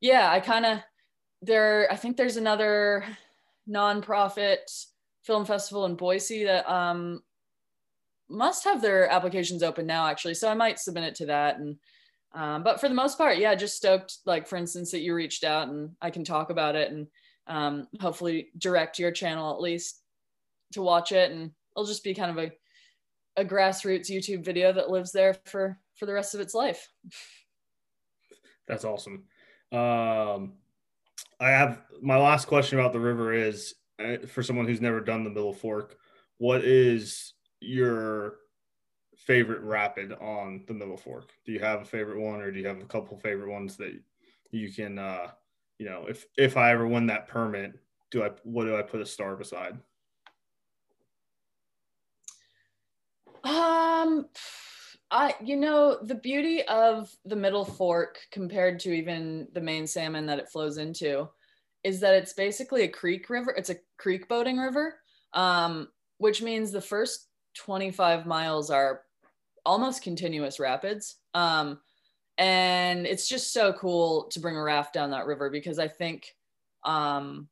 yeah, 0.00 0.30
I 0.30 0.40
kind 0.40 0.66
of 0.66 0.78
there. 1.42 1.88
I 1.90 1.96
think 1.96 2.16
there's 2.16 2.36
another 2.36 3.04
nonprofit 3.68 4.86
film 5.22 5.44
festival 5.44 5.84
in 5.84 5.94
Boise 5.94 6.44
that 6.44 6.68
um, 6.70 7.22
must 8.28 8.64
have 8.64 8.80
their 8.80 9.10
applications 9.10 9.62
open 9.62 9.86
now, 9.86 10.06
actually. 10.06 10.34
So 10.34 10.50
I 10.50 10.54
might 10.54 10.78
submit 10.78 11.04
it 11.04 11.14
to 11.16 11.26
that, 11.26 11.58
and 11.58 11.76
um, 12.32 12.62
but 12.62 12.80
for 12.80 12.88
the 12.88 12.94
most 12.94 13.18
part, 13.18 13.38
yeah, 13.38 13.54
just 13.54 13.76
stoked. 13.76 14.18
Like 14.24 14.46
for 14.46 14.56
instance, 14.56 14.90
that 14.90 15.00
you 15.00 15.14
reached 15.14 15.44
out 15.44 15.68
and 15.68 15.90
I 16.00 16.10
can 16.10 16.24
talk 16.24 16.50
about 16.50 16.76
it 16.76 16.90
and 16.90 17.06
um, 17.48 17.88
hopefully 18.00 18.48
direct 18.58 18.98
your 18.98 19.10
channel 19.10 19.52
at 19.52 19.60
least 19.60 20.02
to 20.72 20.82
watch 20.82 21.12
it. 21.12 21.30
And 21.30 21.50
it'll 21.74 21.86
just 21.86 22.04
be 22.04 22.14
kind 22.14 22.30
of 22.30 22.38
a, 22.38 22.52
a 23.40 23.44
grassroots 23.44 24.10
youtube 24.10 24.44
video 24.44 24.72
that 24.72 24.90
lives 24.90 25.12
there 25.12 25.34
for 25.44 25.78
for 25.96 26.06
the 26.06 26.12
rest 26.12 26.34
of 26.34 26.40
its 26.40 26.54
life. 26.54 26.88
That's 28.66 28.84
awesome. 28.84 29.24
Um, 29.72 30.54
i 31.40 31.50
have 31.50 31.82
my 32.00 32.16
last 32.16 32.46
question 32.46 32.78
about 32.78 32.92
the 32.92 33.00
river 33.00 33.34
is 33.34 33.74
uh, 34.02 34.26
for 34.26 34.42
someone 34.42 34.66
who's 34.66 34.80
never 34.80 35.00
done 35.00 35.24
the 35.24 35.30
middle 35.30 35.52
fork 35.52 35.98
what 36.38 36.64
is 36.64 37.34
your 37.60 38.36
favorite 39.16 39.60
rapid 39.62 40.12
on 40.12 40.64
the 40.66 40.74
middle 40.74 40.96
fork? 40.96 41.32
Do 41.44 41.52
you 41.52 41.58
have 41.60 41.82
a 41.82 41.84
favorite 41.84 42.20
one 42.20 42.40
or 42.40 42.50
do 42.50 42.60
you 42.60 42.66
have 42.66 42.80
a 42.80 42.86
couple 42.86 43.16
favorite 43.18 43.50
ones 43.50 43.76
that 43.76 43.92
you 44.50 44.72
can 44.72 44.98
uh, 44.98 45.28
you 45.78 45.86
know, 45.86 46.06
if 46.08 46.26
if 46.36 46.56
I 46.56 46.70
ever 46.72 46.86
win 46.86 47.06
that 47.06 47.28
permit, 47.28 47.72
do 48.10 48.24
I 48.24 48.30
what 48.42 48.64
do 48.64 48.76
I 48.76 48.82
put 48.82 49.00
a 49.00 49.06
star 49.06 49.36
beside? 49.36 49.78
Um 53.44 54.26
I 55.10 55.34
you 55.42 55.56
know, 55.56 55.98
the 56.02 56.14
beauty 56.14 56.62
of 56.64 57.10
the 57.24 57.36
middle 57.36 57.64
fork 57.64 58.18
compared 58.30 58.80
to 58.80 58.92
even 58.92 59.48
the 59.52 59.60
main 59.60 59.86
salmon 59.86 60.26
that 60.26 60.38
it 60.38 60.50
flows 60.50 60.78
into 60.78 61.28
is 61.84 62.00
that 62.00 62.14
it's 62.14 62.32
basically 62.32 62.82
a 62.82 62.88
creek 62.88 63.30
river. 63.30 63.54
It's 63.56 63.70
a 63.70 63.78
creek 63.96 64.28
boating 64.28 64.58
river. 64.58 65.00
Um, 65.32 65.88
which 66.18 66.42
means 66.42 66.70
the 66.70 66.80
first 66.80 67.28
25 67.54 68.26
miles 68.26 68.70
are 68.70 69.02
almost 69.64 70.02
continuous 70.02 70.60
rapids. 70.60 71.16
Um, 71.34 71.80
and 72.38 73.04
it's 73.04 73.28
just 73.28 73.52
so 73.52 73.72
cool 73.72 74.28
to 74.30 74.40
bring 74.40 74.56
a 74.56 74.62
raft 74.62 74.94
down 74.94 75.10
that 75.10 75.26
river 75.26 75.50
because 75.50 75.80
I 75.80 75.88
think 75.88 76.34
um, 76.84 77.48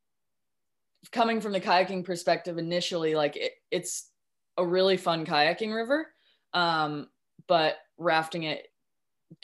coming 1.10 1.40
from 1.40 1.52
the 1.52 1.60
kayaking 1.60 2.04
perspective 2.04 2.56
initially, 2.56 3.16
like 3.16 3.36
it, 3.36 3.52
it's 3.72 4.10
a 4.56 4.64
really 4.64 4.96
fun 4.96 5.26
kayaking 5.26 5.74
river, 5.74 6.06
um, 6.54 7.08
but 7.48 7.76
rafting 7.98 8.44
it 8.44 8.68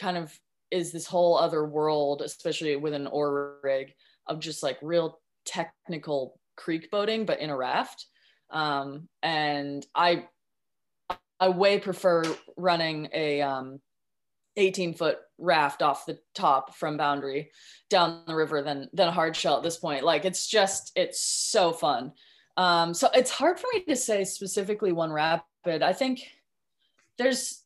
kind 0.00 0.16
of 0.16 0.32
is 0.70 0.92
this 0.92 1.06
whole 1.06 1.36
other 1.36 1.66
world, 1.66 2.22
especially 2.22 2.76
with 2.76 2.94
an 2.94 3.08
oar 3.08 3.56
rig 3.64 3.92
of 4.28 4.38
just 4.38 4.62
like 4.62 4.78
real 4.80 5.18
technical 5.44 6.38
creek 6.56 6.88
boating, 6.90 7.26
but 7.26 7.40
in 7.40 7.50
a 7.50 7.56
raft. 7.56 8.06
Um, 8.50 9.08
and 9.24 9.84
I, 9.94 10.26
I 11.40 11.48
way 11.48 11.80
prefer 11.80 12.22
running 12.56 13.08
a 13.12 13.42
um, 13.42 13.80
18 14.56 14.94
foot 14.94 15.18
raft 15.38 15.82
off 15.82 16.06
the 16.06 16.18
top 16.34 16.74
from 16.74 16.96
boundary 16.96 17.50
down 17.90 18.22
the 18.26 18.34
river 18.34 18.62
than 18.62 18.88
than 18.92 19.08
a 19.08 19.12
hard 19.12 19.34
shell 19.34 19.56
at 19.56 19.62
this 19.62 19.78
point. 19.78 20.04
Like 20.04 20.24
it's 20.24 20.46
just 20.46 20.92
it's 20.94 21.20
so 21.20 21.72
fun. 21.72 22.12
Um 22.56 22.94
so 22.94 23.08
it's 23.14 23.30
hard 23.30 23.58
for 23.58 23.66
me 23.74 23.84
to 23.84 23.96
say 23.96 24.24
specifically 24.24 24.92
one 24.92 25.12
rapid. 25.12 25.82
I 25.82 25.92
think 25.92 26.20
there's 27.18 27.62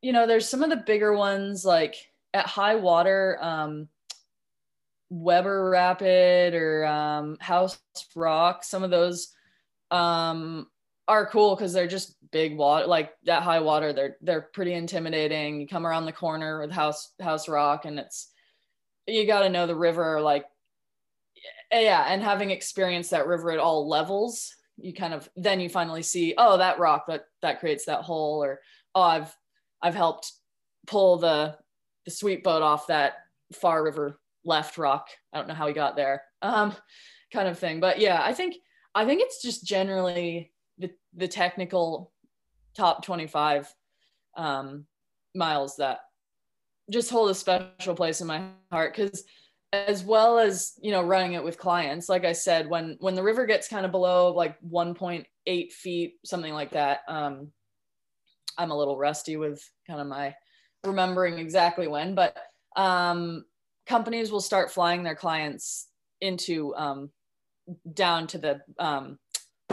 you 0.00 0.12
know 0.12 0.26
there's 0.26 0.48
some 0.48 0.62
of 0.62 0.70
the 0.70 0.76
bigger 0.76 1.16
ones 1.16 1.64
like 1.64 1.96
at 2.34 2.46
high 2.46 2.74
water 2.74 3.38
um 3.40 3.88
weber 5.10 5.70
rapid 5.70 6.54
or 6.54 6.86
um 6.86 7.36
house 7.38 7.78
rock 8.16 8.64
some 8.64 8.82
of 8.82 8.90
those 8.90 9.28
um 9.90 10.66
are 11.08 11.26
cool 11.26 11.56
because 11.56 11.72
they're 11.72 11.86
just 11.86 12.16
big 12.30 12.56
water 12.56 12.86
like 12.86 13.12
that 13.24 13.42
high 13.42 13.60
water 13.60 13.92
they're 13.92 14.16
they're 14.22 14.48
pretty 14.54 14.72
intimidating. 14.72 15.60
You 15.60 15.66
come 15.66 15.86
around 15.86 16.06
the 16.06 16.12
corner 16.12 16.60
with 16.60 16.70
house 16.70 17.12
house 17.20 17.48
rock 17.48 17.84
and 17.84 17.98
it's 17.98 18.30
you 19.06 19.26
got 19.26 19.40
to 19.40 19.48
know 19.48 19.66
the 19.66 19.74
river 19.74 20.20
like 20.20 20.44
yeah 21.72 22.06
and 22.08 22.22
having 22.22 22.50
experienced 22.50 23.10
that 23.10 23.26
river 23.26 23.50
at 23.50 23.58
all 23.58 23.88
levels 23.88 24.54
you 24.76 24.92
kind 24.92 25.14
of 25.14 25.28
then 25.36 25.60
you 25.60 25.68
finally 25.68 26.02
see 26.02 26.34
oh 26.38 26.58
that 26.58 26.78
rock 26.78 27.06
that 27.06 27.24
that 27.40 27.60
creates 27.60 27.86
that 27.86 28.02
hole 28.02 28.42
or 28.42 28.60
oh 28.94 29.02
i've 29.02 29.36
i've 29.82 29.94
helped 29.94 30.32
pull 30.86 31.18
the 31.18 31.56
the 32.04 32.10
sweep 32.10 32.44
boat 32.44 32.62
off 32.62 32.86
that 32.86 33.14
far 33.52 33.82
river 33.82 34.18
left 34.44 34.76
rock. 34.76 35.08
I 35.32 35.38
don't 35.38 35.46
know 35.46 35.54
how 35.54 35.68
he 35.68 35.74
got 35.74 35.96
there 35.96 36.22
um 36.42 36.74
kind 37.32 37.48
of 37.48 37.58
thing. 37.58 37.80
But 37.80 37.98
yeah 37.98 38.20
i 38.22 38.32
think 38.32 38.56
i 38.94 39.04
think 39.04 39.22
it's 39.22 39.42
just 39.42 39.64
generally 39.66 40.51
the 41.16 41.28
technical 41.28 42.12
top 42.76 43.04
25 43.04 43.72
um, 44.36 44.86
miles 45.34 45.76
that 45.76 46.00
just 46.90 47.10
hold 47.10 47.30
a 47.30 47.34
special 47.34 47.94
place 47.94 48.20
in 48.20 48.26
my 48.26 48.48
heart. 48.70 48.94
Because 48.94 49.24
as 49.72 50.04
well 50.04 50.38
as 50.38 50.74
you 50.82 50.90
know 50.90 51.02
running 51.02 51.32
it 51.32 51.42
with 51.42 51.58
clients 51.58 52.08
like 52.08 52.24
i 52.24 52.32
said 52.32 52.68
when 52.68 52.96
when 53.00 53.14
the 53.14 53.22
river 53.22 53.46
gets 53.46 53.68
kind 53.68 53.86
of 53.86 53.90
below 53.90 54.32
like 54.32 54.60
1.8 54.60 55.72
feet 55.72 56.14
something 56.24 56.52
like 56.52 56.72
that 56.72 57.00
um 57.08 57.50
i'm 58.58 58.70
a 58.70 58.76
little 58.76 58.98
rusty 58.98 59.36
with 59.36 59.62
kind 59.86 60.00
of 60.00 60.06
my 60.06 60.34
remembering 60.84 61.38
exactly 61.38 61.88
when 61.88 62.14
but 62.14 62.36
um 62.76 63.44
companies 63.86 64.30
will 64.30 64.40
start 64.40 64.70
flying 64.70 65.02
their 65.02 65.14
clients 65.14 65.88
into 66.20 66.74
um 66.76 67.10
down 67.94 68.26
to 68.26 68.38
the 68.38 68.60
um 68.78 69.18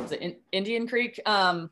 the 0.09 0.21
In- 0.21 0.39
Indian 0.51 0.87
Creek. 0.87 1.19
Um, 1.25 1.69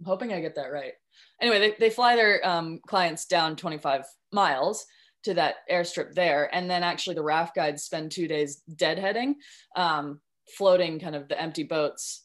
I'm 0.00 0.06
hoping 0.06 0.32
I 0.32 0.40
get 0.40 0.56
that 0.56 0.72
right. 0.72 0.94
Anyway, 1.40 1.58
they, 1.58 1.74
they 1.78 1.90
fly 1.90 2.16
their 2.16 2.46
um, 2.46 2.80
clients 2.86 3.26
down 3.26 3.56
25 3.56 4.04
miles 4.32 4.86
to 5.24 5.34
that 5.34 5.56
airstrip 5.70 6.14
there. 6.14 6.52
And 6.54 6.68
then 6.70 6.82
actually 6.82 7.14
the 7.14 7.22
raft 7.22 7.54
guides 7.54 7.84
spend 7.84 8.10
two 8.10 8.26
days 8.26 8.62
deadheading, 8.74 9.34
um, 9.76 10.20
floating 10.56 10.98
kind 10.98 11.14
of 11.14 11.28
the 11.28 11.40
empty 11.40 11.62
boats. 11.62 12.24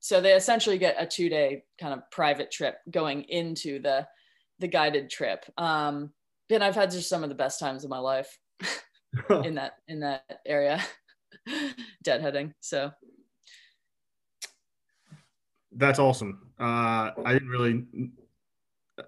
So 0.00 0.20
they 0.20 0.34
essentially 0.34 0.78
get 0.78 0.96
a 0.98 1.06
two 1.06 1.28
day 1.28 1.64
kind 1.80 1.94
of 1.94 2.10
private 2.10 2.50
trip 2.50 2.76
going 2.90 3.22
into 3.24 3.80
the, 3.80 4.06
the 4.58 4.68
guided 4.68 5.10
trip. 5.10 5.44
Um, 5.56 6.10
and 6.50 6.64
I've 6.64 6.74
had 6.74 6.90
just 6.90 7.08
some 7.08 7.22
of 7.22 7.28
the 7.28 7.34
best 7.34 7.60
times 7.60 7.84
of 7.84 7.90
my 7.90 7.98
life 7.98 8.38
in 9.44 9.54
that, 9.54 9.74
in 9.88 10.00
that 10.00 10.24
area, 10.46 10.82
deadheading. 12.04 12.52
So 12.60 12.90
that's 15.72 15.98
awesome. 15.98 16.52
Uh, 16.58 17.10
I 17.24 17.32
didn't 17.32 17.48
really. 17.48 17.84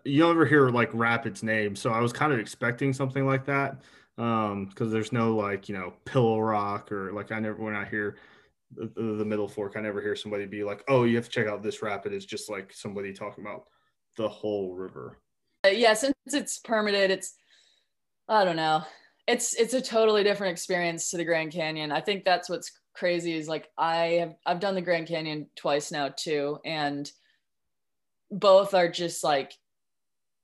You 0.04 0.30
ever 0.30 0.46
hear 0.46 0.70
like 0.70 0.90
Rapid's 0.92 1.42
name, 1.42 1.76
so 1.76 1.90
I 1.90 2.00
was 2.00 2.12
kind 2.12 2.32
of 2.32 2.38
expecting 2.38 2.92
something 2.92 3.26
like 3.26 3.44
that 3.46 3.80
because 4.16 4.52
um, 4.52 4.90
there's 4.90 5.12
no 5.12 5.36
like 5.36 5.68
you 5.68 5.76
know 5.76 5.92
Pillow 6.04 6.40
Rock 6.40 6.92
or 6.92 7.12
like 7.12 7.32
I 7.32 7.40
never 7.40 7.62
when 7.62 7.74
I 7.74 7.84
hear 7.84 8.16
the, 8.74 8.90
the, 8.94 9.24
Middle 9.24 9.48
Fork, 9.48 9.74
I 9.76 9.80
never 9.80 10.00
hear 10.00 10.16
somebody 10.16 10.46
be 10.46 10.64
like, 10.64 10.82
"Oh, 10.88 11.04
you 11.04 11.16
have 11.16 11.26
to 11.26 11.30
check 11.30 11.46
out 11.46 11.62
this 11.62 11.82
rapid." 11.82 12.12
It's 12.12 12.24
just 12.24 12.50
like 12.50 12.72
somebody 12.72 13.12
talking 13.12 13.44
about 13.44 13.64
the 14.16 14.28
whole 14.28 14.74
river. 14.74 15.18
Uh, 15.64 15.70
yeah, 15.70 15.94
since 15.94 16.14
it's 16.26 16.58
permitted, 16.58 17.10
it's 17.10 17.34
I 18.28 18.44
don't 18.44 18.56
know. 18.56 18.82
It's 19.26 19.54
it's 19.54 19.74
a 19.74 19.82
totally 19.82 20.24
different 20.24 20.52
experience 20.52 21.10
to 21.10 21.16
the 21.16 21.24
Grand 21.24 21.52
Canyon. 21.52 21.92
I 21.92 22.00
think 22.00 22.24
that's 22.24 22.48
what's 22.48 22.72
crazy 22.94 23.34
is 23.34 23.48
like 23.48 23.68
I 23.76 23.96
have 24.20 24.34
I've 24.44 24.60
done 24.60 24.74
the 24.74 24.82
Grand 24.82 25.08
Canyon 25.08 25.46
twice 25.56 25.90
now 25.90 26.08
too, 26.08 26.58
and 26.64 27.10
both 28.30 28.74
are 28.74 28.88
just 28.88 29.24
like 29.24 29.52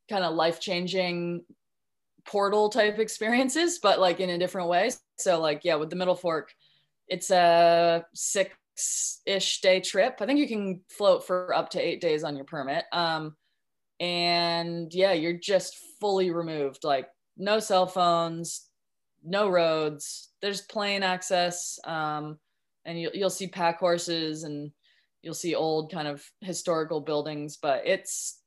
kind 0.08 0.24
of 0.24 0.34
life 0.34 0.60
changing 0.60 1.44
portal 2.26 2.68
type 2.68 2.98
experiences, 2.98 3.78
but 3.82 4.00
like 4.00 4.20
in 4.20 4.30
a 4.30 4.38
different 4.38 4.68
way. 4.68 4.90
So 5.18 5.40
like 5.40 5.62
yeah, 5.64 5.76
with 5.76 5.90
the 5.90 5.96
Middle 5.96 6.16
Fork, 6.16 6.52
it's 7.08 7.30
a 7.30 8.04
six 8.14 9.20
ish 9.26 9.60
day 9.60 9.80
trip. 9.80 10.18
I 10.20 10.26
think 10.26 10.38
you 10.38 10.48
can 10.48 10.80
float 10.88 11.26
for 11.26 11.54
up 11.54 11.70
to 11.70 11.80
eight 11.80 12.00
days 12.00 12.24
on 12.24 12.36
your 12.36 12.44
permit. 12.44 12.84
Um, 12.92 13.36
and 14.00 14.92
yeah, 14.94 15.12
you're 15.12 15.32
just 15.32 15.76
fully 16.00 16.30
removed, 16.30 16.84
like 16.84 17.08
no 17.36 17.58
cell 17.58 17.86
phones, 17.86 18.68
no 19.24 19.48
roads. 19.48 20.27
There's 20.40 20.62
plane 20.62 21.02
access, 21.02 21.78
um, 21.84 22.38
and 22.84 23.00
you'll 23.00 23.12
you'll 23.12 23.30
see 23.30 23.48
pack 23.48 23.78
horses 23.78 24.44
and 24.44 24.70
you'll 25.22 25.34
see 25.34 25.54
old 25.54 25.90
kind 25.92 26.08
of 26.08 26.24
historical 26.40 27.00
buildings, 27.00 27.56
but 27.60 27.82
it's 27.84 28.40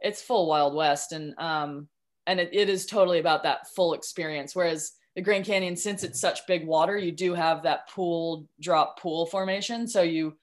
it's 0.00 0.22
full 0.22 0.48
Wild 0.48 0.74
West, 0.74 1.12
and 1.12 1.34
um, 1.38 1.88
and 2.26 2.40
it, 2.40 2.50
it 2.52 2.68
is 2.68 2.86
totally 2.86 3.18
about 3.18 3.42
that 3.42 3.68
full 3.74 3.94
experience. 3.94 4.56
Whereas 4.56 4.92
the 5.14 5.22
Grand 5.22 5.44
Canyon, 5.44 5.76
since 5.76 6.04
it's 6.04 6.20
such 6.20 6.46
big 6.46 6.66
water, 6.66 6.96
you 6.96 7.12
do 7.12 7.34
have 7.34 7.62
that 7.62 7.88
pool 7.88 8.46
drop 8.60 8.98
pool 8.98 9.26
formation, 9.26 9.86
so 9.86 10.02
you 10.02 10.36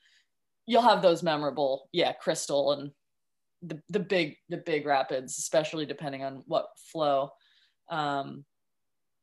you'll 0.66 0.82
have 0.82 1.02
those 1.02 1.24
memorable, 1.24 1.90
yeah, 1.92 2.14
crystal 2.14 2.74
and 2.74 2.92
the 3.64 3.82
the 3.90 4.00
big 4.00 4.38
the 4.50 4.58
big 4.58 4.86
rapids, 4.86 5.38
especially 5.38 5.86
depending 5.86 6.24
on 6.24 6.44
what 6.46 6.68
flow. 6.92 7.32
Um, 7.90 8.46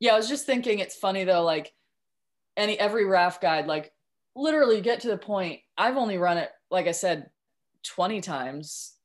yeah, 0.05 0.12
I 0.12 0.18
was 0.18 0.28
just 0.28 0.44
thinking 0.44 0.80
it's 0.80 0.94
funny 0.94 1.24
though, 1.24 1.42
like 1.44 1.72
any 2.59 2.78
every 2.78 3.07
raft 3.07 3.40
guide, 3.40 3.66
like 3.66 3.90
literally 4.36 4.82
get 4.82 5.00
to 5.00 5.09
the 5.09 5.16
point. 5.16 5.61
I've 5.78 5.96
only 5.96 6.18
run 6.18 6.36
it, 6.36 6.50
like 6.70 6.86
I 6.86 6.92
said, 6.92 7.30
20 7.84 8.20
times, 8.20 8.96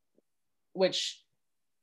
which 0.73 1.23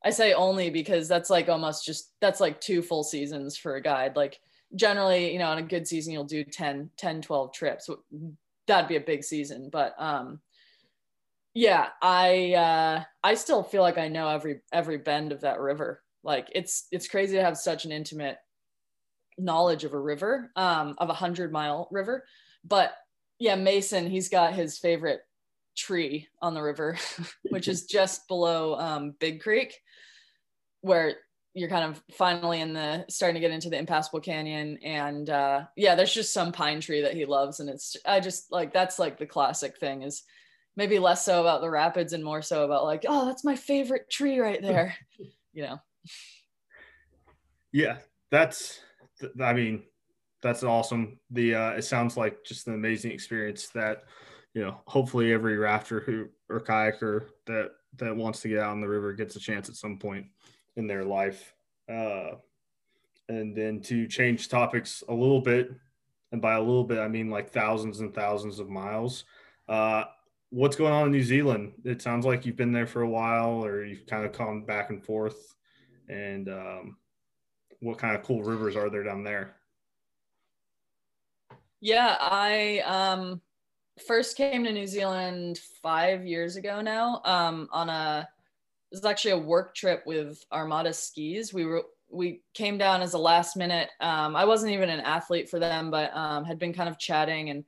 I 0.04 0.10
say 0.10 0.34
only 0.34 0.68
because 0.68 1.08
that's 1.08 1.30
like 1.30 1.48
almost 1.48 1.86
just 1.86 2.12
that's 2.20 2.40
like 2.40 2.60
two 2.60 2.82
full 2.82 3.02
seasons 3.02 3.56
for 3.56 3.76
a 3.76 3.80
guide. 3.80 4.16
Like 4.16 4.38
generally, 4.74 5.32
you 5.32 5.38
know, 5.38 5.48
on 5.48 5.56
a 5.56 5.62
good 5.62 5.88
season, 5.88 6.12
you'll 6.12 6.24
do 6.24 6.44
10, 6.44 6.90
10, 6.98 7.22
12 7.22 7.54
trips. 7.54 7.88
That'd 8.66 8.88
be 8.88 8.96
a 8.96 9.00
big 9.00 9.24
season. 9.24 9.70
But 9.72 9.94
um 9.98 10.40
yeah, 11.54 11.88
I 12.02 12.52
uh 12.52 13.04
I 13.24 13.32
still 13.36 13.62
feel 13.62 13.80
like 13.80 13.96
I 13.96 14.08
know 14.08 14.28
every 14.28 14.60
every 14.74 14.98
bend 14.98 15.32
of 15.32 15.40
that 15.40 15.58
river. 15.58 16.02
Like 16.22 16.48
it's 16.54 16.86
it's 16.92 17.08
crazy 17.08 17.36
to 17.36 17.42
have 17.42 17.56
such 17.56 17.86
an 17.86 17.92
intimate 17.92 18.36
knowledge 19.38 19.84
of 19.84 19.92
a 19.92 20.00
river, 20.00 20.50
um, 20.56 20.94
of 20.98 21.10
a 21.10 21.14
hundred 21.14 21.52
mile 21.52 21.88
river. 21.90 22.24
But 22.64 22.94
yeah, 23.38 23.56
Mason, 23.56 24.08
he's 24.08 24.28
got 24.28 24.54
his 24.54 24.78
favorite 24.78 25.20
tree 25.76 26.28
on 26.40 26.54
the 26.54 26.62
river, 26.62 26.98
which 27.50 27.68
is 27.68 27.84
just 27.86 28.28
below 28.28 28.78
um, 28.78 29.14
Big 29.18 29.42
Creek, 29.42 29.78
where 30.80 31.16
you're 31.56 31.70
kind 31.70 31.90
of 31.90 32.02
finally 32.12 32.60
in 32.60 32.74
the 32.74 33.06
starting 33.08 33.34
to 33.34 33.40
get 33.40 33.50
into 33.50 33.70
the 33.70 33.78
impassable 33.78 34.20
canyon. 34.20 34.78
And 34.82 35.30
uh 35.30 35.64
yeah 35.74 35.94
there's 35.94 36.12
just 36.12 36.34
some 36.34 36.52
pine 36.52 36.80
tree 36.80 37.00
that 37.00 37.14
he 37.14 37.24
loves. 37.24 37.60
And 37.60 37.70
it's 37.70 37.96
i 38.04 38.20
just 38.20 38.52
like 38.52 38.74
that's 38.74 38.98
like 38.98 39.18
the 39.18 39.26
classic 39.26 39.78
thing 39.78 40.02
is 40.02 40.22
maybe 40.76 40.98
less 40.98 41.24
so 41.24 41.40
about 41.40 41.62
the 41.62 41.70
rapids 41.70 42.12
and 42.12 42.22
more 42.22 42.42
so 42.42 42.64
about 42.64 42.84
like 42.84 43.06
oh 43.08 43.24
that's 43.24 43.42
my 43.42 43.56
favorite 43.56 44.10
tree 44.10 44.38
right 44.38 44.60
there 44.60 44.94
you 45.54 45.62
know? 45.62 45.80
Yeah 47.72 47.96
that's 48.30 48.80
I 49.42 49.52
mean, 49.52 49.82
that's 50.42 50.62
awesome. 50.62 51.18
The 51.30 51.54
uh, 51.54 51.70
it 51.70 51.82
sounds 51.82 52.16
like 52.16 52.44
just 52.44 52.66
an 52.66 52.74
amazing 52.74 53.12
experience 53.12 53.68
that 53.68 54.04
you 54.54 54.62
know, 54.62 54.80
hopefully 54.86 55.34
every 55.34 55.58
rafter 55.58 56.00
who 56.00 56.28
or 56.48 56.60
kayaker 56.60 57.26
that 57.46 57.72
that 57.98 58.16
wants 58.16 58.40
to 58.40 58.48
get 58.48 58.60
out 58.60 58.70
on 58.70 58.80
the 58.80 58.88
river 58.88 59.12
gets 59.12 59.36
a 59.36 59.40
chance 59.40 59.68
at 59.68 59.76
some 59.76 59.98
point 59.98 60.26
in 60.76 60.86
their 60.86 61.04
life. 61.04 61.52
Uh, 61.90 62.36
and 63.28 63.56
then 63.56 63.80
to 63.80 64.06
change 64.06 64.48
topics 64.48 65.02
a 65.08 65.14
little 65.14 65.40
bit, 65.40 65.70
and 66.32 66.40
by 66.40 66.54
a 66.54 66.60
little 66.60 66.84
bit 66.84 66.98
I 66.98 67.08
mean 67.08 67.28
like 67.28 67.50
thousands 67.50 68.00
and 68.00 68.14
thousands 68.14 68.58
of 68.58 68.68
miles. 68.70 69.24
Uh, 69.68 70.04
what's 70.50 70.76
going 70.76 70.92
on 70.92 71.06
in 71.06 71.12
New 71.12 71.22
Zealand? 71.22 71.72
It 71.84 72.00
sounds 72.00 72.24
like 72.24 72.46
you've 72.46 72.56
been 72.56 72.72
there 72.72 72.86
for 72.86 73.02
a 73.02 73.08
while, 73.08 73.64
or 73.64 73.84
you've 73.84 74.06
kind 74.06 74.24
of 74.24 74.32
come 74.32 74.64
back 74.64 74.88
and 74.88 75.04
forth. 75.04 75.54
And 76.08 76.48
um, 76.48 76.96
what 77.86 77.98
kind 77.98 78.16
of 78.16 78.22
cool 78.24 78.42
rivers 78.42 78.74
are 78.74 78.90
there 78.90 79.04
down 79.04 79.22
there? 79.22 79.54
Yeah, 81.80 82.16
I 82.20 82.82
um, 82.84 83.40
first 84.08 84.36
came 84.36 84.64
to 84.64 84.72
New 84.72 84.88
Zealand 84.88 85.60
five 85.82 86.26
years 86.26 86.56
ago 86.56 86.80
now 86.80 87.22
um, 87.24 87.68
on 87.70 87.88
a 87.88 88.28
it 88.90 88.96
was 88.96 89.04
actually 89.04 89.32
a 89.32 89.38
work 89.38 89.74
trip 89.74 90.02
with 90.04 90.44
Armada 90.52 90.92
Skis. 90.92 91.54
We 91.54 91.64
were 91.64 91.84
we 92.10 92.42
came 92.54 92.76
down 92.76 93.02
as 93.02 93.14
a 93.14 93.18
last 93.18 93.56
minute. 93.56 93.90
Um, 94.00 94.34
I 94.34 94.44
wasn't 94.44 94.72
even 94.72 94.90
an 94.90 95.00
athlete 95.00 95.48
for 95.48 95.58
them, 95.58 95.90
but 95.90 96.14
um, 96.16 96.44
had 96.44 96.58
been 96.58 96.72
kind 96.72 96.88
of 96.88 96.98
chatting 96.98 97.50
and 97.50 97.64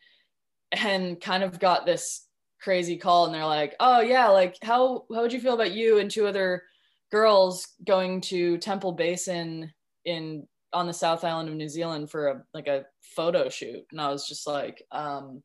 and 0.73 1.21
kind 1.21 1.45
of 1.45 1.61
got 1.61 1.87
this 1.87 2.27
crazy 2.61 2.97
call, 2.97 3.27
and 3.27 3.35
they're 3.35 3.45
like, 3.45 3.77
"Oh 3.79 4.01
yeah, 4.01 4.29
like 4.29 4.57
how 4.63 5.05
how 5.15 5.23
would 5.23 5.33
you 5.33 5.41
feel 5.41 5.55
about 5.55 5.73
you 5.73 5.99
and 5.99 6.11
two 6.11 6.27
other 6.27 6.65
girls 7.11 7.69
going 7.85 8.21
to 8.21 8.59
Temple 8.59 8.93
Basin 8.93 9.73
in 10.09 10.47
on 10.73 10.87
the 10.87 10.93
South 10.93 11.25
Island 11.25 11.49
of 11.49 11.55
New 11.55 11.69
Zealand 11.69 12.11
for 12.11 12.29
a 12.29 12.43
like 12.55 12.67
a 12.67 12.85
photo 13.03 13.49
shoot?" 13.49 13.85
And 13.91 14.01
I 14.01 14.11
was 14.11 14.27
just 14.29 14.47
like, 14.47 14.83
um, 14.93 15.43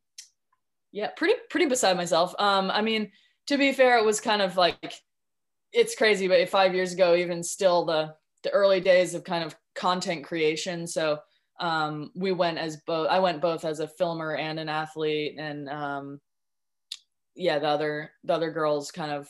"Yeah, 0.91 1.09
pretty 1.15 1.35
pretty 1.49 1.67
beside 1.67 1.97
myself." 1.97 2.33
Um, 2.39 2.71
I 2.71 2.81
mean, 2.81 3.11
to 3.47 3.57
be 3.57 3.73
fair, 3.73 3.97
it 3.97 4.05
was 4.05 4.21
kind 4.21 4.41
of 4.41 4.57
like 4.57 4.95
it's 5.71 5.95
crazy, 5.95 6.27
but 6.27 6.49
five 6.49 6.73
years 6.75 6.93
ago, 6.93 7.15
even 7.15 7.43
still 7.43 7.85
the 7.85 8.13
the 8.43 8.51
early 8.51 8.79
days 8.79 9.13
of 9.13 9.23
kind 9.23 9.43
of 9.43 9.55
content 9.75 10.23
creation. 10.25 10.85
So 10.85 11.19
um, 11.59 12.11
we 12.15 12.31
went 12.31 12.57
as 12.57 12.77
both. 12.85 13.07
I 13.09 13.19
went 13.19 13.41
both 13.41 13.65
as 13.65 13.79
a 13.79 13.87
filmer 13.87 14.35
and 14.35 14.59
an 14.59 14.69
athlete, 14.69 15.35
and 15.39 15.69
um, 15.69 16.19
yeah, 17.35 17.59
the 17.59 17.67
other 17.67 18.11
the 18.23 18.33
other 18.33 18.51
girls 18.51 18.91
kind 18.91 19.11
of 19.11 19.27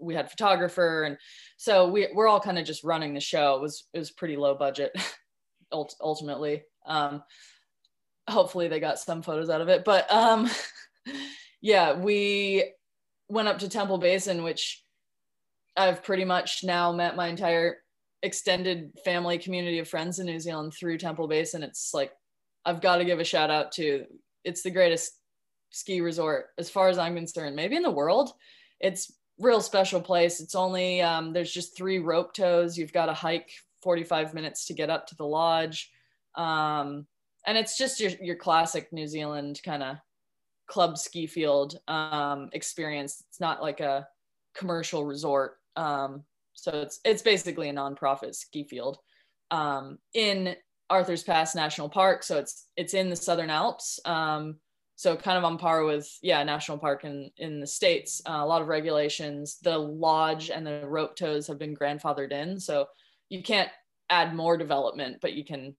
we 0.00 0.14
had 0.14 0.30
photographer, 0.30 1.04
and 1.04 1.16
so 1.56 1.88
we 1.88 2.08
we're 2.14 2.28
all 2.28 2.40
kind 2.40 2.58
of 2.58 2.66
just 2.66 2.84
running 2.84 3.14
the 3.14 3.20
show. 3.20 3.56
It 3.56 3.62
was 3.62 3.84
it 3.92 3.98
was 3.98 4.10
pretty 4.10 4.36
low 4.36 4.54
budget, 4.54 4.92
ultimately. 5.72 6.64
Um, 6.86 7.22
hopefully, 8.28 8.68
they 8.68 8.80
got 8.80 8.98
some 8.98 9.22
photos 9.22 9.50
out 9.50 9.60
of 9.60 9.68
it, 9.68 9.84
but 9.84 10.10
um, 10.12 10.48
yeah, 11.60 11.98
we 11.98 12.72
went 13.28 13.48
up 13.48 13.58
to 13.60 13.68
Temple 13.68 13.98
Basin, 13.98 14.42
which 14.42 14.82
I've 15.76 16.02
pretty 16.02 16.24
much 16.24 16.64
now 16.64 16.92
met 16.92 17.16
my 17.16 17.28
entire 17.28 17.78
extended 18.22 18.90
family 19.04 19.38
community 19.38 19.78
of 19.78 19.88
friends 19.88 20.18
in 20.18 20.26
New 20.26 20.40
Zealand 20.40 20.74
through 20.74 20.98
Temple 20.98 21.28
Basin. 21.28 21.62
It's 21.62 21.94
like 21.94 22.12
I've 22.64 22.80
got 22.80 22.96
to 22.96 23.04
give 23.04 23.20
a 23.20 23.24
shout 23.24 23.50
out 23.50 23.72
to 23.72 24.04
it's 24.44 24.62
the 24.62 24.70
greatest 24.70 25.17
ski 25.70 26.00
resort 26.00 26.46
as 26.58 26.70
far 26.70 26.88
as 26.88 26.98
I'm 26.98 27.14
concerned, 27.14 27.56
maybe 27.56 27.76
in 27.76 27.82
the 27.82 27.90
world. 27.90 28.32
It's 28.80 29.12
real 29.38 29.60
special 29.60 30.00
place. 30.00 30.40
It's 30.40 30.54
only 30.54 31.00
um, 31.00 31.32
there's 31.32 31.52
just 31.52 31.76
three 31.76 31.98
rope 31.98 32.34
tows. 32.34 32.76
You've 32.76 32.92
got 32.92 33.06
to 33.06 33.14
hike 33.14 33.50
45 33.82 34.34
minutes 34.34 34.66
to 34.66 34.74
get 34.74 34.90
up 34.90 35.06
to 35.08 35.16
the 35.16 35.26
lodge. 35.26 35.90
Um, 36.34 37.06
and 37.46 37.56
it's 37.56 37.78
just 37.78 38.00
your, 38.00 38.10
your 38.20 38.36
classic 38.36 38.92
New 38.92 39.06
Zealand 39.06 39.60
kind 39.64 39.82
of 39.82 39.96
club 40.66 40.98
ski 40.98 41.26
field 41.26 41.78
um, 41.88 42.50
experience. 42.52 43.22
It's 43.28 43.40
not 43.40 43.62
like 43.62 43.80
a 43.80 44.06
commercial 44.54 45.04
resort. 45.04 45.58
Um, 45.76 46.24
so 46.54 46.72
it's 46.72 47.00
it's 47.04 47.22
basically 47.22 47.68
a 47.68 47.72
nonprofit 47.72 48.34
ski 48.34 48.64
field 48.64 48.98
um, 49.50 49.98
in 50.14 50.56
Arthur's 50.90 51.22
Pass 51.22 51.54
National 51.54 51.88
Park. 51.88 52.22
So 52.22 52.38
it's 52.38 52.66
it's 52.76 52.94
in 52.94 53.08
the 53.08 53.16
Southern 53.16 53.50
Alps. 53.50 54.00
Um, 54.04 54.56
so 54.98 55.14
kind 55.14 55.38
of 55.38 55.44
on 55.44 55.58
par 55.58 55.84
with 55.84 56.18
yeah 56.22 56.42
national 56.42 56.76
park 56.76 57.04
in 57.04 57.30
in 57.36 57.60
the 57.60 57.66
states. 57.68 58.20
Uh, 58.28 58.40
a 58.40 58.46
lot 58.46 58.60
of 58.60 58.66
regulations. 58.66 59.58
The 59.62 59.78
lodge 59.78 60.50
and 60.50 60.66
the 60.66 60.84
rope 60.88 61.14
tows 61.14 61.46
have 61.46 61.56
been 61.56 61.76
grandfathered 61.76 62.32
in, 62.32 62.58
so 62.58 62.88
you 63.28 63.44
can't 63.44 63.70
add 64.10 64.34
more 64.34 64.56
development, 64.56 65.18
but 65.22 65.34
you 65.34 65.44
can 65.44 65.76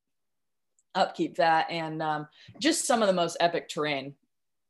upkeep 0.95 1.35
that 1.35 1.69
and 1.69 2.01
um, 2.01 2.27
just 2.61 2.85
some 2.85 3.01
of 3.01 3.09
the 3.09 3.13
most 3.13 3.35
epic 3.41 3.67
terrain 3.67 4.15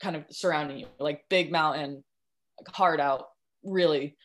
kind 0.01 0.15
of 0.15 0.25
surrounding 0.31 0.79
you, 0.79 0.87
like 0.97 1.29
big 1.29 1.51
mountain, 1.51 2.03
like 2.57 2.75
hard 2.75 2.99
out, 2.99 3.27
really 3.63 4.17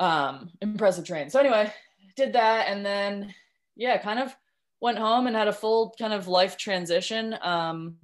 um, 0.00 0.48
impressive 0.62 1.04
train. 1.04 1.28
So 1.28 1.38
anyway, 1.38 1.70
did 2.16 2.32
that 2.32 2.68
and 2.68 2.84
then 2.84 3.34
yeah, 3.76 3.98
kind 3.98 4.20
of 4.20 4.34
went 4.80 4.96
home 4.96 5.26
and 5.26 5.36
had 5.36 5.48
a 5.48 5.52
full 5.52 5.94
kind 5.98 6.14
of 6.14 6.28
life 6.28 6.56
transition. 6.56 7.36
Um, 7.42 7.96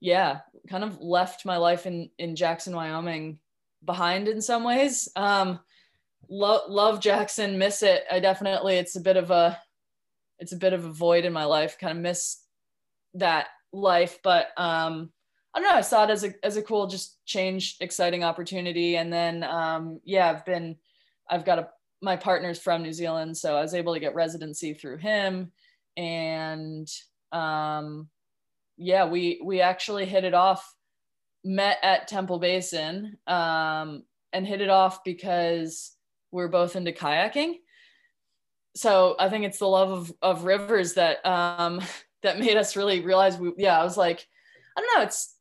yeah, 0.00 0.40
kind 0.68 0.84
of 0.84 1.00
left 1.00 1.44
my 1.44 1.56
life 1.56 1.86
in 1.86 2.10
in 2.18 2.36
Jackson, 2.36 2.74
Wyoming 2.74 3.38
behind 3.84 4.28
in 4.28 4.40
some 4.40 4.64
ways. 4.64 5.08
Um, 5.16 5.60
lo- 6.28 6.68
love 6.68 7.00
Jackson, 7.00 7.58
miss 7.58 7.82
it. 7.82 8.04
I 8.10 8.20
definitely 8.20 8.76
it's 8.76 8.96
a 8.96 9.00
bit 9.00 9.16
of 9.16 9.30
a 9.30 9.58
it's 10.38 10.52
a 10.52 10.56
bit 10.56 10.72
of 10.72 10.84
a 10.84 10.92
void 10.92 11.24
in 11.24 11.32
my 11.32 11.44
life. 11.44 11.78
Kind 11.78 11.96
of 11.96 12.02
miss 12.02 12.38
that 13.14 13.48
life, 13.72 14.18
but 14.22 14.48
um, 14.56 15.10
I 15.54 15.60
don't 15.60 15.68
know. 15.68 15.76
I 15.76 15.82
saw 15.82 16.04
it 16.04 16.10
as 16.10 16.24
a 16.24 16.34
as 16.44 16.56
a 16.56 16.62
cool, 16.62 16.86
just 16.86 17.24
change, 17.26 17.76
exciting 17.80 18.24
opportunity. 18.24 18.96
And 18.96 19.12
then 19.12 19.42
um, 19.42 20.00
yeah, 20.04 20.30
I've 20.30 20.44
been 20.44 20.76
I've 21.28 21.44
got 21.44 21.58
a 21.58 21.68
my 22.00 22.16
partner's 22.16 22.60
from 22.60 22.82
New 22.82 22.92
Zealand, 22.92 23.36
so 23.36 23.56
I 23.56 23.60
was 23.60 23.74
able 23.74 23.94
to 23.94 24.00
get 24.00 24.14
residency 24.14 24.72
through 24.72 24.98
him, 24.98 25.50
and 25.96 26.88
um, 27.32 28.08
yeah, 28.78 29.06
we 29.06 29.40
we 29.44 29.60
actually 29.60 30.06
hit 30.06 30.24
it 30.24 30.34
off. 30.34 30.74
Met 31.44 31.78
at 31.82 32.08
Temple 32.08 32.38
Basin 32.38 33.16
um, 33.26 34.02
and 34.32 34.46
hit 34.46 34.60
it 34.60 34.68
off 34.68 35.04
because 35.04 35.92
we're 36.32 36.48
both 36.48 36.76
into 36.76 36.92
kayaking. 36.92 37.54
So 38.74 39.16
I 39.18 39.28
think 39.28 39.44
it's 39.44 39.58
the 39.58 39.66
love 39.66 39.90
of, 39.90 40.12
of 40.20 40.44
rivers 40.44 40.94
that 40.94 41.24
um, 41.24 41.80
that 42.22 42.38
made 42.38 42.56
us 42.56 42.76
really 42.76 43.00
realize 43.00 43.38
we 43.38 43.52
yeah 43.56 43.80
I 43.80 43.84
was 43.84 43.96
like 43.96 44.26
I 44.76 44.80
don't 44.80 44.98
know 44.98 45.04
it's 45.04 45.34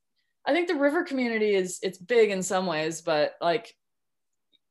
I 0.46 0.54
think 0.54 0.68
the 0.68 0.76
river 0.76 1.04
community 1.04 1.56
is 1.56 1.80
it's 1.82 1.98
big 1.98 2.30
in 2.30 2.44
some 2.44 2.68
ways 2.68 3.02
but 3.02 3.34
like 3.42 3.74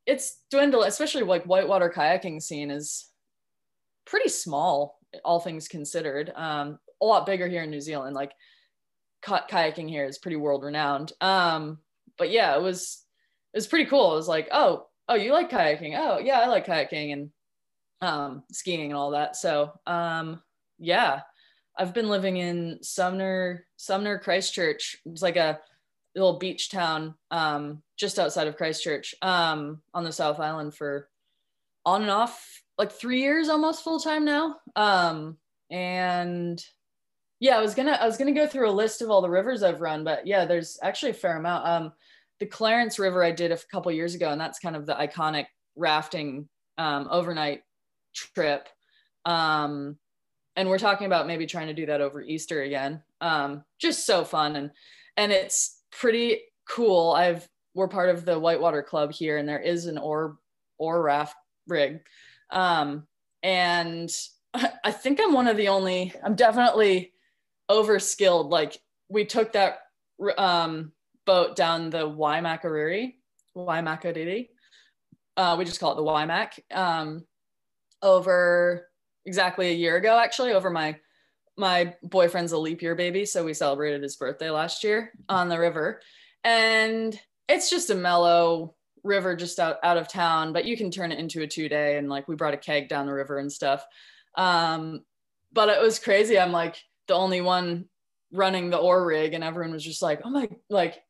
it's 0.06 0.38
dwindled, 0.50 0.86
especially 0.86 1.22
like 1.24 1.44
whitewater 1.44 1.92
kayaking 1.94 2.40
scene 2.40 2.70
is 2.70 3.10
pretty 4.06 4.28
small, 4.28 5.00
all 5.24 5.40
things 5.40 5.68
considered. 5.68 6.32
Um, 6.34 6.78
a 7.02 7.04
lot 7.04 7.26
bigger 7.26 7.48
here 7.48 7.64
in 7.64 7.70
New 7.70 7.80
Zealand. 7.80 8.14
Like 8.14 8.32
kayaking 9.26 9.88
here 9.88 10.04
is 10.04 10.18
pretty 10.18 10.36
world 10.36 10.64
renowned. 10.64 11.12
Um, 11.20 11.78
but 12.18 12.30
yeah, 12.30 12.56
it 12.56 12.62
was 12.62 13.02
it 13.52 13.58
was 13.58 13.66
pretty 13.66 13.86
cool. 13.86 14.12
It 14.12 14.16
was 14.16 14.28
like, 14.28 14.48
oh, 14.52 14.86
oh, 15.08 15.14
you 15.14 15.32
like 15.32 15.50
kayaking? 15.50 15.94
Oh, 15.96 16.18
yeah, 16.18 16.40
I 16.40 16.46
like 16.46 16.66
kayaking 16.66 17.12
and 17.12 17.30
um, 18.00 18.42
skiing 18.52 18.86
and 18.86 18.94
all 18.94 19.12
that. 19.12 19.36
So 19.36 19.72
um, 19.86 20.42
yeah, 20.78 21.20
I've 21.76 21.94
been 21.94 22.08
living 22.08 22.36
in 22.36 22.78
Sumner, 22.82 23.66
Sumner 23.76 24.18
Christchurch. 24.18 24.96
It's 25.06 25.22
like 25.22 25.36
a 25.36 25.58
little 26.14 26.38
beach 26.38 26.70
town 26.70 27.14
um, 27.30 27.82
just 27.96 28.18
outside 28.18 28.46
of 28.46 28.56
Christchurch 28.56 29.14
um, 29.22 29.82
on 29.92 30.04
the 30.04 30.12
South 30.12 30.40
Island 30.40 30.74
for 30.74 31.08
on 31.84 32.02
and 32.02 32.10
off 32.10 32.62
like 32.78 32.92
three 32.92 33.20
years 33.20 33.48
almost 33.48 33.84
full 33.84 34.00
time 34.00 34.24
now. 34.24 34.56
Um, 34.74 35.38
and 35.70 36.62
yeah, 37.40 37.56
I 37.56 37.60
was 37.60 37.74
gonna 37.74 37.92
I 37.92 38.06
was 38.06 38.16
gonna 38.16 38.32
go 38.32 38.46
through 38.46 38.68
a 38.68 38.72
list 38.72 39.02
of 39.02 39.10
all 39.10 39.20
the 39.20 39.30
rivers 39.30 39.62
I've 39.62 39.80
run, 39.80 40.04
but 40.04 40.26
yeah, 40.26 40.44
there's 40.44 40.78
actually 40.82 41.10
a 41.10 41.14
fair 41.14 41.36
amount. 41.36 41.66
Um, 41.66 41.92
the 42.40 42.46
Clarence 42.46 42.98
River 42.98 43.22
I 43.22 43.30
did 43.30 43.52
a 43.52 43.58
couple 43.70 43.90
years 43.92 44.14
ago, 44.14 44.30
and 44.30 44.40
that's 44.40 44.58
kind 44.58 44.76
of 44.76 44.86
the 44.86 44.94
iconic 44.94 45.46
rafting 45.74 46.48
um, 46.78 47.08
overnight 47.10 47.62
trip. 48.14 48.68
Um, 49.24 49.96
and 50.54 50.68
we're 50.68 50.78
talking 50.78 51.06
about 51.06 51.26
maybe 51.26 51.46
trying 51.46 51.66
to 51.66 51.74
do 51.74 51.86
that 51.86 52.00
over 52.00 52.22
Easter 52.22 52.62
again. 52.62 53.02
Um, 53.20 53.64
just 53.78 54.06
so 54.06 54.24
fun 54.24 54.56
and 54.56 54.70
and 55.16 55.32
it's 55.32 55.82
pretty 55.90 56.40
cool. 56.68 57.12
I've 57.12 57.48
we're 57.74 57.88
part 57.88 58.08
of 58.08 58.24
the 58.24 58.38
Whitewater 58.38 58.82
Club 58.82 59.12
here, 59.12 59.36
and 59.36 59.48
there 59.48 59.60
is 59.60 59.86
an 59.86 59.98
oar 59.98 60.38
oar 60.78 61.02
raft 61.02 61.36
rig. 61.66 62.00
Um, 62.50 63.06
and 63.42 64.10
I 64.54 64.92
think 64.92 65.20
I'm 65.20 65.32
one 65.32 65.48
of 65.48 65.56
the 65.56 65.68
only. 65.68 66.12
I'm 66.22 66.34
definitely 66.34 67.12
over 67.68 67.98
skilled. 67.98 68.50
Like 68.50 68.78
we 69.08 69.24
took 69.24 69.52
that 69.52 69.78
um, 70.38 70.92
boat 71.24 71.56
down 71.56 71.90
the 71.90 72.08
Waimakariri, 72.08 73.14
Waimakariri. 73.56 74.48
Uh, 75.36 75.56
we 75.58 75.64
just 75.64 75.80
call 75.80 75.92
it 75.92 75.96
the 75.96 76.02
Waimak. 76.02 76.58
Um, 76.74 77.24
over 78.02 78.88
exactly 79.24 79.68
a 79.68 79.74
year 79.74 79.96
ago, 79.96 80.18
actually, 80.18 80.52
over 80.52 80.70
my 80.70 80.96
my 81.56 81.94
boyfriend's 82.02 82.52
a 82.52 82.58
leap 82.58 82.82
year 82.82 82.94
baby, 82.94 83.24
so 83.24 83.44
we 83.44 83.54
celebrated 83.54 84.02
his 84.02 84.16
birthday 84.16 84.50
last 84.50 84.84
year 84.84 85.12
on 85.28 85.48
the 85.48 85.58
river. 85.58 86.00
and 86.44 87.18
it's 87.48 87.70
just 87.70 87.90
a 87.90 87.94
mellow 87.94 88.74
river 89.04 89.36
just 89.36 89.58
out, 89.58 89.76
out 89.82 89.96
of 89.96 90.08
town, 90.08 90.52
but 90.52 90.64
you 90.64 90.76
can 90.76 90.90
turn 90.90 91.12
it 91.12 91.18
into 91.18 91.42
a 91.42 91.46
two 91.46 91.68
day. 91.68 91.96
And 91.96 92.08
like 92.08 92.28
we 92.28 92.34
brought 92.34 92.54
a 92.54 92.58
keg 92.58 92.88
down 92.88 93.06
the 93.06 93.12
river 93.12 93.38
and 93.38 93.52
stuff. 93.52 93.84
Um, 94.34 95.02
but 95.52 95.68
it 95.68 95.80
was 95.80 95.98
crazy. 95.98 96.38
I'm 96.38 96.52
like 96.52 96.76
the 97.08 97.14
only 97.14 97.40
one 97.40 97.86
running 98.32 98.70
the 98.70 98.78
oar 98.78 99.04
rig, 99.04 99.34
and 99.34 99.44
everyone 99.44 99.72
was 99.72 99.84
just 99.84 100.02
like, 100.02 100.20
oh 100.24 100.30
my, 100.30 100.48
like, 100.70 101.02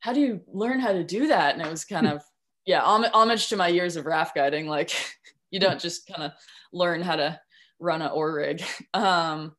how 0.00 0.12
do 0.12 0.20
you 0.20 0.40
learn 0.46 0.80
how 0.80 0.92
to 0.92 1.04
do 1.04 1.28
that? 1.28 1.54
And 1.54 1.64
it 1.64 1.70
was 1.70 1.84
kind 1.84 2.06
of, 2.06 2.22
yeah, 2.66 2.82
homage 2.82 3.48
to 3.48 3.56
my 3.56 3.68
years 3.68 3.96
of 3.96 4.06
raft 4.06 4.34
guiding. 4.34 4.66
Like, 4.66 4.92
you 5.50 5.60
don't 5.60 5.80
just 5.80 6.06
kind 6.06 6.22
of 6.22 6.32
learn 6.72 7.02
how 7.02 7.16
to 7.16 7.40
run 7.78 8.02
an 8.02 8.10
oar 8.10 8.34
rig. 8.34 8.62
Um, 8.94 9.56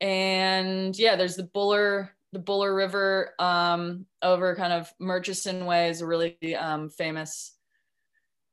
and 0.00 0.96
yeah, 0.96 1.16
there's 1.16 1.34
the 1.34 1.42
Buller 1.42 2.14
the 2.32 2.38
Buller 2.38 2.74
River 2.74 3.34
um, 3.38 4.06
over 4.22 4.54
kind 4.54 4.72
of 4.72 4.92
Murchison 5.00 5.64
Way 5.64 5.88
is 5.88 6.02
a 6.02 6.06
really 6.06 6.36
um, 6.56 6.90
famous 6.90 7.54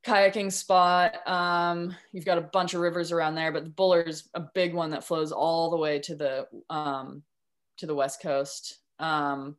kayaking 0.06 0.52
spot. 0.52 1.28
Um, 1.28 1.96
you've 2.12 2.26
got 2.26 2.38
a 2.38 2.42
bunch 2.42 2.74
of 2.74 2.82
rivers 2.82 3.12
around 3.12 3.36
there, 3.36 3.52
but 3.52 3.64
the 3.64 3.70
Buller 3.70 4.02
is 4.02 4.30
a 4.34 4.40
big 4.40 4.74
one 4.74 4.92
that 4.92 5.04
flows 5.04 5.32
all 5.32 5.70
the 5.70 5.78
way 5.78 6.00
to 6.00 6.16
the 6.16 6.48
um, 6.70 7.24
to 7.78 7.86
the 7.86 7.96
west 7.96 8.22
coast. 8.22 8.78
Um, 9.00 9.56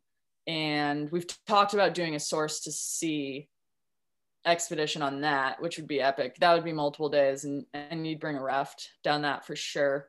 and 0.47 1.11
we've 1.11 1.27
talked 1.47 1.75
about 1.75 1.95
doing 1.95 2.15
a 2.15 2.21
source 2.21 2.61
to 2.61 2.73
sea 2.73 3.49
expedition 4.45 5.03
on 5.03 5.23
that, 5.23 5.61
which 5.61 5.77
would 5.77 5.89
be 5.89 6.01
epic. 6.01 6.37
That 6.37 6.55
would 6.55 6.65
be 6.65 6.73
multiple 6.73 7.09
days, 7.09 7.45
and 7.45 7.67
and 7.75 8.07
you'd 8.07 8.21
bring 8.21 8.37
a 8.37 8.43
raft 8.43 8.91
down 9.03 9.23
that 9.23 9.45
for 9.45 9.57
sure. 9.57 10.09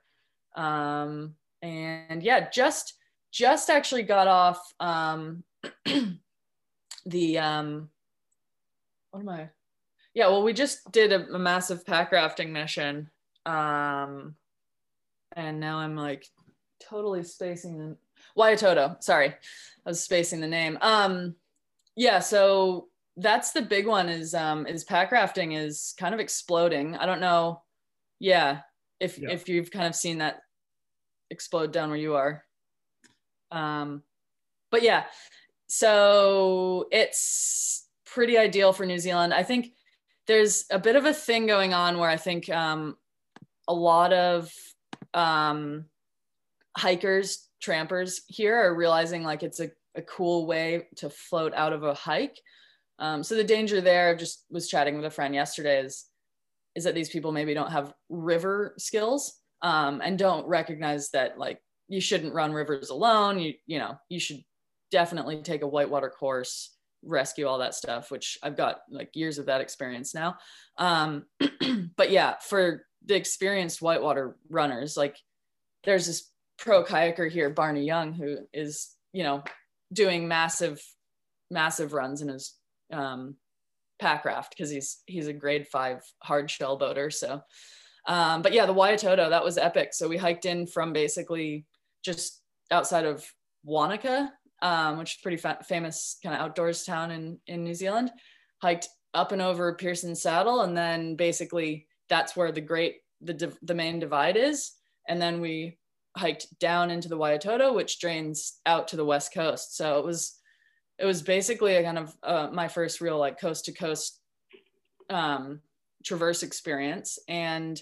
Um, 0.56 1.36
and 1.62 2.22
yeah, 2.22 2.50
just 2.50 2.94
just 3.32 3.70
actually 3.70 4.04
got 4.04 4.28
off 4.28 4.74
um, 4.80 5.44
the 7.06 7.40
um, 7.40 7.90
what 9.12 9.22
am 9.22 9.30
I? 9.30 9.50
Yeah, 10.18 10.30
well, 10.30 10.42
we 10.42 10.52
just 10.52 10.92
did 10.92 11.14
a, 11.14 11.28
a 11.28 11.38
massive 11.38 11.86
pack 11.86 12.12
rafting 12.12 12.52
mission, 12.52 13.12
um, 13.46 14.34
and 15.36 15.60
now 15.60 15.78
I'm 15.78 15.96
like 15.96 16.26
totally 16.90 17.22
spacing 17.22 17.78
the 17.78 17.98
Waiatoto. 18.36 18.96
Sorry, 19.04 19.28
I 19.28 19.34
was 19.86 20.04
spacing 20.04 20.42
the 20.42 20.48
name. 20.48 20.80
Um, 20.82 21.36
yeah, 21.96 22.18
so 22.18 22.88
that's 23.16 23.52
the 23.52 23.62
big 23.62 23.86
one. 23.86 24.10
Is 24.10 24.34
um, 24.34 24.66
is 24.66 24.84
pack 24.84 25.12
rafting 25.12 25.52
is 25.52 25.94
kind 26.00 26.16
of 26.16 26.20
exploding. 26.20 26.96
I 26.96 27.06
don't 27.06 27.22
know. 27.22 27.62
Yeah, 28.20 28.62
if 29.00 29.20
yeah. 29.20 29.30
if 29.30 29.48
you've 29.48 29.70
kind 29.70 29.86
of 29.86 29.94
seen 29.94 30.18
that 30.18 30.40
explode 31.30 31.72
down 31.72 31.90
where 31.90 32.00
you 32.00 32.16
are. 32.16 32.44
Um, 33.52 34.02
but 34.72 34.82
yeah, 34.82 35.04
so 35.68 36.88
it's 36.92 37.88
pretty 38.08 38.36
ideal 38.36 38.74
for 38.74 38.84
New 38.84 38.98
Zealand. 38.98 39.32
I 39.32 39.44
think 39.44 39.74
there's 40.28 40.66
a 40.70 40.80
bit 40.80 40.96
of 40.96 41.06
a 41.06 41.14
thing 41.14 41.48
going 41.48 41.74
on 41.74 41.98
where 41.98 42.10
I 42.10 42.18
think 42.18 42.50
um, 42.50 42.98
a 43.68 43.74
lot 43.74 44.14
of 44.14 44.52
um, 45.14 45.86
hikers, 46.78 47.50
trampers 47.62 48.22
here 48.28 48.56
are 48.56 48.76
realizing 48.76 49.24
like 49.24 49.44
it's 49.44 49.60
a, 49.60 49.72
a 49.96 50.02
cool 50.02 50.46
way 50.46 50.88
to 50.98 51.10
float 51.10 51.54
out 51.56 51.74
of 51.74 51.84
a 51.84 51.94
hike. 51.94 52.40
Um, 53.00 53.24
so 53.24 53.36
the 53.36 53.44
danger 53.44 53.82
there, 53.82 54.16
just 54.16 54.46
was 54.50 54.68
chatting 54.68 54.96
with 54.96 55.06
a 55.06 55.12
friend 55.12 55.34
yesterday, 55.34 55.80
is 55.80 56.06
is 56.76 56.84
that 56.84 56.94
these 56.94 57.10
people 57.10 57.32
maybe 57.32 57.56
don't 57.56 57.72
have 57.72 57.94
river 58.08 58.76
skills 58.78 59.40
um, 59.64 60.00
and 60.04 60.20
don't 60.20 60.48
recognize 60.48 61.10
that 61.10 61.40
like 61.40 61.60
you 61.88 62.00
shouldn't 62.00 62.34
run 62.34 62.54
rivers 62.54 62.90
alone. 62.90 63.40
You 63.40 63.54
you 63.66 63.80
know 63.80 63.98
you 64.10 64.20
should 64.20 64.44
definitely 64.92 65.42
take 65.42 65.62
a 65.62 65.68
whitewater 65.68 66.10
course, 66.10 66.77
rescue 67.08 67.48
all 67.48 67.60
that 67.60 67.74
stuff, 67.74 68.12
which 68.12 68.38
I've 68.44 68.58
got 68.58 68.82
like 68.92 69.10
years 69.16 69.38
of 69.38 69.48
that 69.48 69.62
experience 69.62 70.14
now. 70.14 70.38
Um, 70.78 71.26
but 71.98 72.12
yeah, 72.12 72.36
for 72.42 72.86
the 73.06 73.16
experienced 73.16 73.82
whitewater 73.82 74.38
runners, 74.50 74.98
like 74.98 75.18
there's 75.84 76.08
this 76.08 76.30
pro 76.58 76.84
kayaker 76.84 77.30
here, 77.32 77.50
Barney 77.50 77.86
Young, 77.86 78.14
who 78.14 78.38
is 78.54 78.96
you 79.14 79.24
know 79.24 79.44
doing 79.92 80.28
massive 80.28 80.82
massive 81.50 81.94
runs 81.94 82.22
in 82.22 82.28
his 82.28 82.54
um, 82.92 83.36
pack 84.00 84.26
raft 84.26 84.54
because 84.56 84.70
he's 84.70 85.02
he's 85.06 85.28
a 85.28 85.34
grade 85.34 85.68
five 85.68 86.02
hard 86.22 86.52
shell 86.52 86.78
boater. 86.78 87.10
So, 87.10 87.42
um, 88.08 88.42
but 88.42 88.54
yeah, 88.54 88.66
the 88.66 88.74
Waiatoto 88.74 89.30
that 89.30 89.44
was 89.44 89.58
epic. 89.58 89.94
So 89.94 90.08
we 90.08 90.18
hiked 90.18 90.46
in 90.46 90.68
from 90.68 90.94
basically 90.94 91.66
just 92.04 92.42
outside 92.72 93.06
of 93.06 93.26
Wanaka, 93.64 94.32
um, 94.62 94.98
which 94.98 95.16
is 95.16 95.22
pretty 95.22 95.38
fa- 95.38 95.60
famous 95.68 96.18
kind 96.24 96.36
of 96.36 96.42
outdoors 96.42 96.84
town 96.84 97.12
in, 97.12 97.40
in 97.48 97.64
New 97.64 97.74
Zealand, 97.74 98.12
hiked 98.62 98.90
up 99.14 99.32
and 99.32 99.42
over 99.42 99.74
Pearson 99.74 100.16
Saddle. 100.16 100.62
And 100.62 100.76
then 100.76 101.16
basically 101.16 101.88
that's 102.10 102.36
where 102.36 102.52
the 102.52 102.62
great, 102.62 102.98
the, 103.22 103.54
the 103.62 103.76
main 103.76 104.00
divide 104.00 104.38
is. 104.38 104.72
And 105.08 105.22
then 105.22 105.42
we 105.42 105.78
hiked 106.16 106.60
down 106.60 106.92
into 106.92 107.10
the 107.10 107.18
Waiatoto, 107.18 107.74
which 107.74 108.00
drains 108.00 108.60
out 108.66 108.88
to 108.90 108.96
the 108.96 109.06
West 109.06 109.34
coast. 109.34 109.78
So 109.78 110.00
it 110.00 110.06
was, 110.06 110.36
it 111.00 111.06
was 111.06 111.22
basically 111.22 111.76
a 111.76 111.84
kind 111.84 112.00
of 112.00 112.16
uh, 112.24 112.50
my 112.52 112.68
first 112.68 113.02
real 113.02 113.18
like 113.18 113.40
coast 113.40 113.66
to 113.66 113.72
coast 113.72 114.20
um, 115.10 115.62
traverse 116.04 116.44
experience. 116.44 117.20
And 117.28 117.80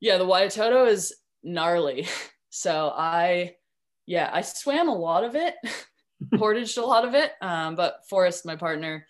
yeah, 0.00 0.18
the 0.18 0.26
Waiatoto 0.26 0.88
is 0.88 1.14
gnarly. 1.42 2.06
So 2.56 2.92
I, 2.96 3.56
yeah, 4.06 4.30
I 4.32 4.42
swam 4.42 4.88
a 4.88 4.94
lot 4.94 5.24
of 5.24 5.34
it, 5.34 5.56
portaged 6.36 6.78
a 6.78 6.84
lot 6.84 7.04
of 7.04 7.14
it. 7.14 7.32
Um, 7.40 7.76
but 7.76 8.00
Forrest, 8.08 8.46
my 8.46 8.56
partner, 8.56 9.06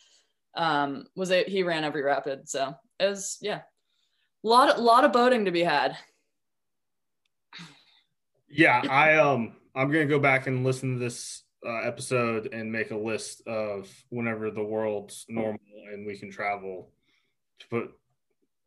um, 0.56 1.06
was 1.16 1.30
a, 1.30 1.44
he 1.44 1.62
ran 1.62 1.84
every 1.84 2.02
rapid. 2.02 2.48
So 2.48 2.74
it 2.98 3.06
was, 3.06 3.38
yeah, 3.40 3.62
a 4.44 4.48
lot, 4.48 4.80
lot 4.80 5.04
of 5.04 5.12
boating 5.12 5.44
to 5.46 5.50
be 5.50 5.62
had. 5.62 5.96
Yeah, 8.48 8.82
I 8.88 9.16
um, 9.16 9.56
I'm 9.74 9.90
gonna 9.90 10.06
go 10.06 10.20
back 10.20 10.46
and 10.46 10.64
listen 10.64 10.92
to 10.92 10.98
this 11.00 11.42
uh, 11.66 11.80
episode 11.80 12.50
and 12.52 12.70
make 12.70 12.92
a 12.92 12.96
list 12.96 13.44
of 13.48 13.90
whenever 14.10 14.50
the 14.52 14.62
world's 14.62 15.26
normal 15.28 15.58
and 15.92 16.06
we 16.06 16.16
can 16.16 16.30
travel. 16.30 16.92
But 17.68 17.92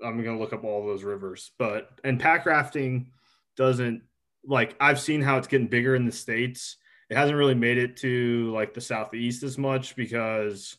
I'm 0.03 0.21
gonna 0.21 0.39
look 0.39 0.51
up 0.51 0.65
all 0.65 0.85
those 0.85 1.03
rivers. 1.03 1.51
But 1.57 1.89
and 2.03 2.19
pack 2.19 2.45
rafting 2.45 3.11
doesn't 3.55 4.01
like 4.45 4.75
I've 4.79 4.99
seen 4.99 5.21
how 5.21 5.37
it's 5.37 5.47
getting 5.47 5.67
bigger 5.67 5.95
in 5.95 6.05
the 6.05 6.11
states. 6.11 6.75
It 7.09 7.15
hasn't 7.15 7.37
really 7.37 7.55
made 7.55 7.77
it 7.77 7.97
to 7.97 8.51
like 8.53 8.73
the 8.73 8.81
southeast 8.81 9.43
as 9.43 9.57
much 9.57 9.95
because 9.95 10.77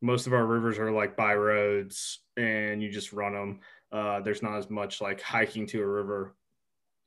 most 0.00 0.26
of 0.26 0.32
our 0.32 0.46
rivers 0.46 0.78
are 0.78 0.90
like 0.90 1.16
by 1.16 1.34
roads 1.34 2.20
and 2.36 2.82
you 2.82 2.90
just 2.90 3.12
run 3.12 3.32
them. 3.32 3.60
Uh, 3.90 4.20
there's 4.20 4.42
not 4.42 4.56
as 4.56 4.70
much 4.70 5.00
like 5.00 5.20
hiking 5.20 5.66
to 5.66 5.80
a 5.80 5.86
river, 5.86 6.34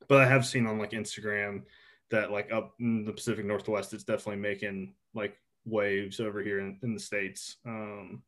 but 0.07 0.22
I 0.22 0.26
have 0.26 0.45
seen 0.45 0.67
on 0.67 0.78
like 0.78 0.91
Instagram 0.91 1.63
that 2.09 2.32
like 2.32 2.51
up 2.51 2.74
in 2.80 3.05
the 3.05 3.13
Pacific 3.13 3.45
Northwest, 3.45 3.93
it's 3.93 4.03
definitely 4.03 4.41
making 4.41 4.93
like 5.13 5.38
waves 5.65 6.19
over 6.19 6.41
here 6.41 6.59
in, 6.59 6.78
in 6.84 6.93
the 6.93 6.99
states. 6.99 7.57
Um, 7.65 8.24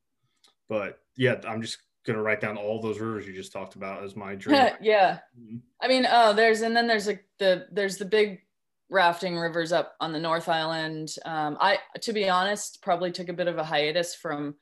but 0.70 1.00
yeah, 1.18 1.36
I'm 1.48 1.62
just 1.62 1.80
gonna 2.06 2.22
write 2.22 2.42
down 2.42 2.58
all 2.58 2.82
those 2.82 3.00
rivers 3.00 3.28
you 3.28 3.34
just 3.34 3.52
talked 3.52 3.76
about 3.76 4.04
as 4.04 4.16
my 4.16 4.36
dream. 4.36 4.72
yeah, 4.82 5.20
mm-hmm. 5.40 5.58
I 5.82 5.88
mean, 5.88 6.08
oh, 6.10 6.34
there's 6.34 6.62
and 6.62 6.76
then 6.76 6.88
there's 6.88 7.08
like 7.08 7.26
the 7.40 7.68
there's 7.72 7.98
the 7.98 8.06
big 8.06 8.43
rafting 8.90 9.38
rivers 9.38 9.72
up 9.72 9.96
on 10.00 10.12
the 10.12 10.20
North 10.20 10.50
Island. 10.50 11.16
Um, 11.26 11.58
I, 11.60 11.80
to 12.02 12.14
be 12.14 12.30
honest, 12.30 12.82
probably 12.82 13.12
took 13.12 13.30
a 13.30 13.34
bit 13.34 13.48
of 13.48 13.58
a 13.58 13.64
hiatus 13.64 14.16
from 14.16 14.56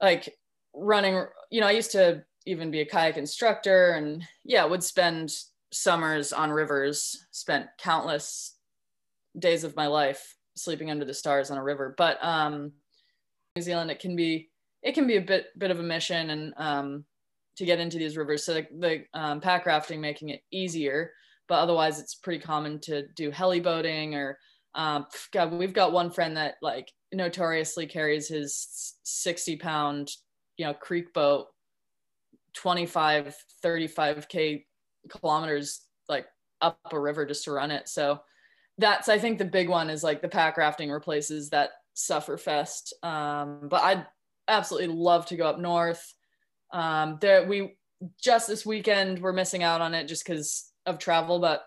like 0.00 0.34
running. 0.74 1.24
You 1.50 1.60
know, 1.60 1.66
I 1.66 1.72
used 1.72 1.92
to 1.92 2.24
even 2.46 2.70
be 2.70 2.80
a 2.80 2.86
kayak 2.86 3.16
instructor, 3.16 3.92
and 3.92 4.22
yeah, 4.44 4.64
would 4.64 4.82
spend 4.82 5.32
summers 5.72 6.32
on 6.32 6.50
rivers. 6.50 7.26
Spent 7.30 7.66
countless 7.78 8.56
days 9.38 9.64
of 9.64 9.76
my 9.76 9.86
life 9.86 10.36
sleeping 10.56 10.90
under 10.90 11.04
the 11.04 11.14
stars 11.14 11.50
on 11.50 11.58
a 11.58 11.62
river, 11.62 11.94
but 11.96 12.22
um, 12.24 12.72
New 13.56 13.62
Zealand, 13.62 13.90
it 13.90 14.00
can 14.00 14.16
be 14.16 14.50
it 14.82 14.94
can 14.94 15.06
be 15.06 15.16
a 15.16 15.22
bit 15.22 15.46
bit 15.58 15.70
of 15.70 15.78
a 15.78 15.82
mission 15.82 16.30
and 16.30 16.54
um, 16.56 17.04
to 17.56 17.64
get 17.64 17.80
into 17.80 17.98
these 17.98 18.16
rivers. 18.16 18.44
So 18.44 18.54
the, 18.54 18.66
the 18.78 19.04
um, 19.12 19.40
pack 19.40 19.66
rafting 19.66 20.00
making 20.00 20.30
it 20.30 20.42
easier, 20.50 21.12
but 21.50 21.58
otherwise 21.58 21.98
it's 21.98 22.14
pretty 22.14 22.38
common 22.38 22.78
to 22.78 23.08
do 23.16 23.32
heli 23.32 23.58
boating 23.58 24.14
or 24.14 24.38
um, 24.76 25.06
God, 25.32 25.52
we've 25.52 25.72
got 25.72 25.90
one 25.90 26.12
friend 26.12 26.36
that 26.36 26.54
like 26.62 26.92
notoriously 27.12 27.86
carries 27.86 28.28
his 28.28 28.94
60 29.02 29.56
pound, 29.56 30.12
you 30.56 30.64
know, 30.64 30.74
creek 30.74 31.12
boat 31.12 31.48
25, 32.54 33.34
35 33.62 34.28
K 34.28 34.64
kilometers 35.08 35.80
like 36.08 36.26
up 36.60 36.78
a 36.92 37.00
river 37.00 37.26
just 37.26 37.42
to 37.44 37.52
run 37.52 37.72
it. 37.72 37.88
So 37.88 38.20
that's, 38.78 39.08
I 39.08 39.18
think 39.18 39.38
the 39.38 39.44
big 39.44 39.68
one 39.68 39.90
is 39.90 40.04
like 40.04 40.22
the 40.22 40.28
pack 40.28 40.56
rafting 40.56 40.88
replaces 40.88 41.50
that 41.50 41.70
sufferfest. 41.96 42.92
Um, 43.02 43.68
but 43.68 43.82
I'd 43.82 44.06
absolutely 44.46 44.94
love 44.94 45.26
to 45.26 45.36
go 45.36 45.48
up 45.48 45.58
north. 45.58 46.14
Um, 46.72 47.18
there 47.20 47.44
we 47.48 47.76
just 48.22 48.46
this 48.46 48.64
weekend 48.64 49.18
we're 49.18 49.32
missing 49.32 49.64
out 49.64 49.80
on 49.80 49.94
it 49.94 50.06
just 50.06 50.24
because 50.24 50.69
of 50.86 50.98
travel, 50.98 51.38
but 51.38 51.64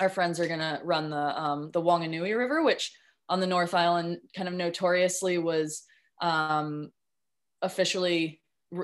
our 0.00 0.08
friends 0.08 0.38
are 0.40 0.48
gonna 0.48 0.80
run 0.84 1.10
the 1.10 1.40
um, 1.40 1.70
the 1.72 1.82
Wanganui 1.82 2.36
River, 2.36 2.62
which 2.62 2.92
on 3.28 3.40
the 3.40 3.46
North 3.46 3.74
Island 3.74 4.18
kind 4.34 4.48
of 4.48 4.54
notoriously 4.54 5.38
was 5.38 5.82
um, 6.20 6.90
officially 7.62 8.40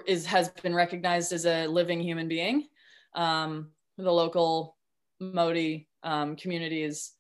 is 0.07 0.27
has 0.27 0.49
been 0.49 0.75
recognized 0.75 1.33
as 1.33 1.47
a 1.47 1.67
living 1.67 2.01
human 2.01 2.29
being. 2.29 2.67
Um, 3.15 3.71
the 3.99 4.11
local 4.11 4.77
Māori 5.21 5.87
um, 6.03 6.37
communities, 6.37 7.13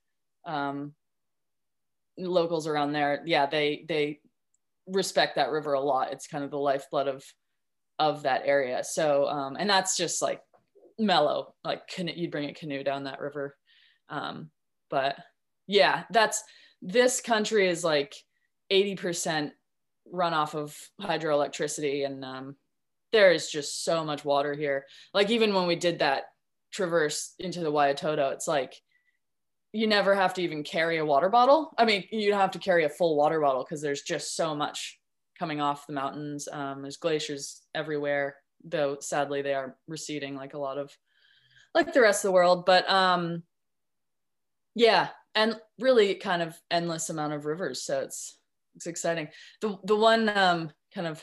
um, 0.46 0.94
locals 2.18 2.66
around 2.66 2.92
there, 2.92 3.22
yeah, 3.26 3.46
they 3.46 3.84
they 3.88 4.20
respect 4.86 5.36
that 5.36 5.50
river 5.50 5.74
a 5.74 5.80
lot. 5.80 6.12
It's 6.12 6.26
kind 6.26 6.44
of 6.44 6.50
the 6.50 6.58
lifeblood 6.58 7.08
of 7.08 7.24
of 7.98 8.22
that 8.22 8.42
area. 8.44 8.82
So, 8.82 9.26
um, 9.26 9.56
and 9.58 9.68
that's 9.68 9.96
just 9.96 10.22
like 10.22 10.40
mellow, 10.98 11.54
like 11.64 11.86
canoe, 11.88 12.12
you'd 12.14 12.30
bring 12.30 12.48
a 12.48 12.54
canoe 12.54 12.84
down 12.84 13.04
that 13.04 13.20
river. 13.20 13.56
Um, 14.08 14.50
but 14.90 15.16
yeah, 15.66 16.04
that's 16.10 16.42
this 16.80 17.20
country 17.20 17.68
is 17.68 17.84
like 17.84 18.14
80% 18.72 19.52
run 20.10 20.34
off 20.34 20.54
of 20.54 20.76
hydroelectricity 21.00 22.04
and 22.04 22.24
um, 22.24 22.56
there 23.12 23.30
is 23.30 23.50
just 23.50 23.84
so 23.84 24.04
much 24.04 24.24
water 24.24 24.54
here. 24.54 24.86
Like 25.14 25.30
even 25.30 25.54
when 25.54 25.66
we 25.66 25.76
did 25.76 26.00
that 26.00 26.24
traverse 26.72 27.34
into 27.38 27.60
the 27.60 27.72
Waiatoto, 27.72 28.32
it's 28.32 28.48
like 28.48 28.74
you 29.72 29.86
never 29.86 30.14
have 30.14 30.34
to 30.34 30.42
even 30.42 30.64
carry 30.64 30.98
a 30.98 31.04
water 31.04 31.28
bottle. 31.28 31.72
I 31.78 31.84
mean, 31.84 32.04
you 32.10 32.30
don't 32.30 32.40
have 32.40 32.50
to 32.52 32.58
carry 32.58 32.84
a 32.84 32.90
full 32.90 33.16
water 33.16 33.40
bottle 33.40 33.64
because 33.64 33.80
there's 33.80 34.02
just 34.02 34.36
so 34.36 34.54
much 34.54 34.98
coming 35.38 35.60
off 35.60 35.86
the 35.86 35.92
mountains. 35.92 36.48
Um, 36.50 36.82
there's 36.82 36.98
glaciers 36.98 37.62
everywhere, 37.74 38.36
though 38.64 38.98
sadly 39.00 39.42
they 39.42 39.54
are 39.54 39.76
receding 39.88 40.34
like 40.34 40.54
a 40.54 40.58
lot 40.58 40.78
of 40.78 40.96
like 41.74 41.92
the 41.92 42.00
rest 42.00 42.24
of 42.24 42.28
the 42.28 42.32
world. 42.32 42.66
But 42.66 42.88
um, 42.90 43.42
yeah, 44.74 45.08
and 45.34 45.56
really 45.78 46.14
kind 46.14 46.42
of 46.42 46.54
endless 46.70 47.10
amount 47.10 47.32
of 47.32 47.46
rivers. 47.46 47.82
So 47.82 48.00
it's 48.00 48.38
it's 48.74 48.86
exciting. 48.86 49.28
The 49.60 49.78
the 49.84 49.96
one 49.96 50.28
um, 50.30 50.70
kind 50.94 51.06
of 51.06 51.22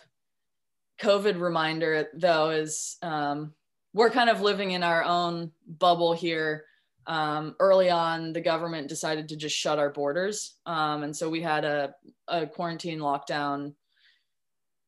COVID 1.01 1.39
reminder 1.39 2.07
though 2.13 2.49
is 2.49 2.97
um, 3.01 3.53
we're 3.93 4.09
kind 4.09 4.29
of 4.29 4.41
living 4.41 4.71
in 4.71 4.83
our 4.83 5.03
own 5.03 5.51
bubble 5.67 6.13
here. 6.13 6.65
Um, 7.07 7.55
early 7.59 7.89
on, 7.89 8.33
the 8.33 8.41
government 8.41 8.87
decided 8.87 9.29
to 9.29 9.35
just 9.35 9.55
shut 9.55 9.79
our 9.79 9.89
borders, 9.89 10.57
um, 10.67 11.01
and 11.01 11.15
so 11.15 11.27
we 11.27 11.41
had 11.41 11.65
a, 11.65 11.95
a 12.27 12.45
quarantine 12.45 12.99
lockdown. 12.99 13.73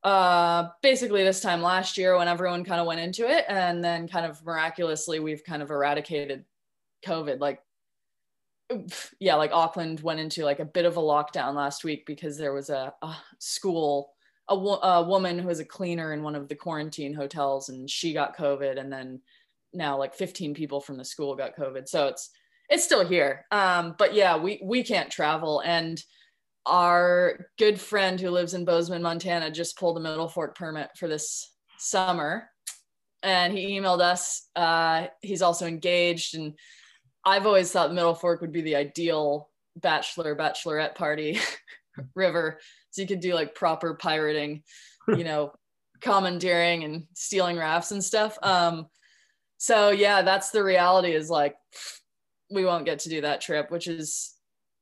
Uh, 0.03 0.69
basically, 0.81 1.23
this 1.23 1.41
time 1.41 1.61
last 1.61 1.97
year, 1.97 2.17
when 2.17 2.27
everyone 2.27 2.63
kind 2.63 2.81
of 2.81 2.87
went 2.87 2.99
into 2.99 3.29
it, 3.29 3.45
and 3.47 3.83
then 3.83 4.07
kind 4.07 4.25
of 4.25 4.43
miraculously, 4.43 5.19
we've 5.19 5.43
kind 5.43 5.61
of 5.61 5.69
eradicated 5.69 6.45
COVID. 7.05 7.39
Like 7.39 7.61
yeah, 9.19 9.35
like 9.35 9.51
Auckland 9.51 10.01
went 10.01 10.19
into 10.19 10.45
like 10.45 10.59
a 10.59 10.65
bit 10.65 10.85
of 10.85 10.97
a 10.97 11.01
lockdown 11.01 11.55
last 11.55 11.83
week 11.83 12.05
because 12.05 12.37
there 12.37 12.53
was 12.53 12.69
a, 12.69 12.93
a 13.01 13.15
school, 13.39 14.13
a, 14.49 14.55
a, 14.55 15.03
woman 15.03 15.39
who 15.39 15.47
was 15.47 15.59
a 15.59 15.65
cleaner 15.65 16.13
in 16.13 16.23
one 16.23 16.35
of 16.35 16.47
the 16.47 16.55
quarantine 16.55 17.13
hotels 17.13 17.69
and 17.69 17.89
she 17.89 18.13
got 18.13 18.37
COVID. 18.37 18.79
And 18.79 18.91
then 18.91 19.21
now 19.73 19.97
like 19.97 20.13
15 20.13 20.53
people 20.53 20.81
from 20.81 20.97
the 20.97 21.05
school 21.05 21.35
got 21.35 21.55
COVID. 21.55 21.87
So 21.87 22.07
it's, 22.07 22.29
it's 22.69 22.83
still 22.83 23.05
here. 23.05 23.45
Um, 23.51 23.95
but 23.97 24.13
yeah, 24.13 24.37
we, 24.37 24.61
we 24.63 24.83
can't 24.83 25.09
travel. 25.09 25.61
And 25.65 26.01
our 26.65 27.47
good 27.57 27.79
friend 27.79 28.19
who 28.19 28.29
lives 28.29 28.53
in 28.53 28.65
Bozeman, 28.65 29.01
Montana, 29.01 29.51
just 29.51 29.77
pulled 29.77 29.97
a 29.97 30.01
Middle 30.01 30.27
Fork 30.27 30.55
permit 30.55 30.89
for 30.97 31.07
this 31.07 31.51
summer. 31.77 32.49
And 33.23 33.53
he 33.53 33.79
emailed 33.79 34.01
us. 34.01 34.47
Uh, 34.55 35.07
he's 35.21 35.41
also 35.41 35.67
engaged 35.67 36.35
and 36.35 36.53
I've 37.23 37.45
always 37.45 37.71
thought 37.71 37.89
the 37.89 37.95
Middle 37.95 38.15
Fork 38.15 38.41
would 38.41 38.51
be 38.51 38.61
the 38.61 38.75
ideal 38.75 39.49
bachelor 39.75 40.35
bachelorette 40.35 40.95
party 40.95 41.39
river, 42.15 42.59
so 42.89 43.01
you 43.01 43.07
could 43.07 43.19
do 43.19 43.33
like 43.33 43.55
proper 43.55 43.93
pirating, 43.93 44.63
you 45.07 45.23
know, 45.23 45.53
commandeering 46.01 46.83
and 46.83 47.05
stealing 47.13 47.57
rafts 47.57 47.91
and 47.91 48.03
stuff. 48.03 48.37
Um, 48.41 48.87
so 49.57 49.91
yeah, 49.91 50.23
that's 50.23 50.49
the 50.49 50.63
reality. 50.63 51.11
Is 51.11 51.29
like 51.29 51.55
we 52.49 52.65
won't 52.65 52.85
get 52.85 52.99
to 52.99 53.09
do 53.09 53.21
that 53.21 53.41
trip, 53.41 53.69
which 53.69 53.87
is 53.87 54.33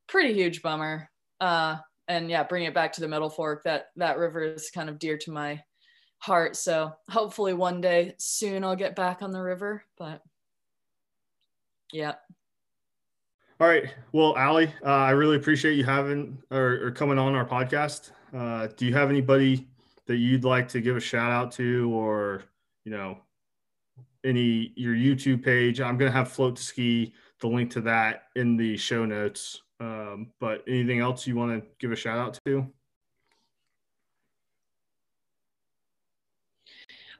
pretty 0.08 0.34
huge 0.34 0.62
bummer. 0.62 1.10
Uh, 1.40 1.78
and 2.08 2.30
yeah, 2.30 2.44
bring 2.44 2.64
it 2.64 2.74
back 2.74 2.94
to 2.94 3.02
the 3.02 3.08
Middle 3.08 3.30
Fork. 3.30 3.64
That 3.64 3.88
that 3.96 4.18
river 4.18 4.42
is 4.42 4.72
kind 4.72 4.90
of 4.90 5.00
dear 5.00 5.18
to 5.20 5.32
my 5.32 5.62
heart. 6.18 6.56
So 6.56 6.94
hopefully 7.10 7.54
one 7.54 7.82
day 7.82 8.16
soon 8.18 8.64
I'll 8.64 8.76
get 8.76 8.96
back 8.96 9.22
on 9.22 9.32
the 9.32 9.42
river, 9.42 9.84
but 9.98 10.22
yeah. 11.92 12.16
All 13.62 13.68
right. 13.68 13.94
Well, 14.14 14.38
Allie, 14.38 14.74
uh, 14.86 14.90
I 14.90 15.12
really 15.12 15.36
appreciate 15.36 15.74
you 15.74 15.84
having 15.84 16.38
or, 16.50 16.88
or 16.88 16.92
coming 16.92 17.18
on 17.18 17.36
our 17.36 17.46
podcast. 17.46 18.12
Uh, 18.34 18.68
do 18.78 18.86
you 18.86 18.94
have 18.94 19.10
anybody 19.10 19.68
that 20.08 20.18
you'd 20.18 20.46
like 20.46 20.68
to 20.70 20.82
give 20.82 20.96
a 20.96 21.02
shout 21.02 21.32
out 21.32 21.52
to 21.54 21.92
or, 21.94 22.44
you 22.86 22.92
know, 22.92 23.18
any 24.24 24.72
your 24.76 24.96
YouTube 24.96 25.44
page? 25.44 25.82
I'm 25.82 25.98
to 26.00 26.18
have 26.18 26.32
Float 26.32 26.56
to 26.56 26.64
Ski, 26.64 27.14
the 27.42 27.48
link 27.48 27.72
to 27.72 27.82
that 27.82 28.24
in 28.36 28.56
the 28.56 28.78
show 28.78 29.06
notes. 29.06 29.62
Um, 29.80 30.28
but 30.40 30.64
anything 30.68 31.00
else 31.00 31.26
you 31.26 31.36
want 31.36 31.62
to 31.62 31.68
give 31.80 31.92
a 31.92 31.96
shout 31.96 32.18
out 32.18 32.38
to? 32.46 32.68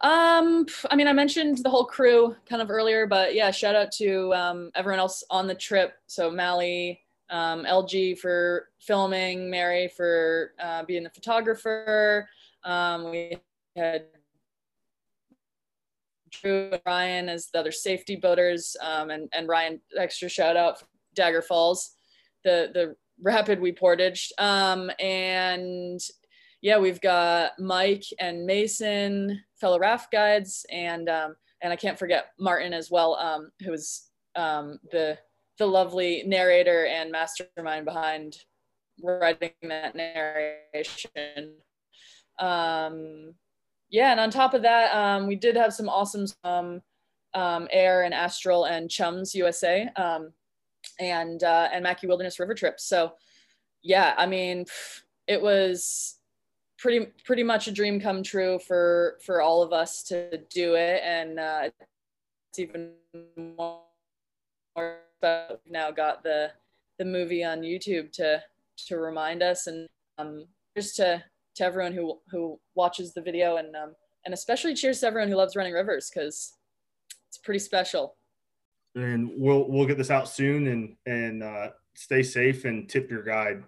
Um, 0.02 0.66
I 0.90 0.96
mean, 0.96 1.08
I 1.08 1.14
mentioned 1.14 1.58
the 1.58 1.70
whole 1.70 1.86
crew 1.86 2.36
kind 2.48 2.62
of 2.62 2.70
earlier, 2.70 3.06
but 3.06 3.36
yeah, 3.36 3.52
shout 3.52 3.76
out 3.76 3.92
to 3.94 4.34
um, 4.34 4.72
everyone 4.76 5.00
else 5.00 5.24
on 5.30 5.46
the 5.48 5.56
trip. 5.56 5.94
So 6.08 6.32
Mally, 6.32 7.02
um, 7.30 7.66
LG 7.66 8.18
for 8.20 8.70
filming, 8.80 9.50
Mary 9.50 9.90
for 9.90 10.54
uh, 10.60 10.84
being 10.84 11.04
the 11.04 11.10
photographer. 11.10 12.30
Um, 12.64 13.12
we 13.12 13.38
had 13.76 14.06
Drew 16.30 16.70
and 16.72 16.82
Ryan 16.86 17.30
as 17.30 17.48
the 17.48 17.60
other 17.60 17.72
safety 17.72 18.16
boaters, 18.16 18.78
um, 18.82 19.10
and 19.10 19.30
and 19.34 19.48
Ryan 19.48 19.82
extra 19.98 20.30
shout 20.30 20.56
out 20.56 20.82
Dagger 21.14 21.42
Falls, 21.42 21.98
the 22.50 22.72
the 22.74 22.96
rapid 23.22 23.60
we 23.60 23.72
portaged, 23.72 24.32
um, 24.38 24.90
and 25.00 26.00
yeah, 26.62 26.78
we've 26.78 27.02
got 27.02 27.52
Mike 27.60 28.06
and 28.20 28.46
Mason, 28.46 29.42
fellow 29.60 29.80
raft 29.80 30.12
guides, 30.12 30.66
and 30.72 31.10
um, 31.10 31.36
and 31.62 31.72
I 31.72 31.76
can't 31.76 32.00
forget 32.00 32.32
Martin 32.40 32.74
as 32.74 32.90
well, 32.90 33.16
um, 33.16 33.52
who's 33.64 34.10
um, 34.36 34.80
the 34.92 35.18
the 35.58 35.66
lovely 35.66 36.24
narrator 36.26 36.86
and 36.86 37.12
mastermind 37.12 37.86
behind 37.86 38.38
writing 39.04 39.52
that 39.64 39.96
narration. 39.96 41.54
Um, 42.40 43.34
yeah, 43.90 44.12
and 44.12 44.20
on 44.20 44.30
top 44.30 44.54
of 44.54 44.62
that, 44.62 44.96
um, 44.96 45.28
we 45.28 45.36
did 45.36 45.56
have 45.56 45.74
some 45.74 45.90
awesome 45.90 46.26
um, 46.44 46.82
um, 47.34 47.68
AIRE 47.72 48.04
and 48.04 48.14
astral 48.14 48.66
and 48.66 48.90
chums 48.90 49.36
USA 49.36 49.90
um, 49.96 50.32
and 51.00 51.44
uh, 51.44 51.70
and 51.72 51.84
Mackay 51.84 52.08
Wilderness 52.08 52.40
River 52.40 52.54
trips. 52.54 52.86
So 52.86 53.14
yeah, 53.82 54.14
I 54.18 54.26
mean, 54.26 54.66
it 55.28 55.42
was 55.42 56.20
pretty 56.80 57.08
pretty 57.26 57.44
much 57.44 57.68
a 57.68 57.72
dream 57.72 58.00
come 58.00 58.24
true 58.24 58.58
for 58.60 59.18
for 59.26 59.42
all 59.42 59.62
of 59.62 59.74
us 59.74 60.02
to 60.04 60.38
do 60.50 60.76
it 60.76 61.02
and 61.04 61.40
uh, 61.40 61.62
it's 61.64 62.60
even 62.60 62.92
more 63.58 63.82
but 65.22 65.62
now 65.70 65.92
got 65.92 66.24
the 66.24 66.50
the 66.98 67.06
movie 67.06 67.44
on 67.44 67.60
youtube 67.60 68.12
to 68.12 68.42
to 68.78 68.98
remind 68.98 69.44
us 69.44 69.68
and 69.68 69.88
um, 70.18 70.46
just 70.78 70.96
to 70.96 71.22
to 71.56 71.64
everyone 71.64 71.92
who 71.92 72.18
who 72.32 72.58
watches 72.76 73.14
the 73.14 73.22
video 73.22 73.58
and 73.58 73.76
um, 73.76 73.94
and 74.26 74.34
especially 74.34 74.74
cheers 74.74 75.02
to 75.02 75.08
everyone 75.08 75.30
who 75.30 75.36
loves 75.36 75.58
running 75.58 75.74
rivers 75.74 76.10
because 76.10 76.54
it's 77.28 77.38
pretty 77.38 77.60
special 77.60 78.16
and 78.96 79.30
we'll 79.36 79.70
we'll 79.70 79.86
get 79.88 79.98
this 79.98 80.12
out 80.12 80.28
soon 80.28 80.68
and 80.68 80.96
and 81.06 81.44
uh, 81.44 81.70
stay 81.96 82.24
safe 82.24 82.66
and 82.66 82.90
tip 82.90 83.10
your 83.10 83.24
guide 83.24 83.64